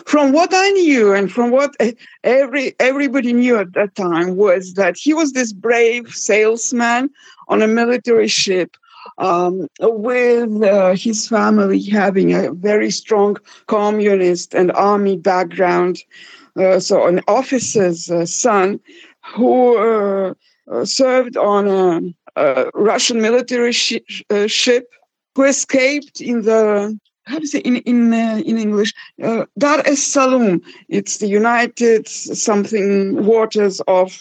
From 0.07 0.32
what 0.32 0.51
I 0.53 0.70
knew 0.70 1.14
and 1.14 1.32
from 1.32 1.51
what 1.51 1.74
every 2.22 2.74
everybody 2.78 3.32
knew 3.32 3.57
at 3.57 3.72
that 3.72 3.95
time 3.95 4.36
was 4.36 4.74
that 4.74 4.97
he 4.99 5.14
was 5.14 5.32
this 5.32 5.53
brave 5.55 6.14
salesman 6.14 7.09
on 7.49 7.62
a 7.62 7.66
military 7.66 8.28
ship 8.28 8.76
um, 9.18 9.68
with 9.80 10.62
uh, 10.62 10.95
his 10.95 11.28
family 11.28 11.82
having 11.82 12.34
a 12.34 12.53
very 12.53 12.90
strong 12.90 13.36
communist 13.66 14.55
and 14.55 14.72
army 14.72 15.16
background. 15.16 15.99
Uh, 16.57 16.78
so, 16.78 17.07
an 17.07 17.20
officer's 17.26 18.11
uh, 18.11 18.24
son 18.24 18.78
who 19.33 19.77
uh, 19.79 20.35
uh, 20.70 20.85
served 20.85 21.37
on 21.37 21.68
a, 21.68 22.41
a 22.41 22.70
Russian 22.75 23.20
military 23.20 23.72
uh, 24.31 24.47
ship, 24.47 24.89
who 25.35 25.45
escaped 25.45 26.20
in 26.20 26.43
the 26.43 26.99
how 27.27 27.37
do 27.37 27.43
you 27.43 27.47
say 27.47 27.61
in 27.61 27.77
in 27.77 28.12
in 28.12 28.59
English 28.59 28.93
Dar 29.59 29.83
es 29.87 30.03
Salaam. 30.03 30.61
It's 30.89 31.18
the 31.18 31.27
United 31.27 32.07
something 32.09 33.25
waters 33.25 33.81
of 33.89 34.20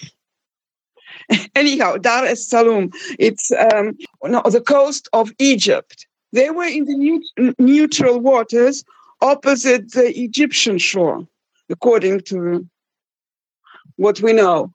anyhow, 1.56 1.97
Dar 1.97 2.26
es 2.26 2.47
Salaam, 2.47 2.91
it's 3.20 3.51
um, 3.51 3.97
no, 4.24 4.41
the 4.45 4.62
coast 4.62 5.10
of 5.14 5.32
Egypt. 5.39 6.08
They 6.32 6.49
were 6.49 6.66
in 6.66 6.86
the 6.86 7.54
neutral 7.60 8.20
waters 8.20 8.84
opposite 9.22 9.91
the 9.91 10.18
Egyptian 10.20 10.78
shore, 10.78 11.28
according 11.70 12.22
to 12.22 12.68
what 13.97 14.20
we 14.22 14.34
know. 14.34 14.74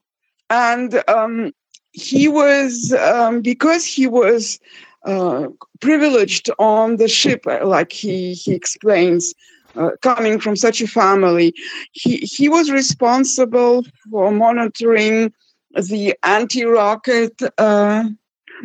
And 0.51 1.03
um, 1.09 1.53
he 1.93 2.29
was, 2.29 2.93
um, 2.93 3.41
because 3.43 3.85
he 3.85 4.07
was 4.07 4.59
uh, 5.05 5.49
privileged 5.81 6.51
on 6.59 6.97
the 6.97 7.09
ship, 7.09 7.45
like 7.47 7.93
he, 7.93 8.35
he 8.35 8.53
explains, 8.55 9.35
uh, 9.77 9.91
coming 10.03 10.41
from 10.41 10.57
such 10.57 10.81
a 10.81 10.87
family, 10.87 11.55
he, 11.93 12.17
he 12.19 12.49
was 12.49 12.71
responsible 12.71 13.85
for 14.11 14.31
monitoring 14.31 15.33
the 15.75 16.17
anti-rocket 16.23 17.41
uh, 17.59 18.05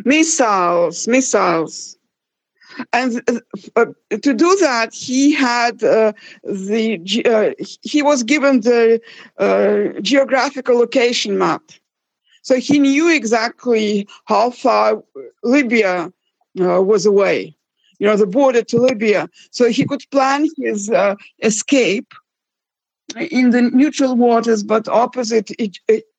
missiles, 0.04 1.06
missiles. 1.06 1.96
And 2.92 3.22
uh, 3.28 3.40
uh, 3.76 3.86
to 4.22 4.34
do 4.34 4.56
that, 4.60 4.92
he 4.92 5.32
had 5.32 5.82
uh, 5.82 6.12
the 6.42 7.00
uh, 7.24 7.64
he 7.82 8.02
was 8.02 8.22
given 8.22 8.60
the 8.60 9.00
uh, 9.38 10.00
geographical 10.00 10.78
location 10.78 11.38
map, 11.38 11.62
so 12.42 12.56
he 12.56 12.78
knew 12.78 13.08
exactly 13.08 14.08
how 14.24 14.50
far 14.50 15.02
Libya 15.42 16.12
was 16.54 17.06
away. 17.06 17.56
You 17.98 18.06
know, 18.08 18.16
the 18.16 18.26
border 18.26 18.62
to 18.62 18.78
Libya, 18.78 19.28
so 19.50 19.68
he 19.68 19.84
could 19.86 20.04
plan 20.10 20.48
his 20.56 20.90
escape 21.42 22.12
in 23.16 23.50
the 23.50 23.62
neutral 23.62 24.16
waters, 24.16 24.62
but 24.62 24.88
opposite 24.88 25.50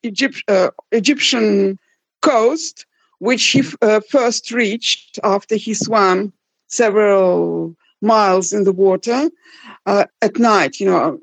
Egypt, 0.04 0.44
uh, 0.48 0.70
Egyptian 0.92 1.78
coast, 2.22 2.86
which 3.20 3.44
he 3.48 3.64
uh, 3.82 4.00
first 4.10 4.52
reached 4.52 5.20
after 5.24 5.56
he 5.56 5.74
swam 5.74 6.32
several 6.68 7.76
miles 8.02 8.54
in 8.54 8.64
the 8.64 8.74
water 8.74 9.30
uh, 9.86 10.06
at 10.22 10.38
night, 10.38 10.80
you 10.80 10.86
know, 10.86 11.20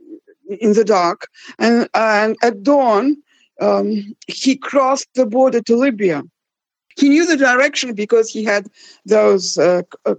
in 0.61 0.73
the 0.75 0.85
dark. 0.85 1.29
And, 1.59 1.89
and 1.95 2.37
at 2.43 2.63
dawn, 2.63 3.17
um, 3.61 4.15
he 4.27 4.57
crossed 4.57 5.09
the 5.15 5.27
border 5.27 5.61
to 5.63 5.77
Libya. 5.77 6.23
He 6.97 7.09
knew 7.09 7.27
the 7.27 7.37
direction 7.37 7.95
because 7.95 8.31
he 8.31 8.45
had 8.45 8.67
those 9.07 9.57
uh, 9.57 9.83
uh, 10.05 10.15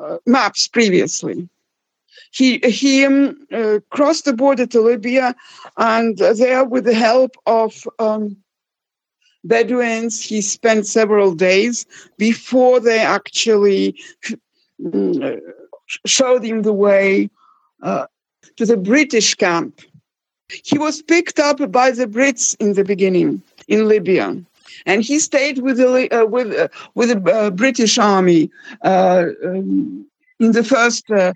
uh, 0.00 0.18
maps 0.26 0.68
previously 0.68 1.48
he 2.30 2.58
he 2.58 3.04
um, 3.04 3.46
uh, 3.52 3.78
crossed 3.90 4.24
the 4.24 4.32
border 4.32 4.66
to 4.66 4.80
Libya, 4.80 5.34
and 5.76 6.18
there, 6.18 6.64
with 6.64 6.84
the 6.84 6.94
help 6.94 7.36
of 7.46 7.86
um, 7.98 8.36
Bedouins, 9.48 10.22
he 10.22 10.40
spent 10.42 10.86
several 10.86 11.34
days 11.34 11.86
before 12.18 12.80
they 12.80 12.98
actually 12.98 13.96
uh, 14.92 15.36
showed 16.06 16.44
him 16.44 16.62
the 16.62 16.72
way 16.72 17.30
uh, 17.82 18.06
to 18.56 18.66
the 18.66 18.76
British 18.76 19.34
camp. 19.34 19.80
He 20.50 20.78
was 20.78 21.02
picked 21.02 21.38
up 21.38 21.58
by 21.72 21.90
the 21.90 22.06
Brits 22.06 22.56
in 22.60 22.74
the 22.74 22.84
beginning 22.84 23.42
in 23.68 23.88
Libya, 23.88 24.36
and 24.86 25.02
he 25.02 25.18
stayed 25.18 25.58
with 25.58 25.76
the 25.76 26.08
uh, 26.10 26.24
with 26.24 26.52
uh, 26.54 26.68
with 26.94 27.10
the 27.10 27.32
uh, 27.32 27.50
British 27.50 27.98
Army 27.98 28.50
uh, 28.82 29.26
um, 29.44 30.06
in 30.40 30.52
the 30.52 30.64
first 30.64 31.10
uh, 31.10 31.32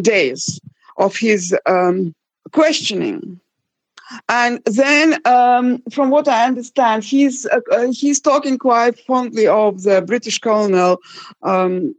days 0.00 0.60
of 0.96 1.16
his 1.16 1.54
um, 1.66 2.14
questioning. 2.52 3.40
And 4.28 4.62
then, 4.64 5.18
um, 5.26 5.82
from 5.90 6.10
what 6.10 6.28
I 6.28 6.46
understand, 6.46 7.04
he's 7.04 7.46
uh, 7.46 7.60
uh, 7.70 7.92
he's 7.92 8.20
talking 8.20 8.58
quite 8.58 8.98
fondly 9.00 9.46
of 9.46 9.82
the 9.82 10.02
British 10.02 10.38
colonel. 10.38 10.98
Um, 11.42 11.94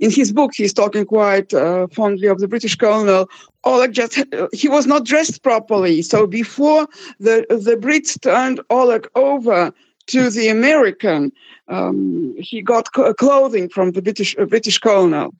in 0.00 0.12
his 0.12 0.32
book, 0.32 0.52
he's 0.54 0.72
talking 0.72 1.04
quite 1.04 1.52
uh, 1.52 1.88
fondly 1.88 2.28
of 2.28 2.38
the 2.38 2.46
British 2.46 2.76
colonel. 2.76 3.28
Oleg 3.64 3.92
just 3.92 4.22
he 4.52 4.68
was 4.68 4.86
not 4.86 5.04
dressed 5.04 5.42
properly, 5.42 6.02
so 6.02 6.26
before 6.26 6.86
the 7.18 7.46
the 7.48 7.76
Brits 7.76 8.20
turned 8.20 8.60
Oleg 8.70 9.08
over 9.16 9.72
to 10.06 10.30
the 10.30 10.48
American, 10.48 11.32
um, 11.66 12.34
he 12.38 12.62
got 12.62 12.92
clothing 12.92 13.68
from 13.68 13.92
the 13.92 14.02
British 14.02 14.36
uh, 14.38 14.44
British 14.44 14.78
colonel 14.78 15.34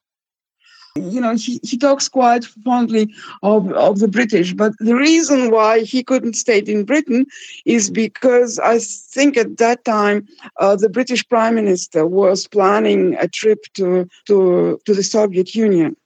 you 0.94 1.20
know, 1.20 1.34
he, 1.34 1.60
he 1.62 1.76
talks 1.76 2.08
quite 2.08 2.44
fondly 2.44 3.12
of, 3.42 3.72
of 3.72 3.98
the 3.98 4.08
British. 4.08 4.52
But 4.52 4.72
the 4.78 4.96
reason 4.96 5.50
why 5.50 5.80
he 5.80 6.02
couldn't 6.02 6.34
stay 6.34 6.58
in 6.58 6.84
Britain 6.84 7.26
is 7.64 7.90
because 7.90 8.58
I 8.58 8.78
think 8.78 9.36
at 9.36 9.58
that 9.58 9.84
time 9.84 10.26
uh, 10.58 10.76
the 10.76 10.88
British 10.88 11.26
Prime 11.28 11.54
Minister 11.54 12.06
was 12.06 12.46
planning 12.46 13.16
a 13.16 13.28
trip 13.28 13.60
to, 13.74 14.08
to, 14.26 14.80
to 14.84 14.94
the 14.94 15.02
Soviet 15.02 15.54
Union. 15.54 15.96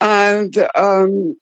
And 0.00 0.68
um, 0.74 1.36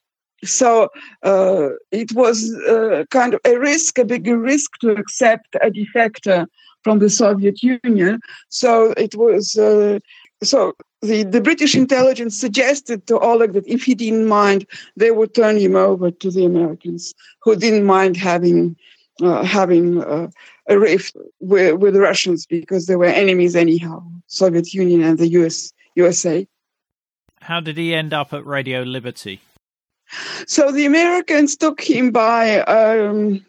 so 0.45 0.89
uh, 1.23 1.71
it 1.91 2.13
was 2.13 2.55
uh, 2.69 3.05
kind 3.11 3.35
of 3.35 3.41
a 3.45 3.59
risk, 3.59 3.99
a 3.99 4.05
big 4.05 4.27
risk 4.27 4.79
to 4.81 4.91
accept 4.91 5.57
a 5.63 5.71
defector 5.71 6.47
from 6.83 6.99
the 6.99 7.11
Soviet 7.11 7.63
Union. 7.63 8.21
So 8.49 8.93
it 8.97 9.15
was 9.15 9.57
uh, 9.57 9.99
so 10.43 10.75
the, 11.03 11.23
the 11.23 11.41
British 11.41 11.75
intelligence 11.75 12.39
suggested 12.39 13.07
to 13.07 13.19
Oleg 13.19 13.53
that 13.53 13.67
if 13.67 13.85
he 13.85 13.95
didn't 13.95 14.27
mind, 14.27 14.67
they 14.97 15.11
would 15.11 15.35
turn 15.35 15.57
him 15.57 15.77
over 15.77 16.11
to 16.11 16.31
the 16.31 16.45
Americans, 16.45 17.15
who 17.43 17.57
didn't 17.57 17.85
mind 17.85 18.17
having 18.17 18.77
uh, 19.23 19.45
having 19.45 20.03
uh, 20.03 20.29
a 20.69 20.79
rift 20.79 21.15
with, 21.41 21.79
with 21.79 21.93
the 21.95 22.01
Russians 22.01 22.47
because 22.47 22.87
they 22.87 22.97
were 22.97 23.05
enemies 23.05 23.55
anyhow, 23.55 24.03
Soviet 24.29 24.73
Union 24.73 25.03
and 25.03 25.19
the 25.19 25.29
US 25.29 25.73
USA. 25.95 26.47
How 27.41 27.61
did 27.61 27.77
he 27.77 27.95
end 27.95 28.15
up 28.15 28.33
at 28.33 28.47
Radio 28.47 28.83
Liberty? 28.83 29.41
So 30.47 30.73
the 30.73 30.87
Americans 30.87 31.57
took 31.57 31.81
him 31.81 32.13
by 32.13 32.61
um, 32.63 33.45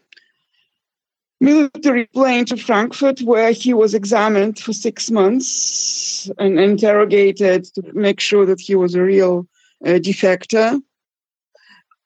military 1.41 2.05
plane 2.05 2.45
to 2.45 2.55
Frankfurt, 2.55 3.21
where 3.21 3.51
he 3.51 3.73
was 3.73 3.93
examined 3.93 4.59
for 4.59 4.73
six 4.73 5.09
months 5.09 6.29
and 6.37 6.59
interrogated 6.59 7.65
to 7.73 7.81
make 7.93 8.19
sure 8.19 8.45
that 8.45 8.61
he 8.61 8.75
was 8.75 8.93
a 8.93 9.01
real 9.01 9.47
uh, 9.83 9.99
defector. 10.07 10.79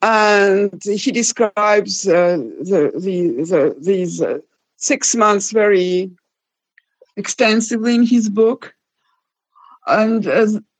And 0.01 0.81
he 0.83 1.11
describes 1.11 2.07
uh, 2.07 2.37
the, 2.37 2.91
the, 2.95 3.43
the, 3.43 3.75
these 3.79 4.21
uh, 4.21 4.39
six 4.77 5.15
months 5.15 5.51
very 5.51 6.11
extensively 7.17 7.95
in 7.95 8.05
his 8.05 8.29
book. 8.29 8.73
And 9.87 10.27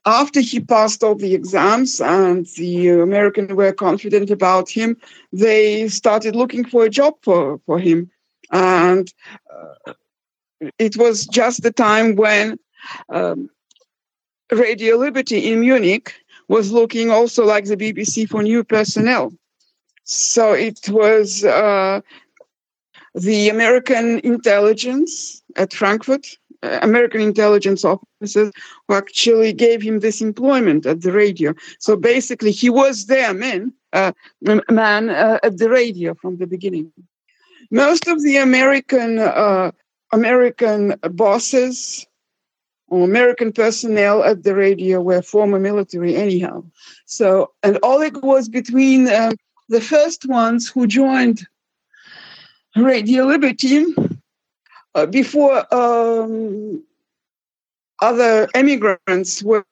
after 0.06 0.39
he 0.39 0.60
passed 0.60 1.03
all 1.03 1.16
the 1.16 1.34
exams 1.34 1.99
and 1.99 2.45
the 2.58 2.89
Americans 2.89 3.51
were 3.51 3.74
confident 3.74 4.30
about 4.30 4.70
him, 4.70 4.97
they 5.34 5.89
started 5.89 6.36
looking 6.36 6.64
for 6.64 6.86
a 6.86 6.89
job 6.89 7.16
for, 7.22 7.60
for 7.66 7.80
him. 7.80 8.12
And 8.51 9.11
uh, 9.53 9.93
it 10.79 10.97
was 10.97 11.25
just 11.25 11.63
the 11.63 11.71
time 11.71 12.15
when 12.15 12.57
um, 13.09 13.49
Radio 14.51 14.97
Liberty 14.97 15.51
in 15.51 15.61
Munich 15.61 16.13
was 16.47 16.71
looking 16.71 17.09
also 17.09 17.45
like 17.45 17.65
the 17.65 17.77
BBC 17.77 18.29
for 18.29 18.43
new 18.43 18.63
personnel. 18.63 19.33
So 20.03 20.53
it 20.53 20.87
was 20.89 21.43
uh, 21.43 22.01
the 23.15 23.49
American 23.49 24.19
intelligence 24.19 25.41
at 25.55 25.73
Frankfurt, 25.73 26.27
uh, 26.61 26.79
American 26.83 27.21
intelligence 27.21 27.83
officers 27.83 28.51
who 28.87 28.93
actually 28.93 29.51
gave 29.53 29.81
him 29.81 29.99
this 29.99 30.21
employment 30.21 30.85
at 30.85 31.01
the 31.01 31.11
radio. 31.11 31.53
So 31.79 31.95
basically, 31.95 32.51
he 32.51 32.69
was 32.69 33.07
their 33.07 33.33
man, 33.33 33.73
uh, 33.93 34.11
man 34.69 35.09
uh, 35.09 35.39
at 35.41 35.57
the 35.57 35.69
radio 35.69 36.13
from 36.13 36.37
the 36.37 36.45
beginning. 36.45 36.91
Most 37.72 38.07
of 38.07 38.22
the 38.22 38.38
American 38.38 39.20
uh, 39.20 39.72
American 40.11 40.95
bosses 41.11 42.05
or 42.88 43.03
American 43.03 43.51
personnel 43.51 44.24
at 44.24 44.43
the 44.43 44.55
radio 44.55 45.01
were 45.01 45.22
former 45.22 45.59
military 45.59 46.16
anyhow. 46.16 46.63
So, 47.05 47.51
and 47.63 47.80
Oleg 47.84 48.18
was 48.24 48.47
between 48.47 49.07
um, 49.09 49.34
the 49.70 49.82
first 49.82 50.26
ones 50.28 50.70
who 50.70 50.86
joined 50.88 51.47
Radio 52.76 53.26
Liberty 53.26 53.86
uh, 54.93 55.05
before 55.07 55.74
um, 55.74 56.84
other 58.01 58.47
immigrants 58.53 59.41
were 59.43 59.66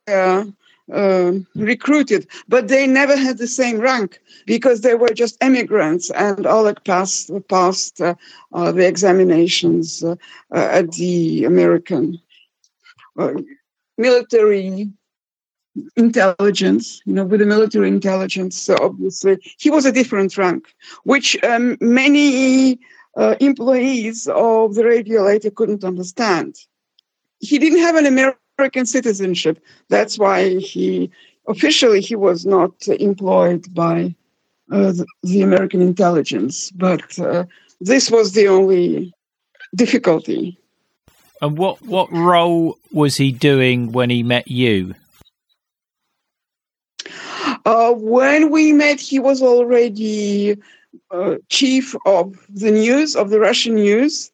uh, 0.91 1.13
uh, 1.23 1.33
recruited, 1.55 2.27
but 2.47 2.67
they 2.67 2.87
never 2.87 3.15
had 3.15 3.37
the 3.37 3.47
same 3.47 3.79
rank 3.79 4.19
because 4.45 4.81
they 4.81 4.95
were 4.95 5.13
just 5.13 5.41
immigrants. 5.43 6.09
And 6.11 6.45
Oleg 6.45 6.83
passed 6.83 7.31
passed 7.47 8.01
uh, 8.01 8.15
uh, 8.53 8.71
the 8.71 8.87
examinations 8.87 10.03
uh, 10.03 10.15
at 10.51 10.91
the 10.93 11.45
American 11.45 12.19
military 13.97 14.89
intelligence, 15.95 17.01
you 17.05 17.13
know, 17.13 17.25
with 17.25 17.39
the 17.39 17.45
military 17.45 17.87
intelligence. 17.87 18.57
So 18.57 18.75
obviously, 18.81 19.37
he 19.57 19.69
was 19.69 19.85
a 19.85 19.91
different 19.91 20.37
rank, 20.37 20.73
which 21.03 21.41
um, 21.43 21.77
many 21.79 22.79
uh, 23.15 23.35
employees 23.39 24.27
of 24.27 24.75
the 24.75 24.85
radio 24.85 25.23
later 25.23 25.51
couldn't 25.51 25.83
understand. 25.83 26.55
He 27.39 27.59
didn't 27.59 27.79
have 27.79 27.95
an 27.95 28.05
American 28.05 28.42
citizenship. 28.85 29.59
That's 29.89 30.17
why 30.17 30.59
he 30.59 31.11
officially 31.47 32.01
he 32.01 32.15
was 32.15 32.45
not 32.45 32.87
employed 32.87 33.73
by 33.73 34.15
uh, 34.71 34.91
the, 34.91 35.05
the, 35.23 35.41
American 35.41 35.81
intelligence. 35.81 36.71
But 36.71 37.19
uh, 37.19 37.45
this 37.81 38.09
was 38.09 38.33
the 38.33 38.47
only 38.47 39.13
difficulty. 39.75 40.57
And 41.41 41.57
what 41.57 41.81
what 41.81 42.11
role 42.11 42.77
was 42.91 43.17
he 43.17 43.31
doing 43.31 43.91
when 43.91 44.09
he 44.09 44.23
met 44.23 44.47
you? 44.47 44.95
Uh, 47.65 47.93
when 47.93 48.49
we 48.49 48.73
met, 48.73 48.99
he 48.99 49.19
was 49.19 49.41
already 49.41 50.57
uh, 51.11 51.35
chief 51.49 51.95
of 52.05 52.35
the 52.49 52.71
news, 52.71 53.15
of 53.15 53.29
the 53.29 53.39
Russian 53.39 53.75
news. 53.75 54.31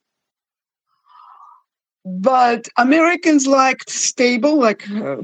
But 2.17 2.67
Americans 2.77 3.45
liked 3.45 3.89
stable, 3.89 4.57
like 4.57 4.89
uh, 4.89 5.17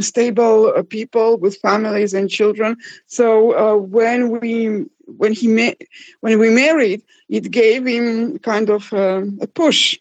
stable 0.00 0.72
uh, 0.74 0.82
people 0.82 1.36
with 1.36 1.56
families 1.58 2.14
and 2.14 2.30
children. 2.30 2.76
So 3.06 3.26
uh, 3.52 3.76
when 3.76 4.40
we 4.40 4.84
when 5.06 5.32
he 5.32 5.48
met, 5.48 5.82
when 6.20 6.38
we 6.38 6.50
married, 6.50 7.02
it 7.28 7.50
gave 7.50 7.86
him 7.86 8.38
kind 8.38 8.70
of 8.70 8.92
uh, 8.92 9.22
a 9.40 9.46
push. 9.46 9.98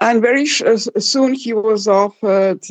And 0.00 0.20
very 0.20 0.46
sh- 0.46 0.62
soon 0.98 1.34
he 1.34 1.52
was 1.52 1.86
offered 1.88 2.62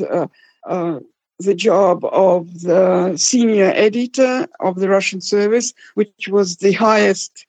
the 1.39 1.55
job 1.55 2.03
of 2.05 2.61
the 2.61 3.15
senior 3.17 3.71
editor 3.73 4.47
of 4.59 4.75
the 4.75 4.89
Russian 4.89 5.21
service, 5.21 5.73
which 5.95 6.27
was 6.27 6.57
the 6.57 6.73
highest, 6.73 7.45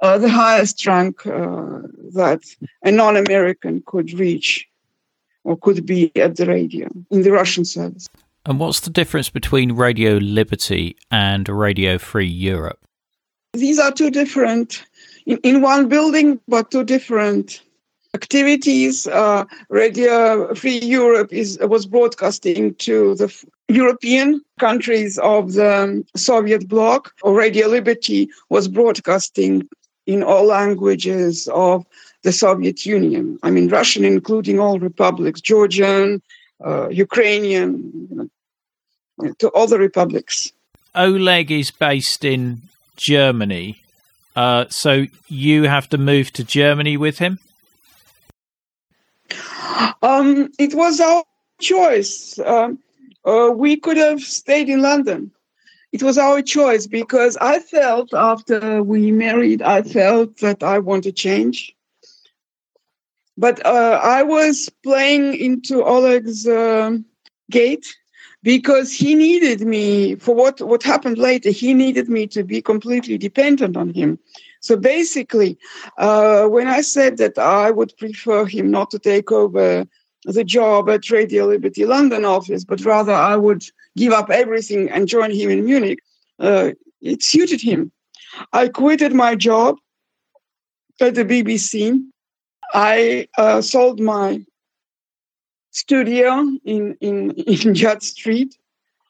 uh, 0.00 0.18
the 0.18 0.28
highest 0.28 0.86
rank 0.86 1.26
uh, 1.26 1.80
that 2.14 2.42
a 2.82 2.90
non-American 2.90 3.82
could 3.86 4.12
reach 4.18 4.66
or 5.44 5.56
could 5.56 5.86
be 5.86 6.12
at 6.16 6.36
the 6.36 6.46
radio 6.46 6.88
in 7.10 7.22
the 7.22 7.32
Russian 7.32 7.64
service. 7.64 8.08
And 8.46 8.58
what's 8.58 8.80
the 8.80 8.90
difference 8.90 9.28
between 9.28 9.72
Radio 9.72 10.16
Liberty 10.18 10.96
and 11.10 11.48
Radio 11.48 11.98
Free 11.98 12.26
Europe? 12.26 12.78
These 13.52 13.78
are 13.78 13.92
two 13.92 14.10
different, 14.10 14.84
in, 15.26 15.38
in 15.38 15.62
one 15.62 15.88
building, 15.88 16.40
but 16.48 16.70
two 16.70 16.84
different 16.84 17.60
activities. 18.14 19.06
Uh, 19.06 19.44
Radio 19.68 20.54
Free 20.54 20.80
Europe 20.80 21.32
is 21.32 21.58
was 21.60 21.86
broadcasting 21.86 22.74
to 22.76 23.14
the 23.16 23.28
European 23.68 24.40
countries 24.58 25.18
of 25.18 25.52
the 25.52 26.04
Soviet 26.16 26.68
bloc. 26.68 27.12
Or 27.22 27.34
Radio 27.34 27.68
Liberty 27.68 28.30
was 28.48 28.68
broadcasting 28.68 29.68
in 30.08 30.22
all 30.22 30.46
languages 30.46 31.48
of 31.52 31.84
the 32.22 32.32
Soviet 32.32 32.86
Union. 32.86 33.38
I 33.42 33.50
mean, 33.50 33.68
Russian, 33.68 34.04
including 34.04 34.58
all 34.58 34.78
republics, 34.78 35.40
Georgian, 35.40 36.22
uh, 36.66 36.88
Ukrainian, 36.88 38.30
to 39.38 39.48
all 39.48 39.66
the 39.66 39.78
republics. 39.78 40.50
Oleg 40.94 41.50
is 41.50 41.70
based 41.70 42.24
in 42.24 42.62
Germany. 42.96 43.82
Uh, 44.34 44.64
so 44.70 45.04
you 45.28 45.64
have 45.64 45.86
to 45.90 45.98
move 45.98 46.32
to 46.32 46.42
Germany 46.42 46.96
with 46.96 47.18
him? 47.18 47.38
Um, 50.02 50.50
it 50.58 50.74
was 50.74 51.00
our 51.00 51.22
choice. 51.60 52.38
Um, 52.38 52.78
uh, 53.26 53.50
we 53.54 53.76
could 53.76 53.98
have 53.98 54.22
stayed 54.22 54.68
in 54.70 54.80
London. 54.80 55.32
It 55.92 56.02
was 56.02 56.18
our 56.18 56.42
choice 56.42 56.86
because 56.86 57.36
I 57.38 57.60
felt 57.60 58.12
after 58.12 58.82
we 58.82 59.10
married, 59.10 59.62
I 59.62 59.82
felt 59.82 60.38
that 60.38 60.62
I 60.62 60.78
want 60.78 61.04
to 61.04 61.12
change. 61.12 61.74
But 63.38 63.64
uh, 63.64 64.00
I 64.02 64.22
was 64.22 64.68
playing 64.82 65.34
into 65.34 65.84
Oleg's 65.84 66.46
uh, 66.46 66.98
gate 67.50 67.86
because 68.42 68.92
he 68.92 69.14
needed 69.14 69.60
me 69.62 70.16
for 70.16 70.34
what, 70.34 70.60
what 70.60 70.82
happened 70.82 71.18
later. 71.18 71.50
He 71.50 71.72
needed 71.72 72.08
me 72.08 72.26
to 72.28 72.42
be 72.42 72.60
completely 72.60 73.16
dependent 73.16 73.76
on 73.76 73.94
him. 73.94 74.18
So 74.60 74.76
basically, 74.76 75.56
uh, 75.98 76.46
when 76.46 76.66
I 76.66 76.80
said 76.80 77.16
that 77.18 77.38
I 77.38 77.70
would 77.70 77.96
prefer 77.96 78.44
him 78.44 78.70
not 78.70 78.90
to 78.90 78.98
take 78.98 79.30
over 79.30 79.86
the 80.24 80.44
job 80.44 80.90
at 80.90 81.10
Radio 81.10 81.46
Liberty 81.46 81.86
London 81.86 82.24
office, 82.24 82.64
but 82.64 82.84
rather 82.84 83.12
I 83.12 83.36
would 83.36 83.62
give 83.96 84.12
up 84.12 84.30
everything 84.30 84.90
and 84.90 85.08
join 85.08 85.30
him 85.30 85.50
in 85.50 85.64
Munich, 85.64 86.00
uh, 86.38 86.70
it 87.00 87.22
suited 87.22 87.60
him. 87.60 87.92
I 88.52 88.68
quitted 88.68 89.12
my 89.14 89.34
job 89.34 89.76
at 91.00 91.14
the 91.14 91.24
BBC. 91.24 92.00
I 92.74 93.28
uh, 93.38 93.62
sold 93.62 94.00
my 94.00 94.44
studio 95.70 96.46
in, 96.64 96.96
in, 97.00 97.30
in 97.46 97.74
Judd 97.74 98.02
Street, 98.02 98.56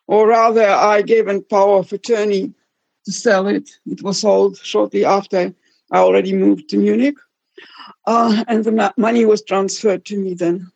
or 0.07 0.29
rather, 0.29 0.66
I 0.66 1.03
gave 1.03 1.29
a 1.29 1.41
power 1.41 1.79
of 1.79 1.93
attorney 1.93 2.53
to 3.05 3.12
sell 3.12 3.47
it. 3.47 3.70
It 3.87 4.03
was 4.03 4.20
sold 4.20 4.59
shortly 4.59 5.05
after 5.05 5.55
I 5.91 5.99
already 5.99 6.33
moved 6.33 6.68
to 6.70 6.79
Munich. 6.79 7.16
Uh, 8.07 8.45
and 8.49 8.64
the 8.64 8.93
money 8.97 9.24
was 9.24 9.43
transferred 9.43 10.05
to 10.07 10.16
me 10.16 10.35
then 10.35 10.70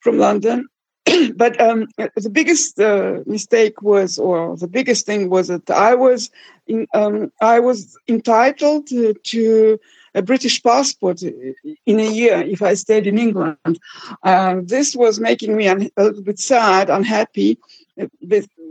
from 0.00 0.18
London. 0.18 0.68
but 1.36 1.60
um, 1.60 1.86
the 2.16 2.30
biggest 2.30 2.80
uh, 2.80 3.20
mistake 3.26 3.82
was, 3.82 4.18
or 4.18 4.56
the 4.56 4.68
biggest 4.68 5.06
thing 5.06 5.30
was 5.30 5.48
that 5.48 5.70
I 5.70 5.94
was, 5.94 6.30
in, 6.66 6.86
um, 6.94 7.32
I 7.40 7.60
was 7.60 7.96
entitled 8.08 8.88
to, 8.88 9.78
a 10.14 10.22
British 10.22 10.62
passport 10.62 11.22
in 11.22 12.00
a 12.00 12.10
year 12.10 12.40
if 12.40 12.62
I 12.62 12.74
stayed 12.74 13.06
in 13.06 13.18
England. 13.18 13.78
Uh, 14.22 14.56
this 14.64 14.96
was 14.96 15.20
making 15.20 15.54
me 15.54 15.68
un- 15.68 15.90
a 15.96 16.04
little 16.04 16.22
bit 16.22 16.38
sad, 16.38 16.88
unhappy. 16.88 17.58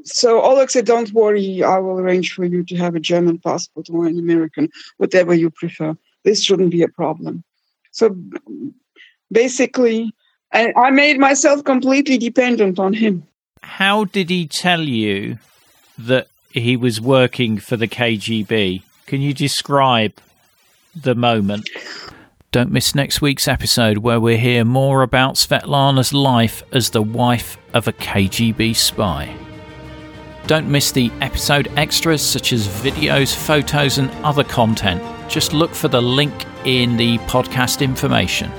So 0.03 0.41
Oleg 0.41 0.71
said, 0.71 0.85
"Don't 0.85 1.13
worry, 1.13 1.63
I 1.63 1.77
will 1.77 1.99
arrange 1.99 2.33
for 2.33 2.43
you 2.43 2.63
to 2.63 2.75
have 2.77 2.95
a 2.95 2.99
German 2.99 3.38
passport 3.38 3.88
or 3.89 4.07
an 4.07 4.19
American, 4.19 4.69
whatever 4.97 5.33
you 5.33 5.49
prefer. 5.51 5.95
This 6.23 6.43
shouldn't 6.43 6.71
be 6.71 6.81
a 6.81 6.89
problem." 6.89 7.43
So 7.91 8.15
basically, 9.31 10.13
I, 10.51 10.73
I 10.75 10.91
made 10.91 11.19
myself 11.19 11.63
completely 11.63 12.17
dependent 12.17 12.79
on 12.79 12.93
him. 12.93 13.23
How 13.61 14.05
did 14.05 14.29
he 14.29 14.47
tell 14.47 14.81
you 14.81 15.39
that 15.97 16.27
he 16.51 16.77
was 16.77 17.01
working 17.01 17.57
for 17.57 17.75
the 17.75 17.87
KGB? 17.87 18.83
Can 19.05 19.21
you 19.21 19.33
describe 19.33 20.13
the 20.95 21.15
moment? 21.15 21.69
Don't 22.51 22.71
miss 22.71 22.95
next 22.95 23.21
week's 23.21 23.47
episode 23.47 23.99
where 23.99 24.19
we 24.19 24.37
hear 24.37 24.63
more 24.63 25.01
about 25.01 25.35
Svetlana's 25.35 26.13
life 26.13 26.63
as 26.71 26.89
the 26.91 27.01
wife 27.01 27.57
of 27.73 27.87
a 27.87 27.93
KGB 27.93 28.75
spy. 28.75 29.35
Don't 30.47 30.71
miss 30.71 30.91
the 30.91 31.11
episode 31.19 31.69
extras 31.75 32.21
such 32.21 32.53
as 32.53 32.67
videos, 32.67 33.35
photos, 33.35 33.97
and 33.97 34.09
other 34.23 34.45
content. 34.45 35.03
Just 35.29 35.51
look 35.53 35.71
for 35.71 35.89
the 35.89 36.01
link 36.01 36.33
in 36.63 36.95
the 36.95 37.17
podcast 37.19 37.81
information. 37.81 38.49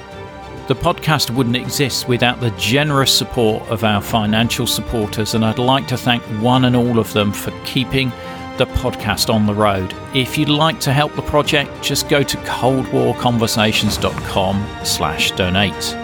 The 0.68 0.74
podcast 0.74 1.30
wouldn't 1.30 1.56
exist 1.56 2.06
without 2.08 2.40
the 2.40 2.50
generous 2.50 3.16
support 3.16 3.66
of 3.70 3.84
our 3.84 4.02
financial 4.02 4.66
supporters, 4.66 5.32
and 5.32 5.42
I'd 5.42 5.58
like 5.58 5.88
to 5.88 5.96
thank 5.96 6.22
one 6.42 6.66
and 6.66 6.76
all 6.76 6.98
of 6.98 7.10
them 7.14 7.32
for 7.32 7.52
keeping 7.64 8.10
the 8.58 8.66
podcast 8.74 9.32
on 9.32 9.46
the 9.46 9.54
road. 9.54 9.94
If 10.14 10.36
you'd 10.36 10.50
like 10.50 10.78
to 10.80 10.92
help 10.92 11.14
the 11.14 11.22
project, 11.22 11.70
just 11.80 12.10
go 12.10 12.22
to 12.22 12.36
coldwarconversations.com 12.36 14.68
slash 14.84 15.30
donate. 15.30 15.96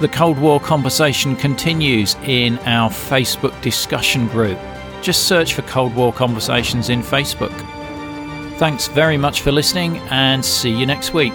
The 0.00 0.08
Cold 0.08 0.38
War 0.38 0.60
conversation 0.60 1.34
continues 1.34 2.14
in 2.22 2.60
our 2.60 2.90
Facebook 2.90 3.60
discussion 3.60 4.28
group. 4.28 4.60
Just 5.02 5.26
search 5.26 5.54
for 5.54 5.62
Cold 5.62 5.96
War 5.96 6.12
Conversations 6.12 6.90
in 6.90 7.00
Facebook. 7.00 7.50
Thanks 8.58 8.86
very 8.86 9.16
much 9.16 9.40
for 9.40 9.50
listening 9.50 9.98
and 10.10 10.44
see 10.44 10.70
you 10.70 10.86
next 10.86 11.12
week. 11.12 11.34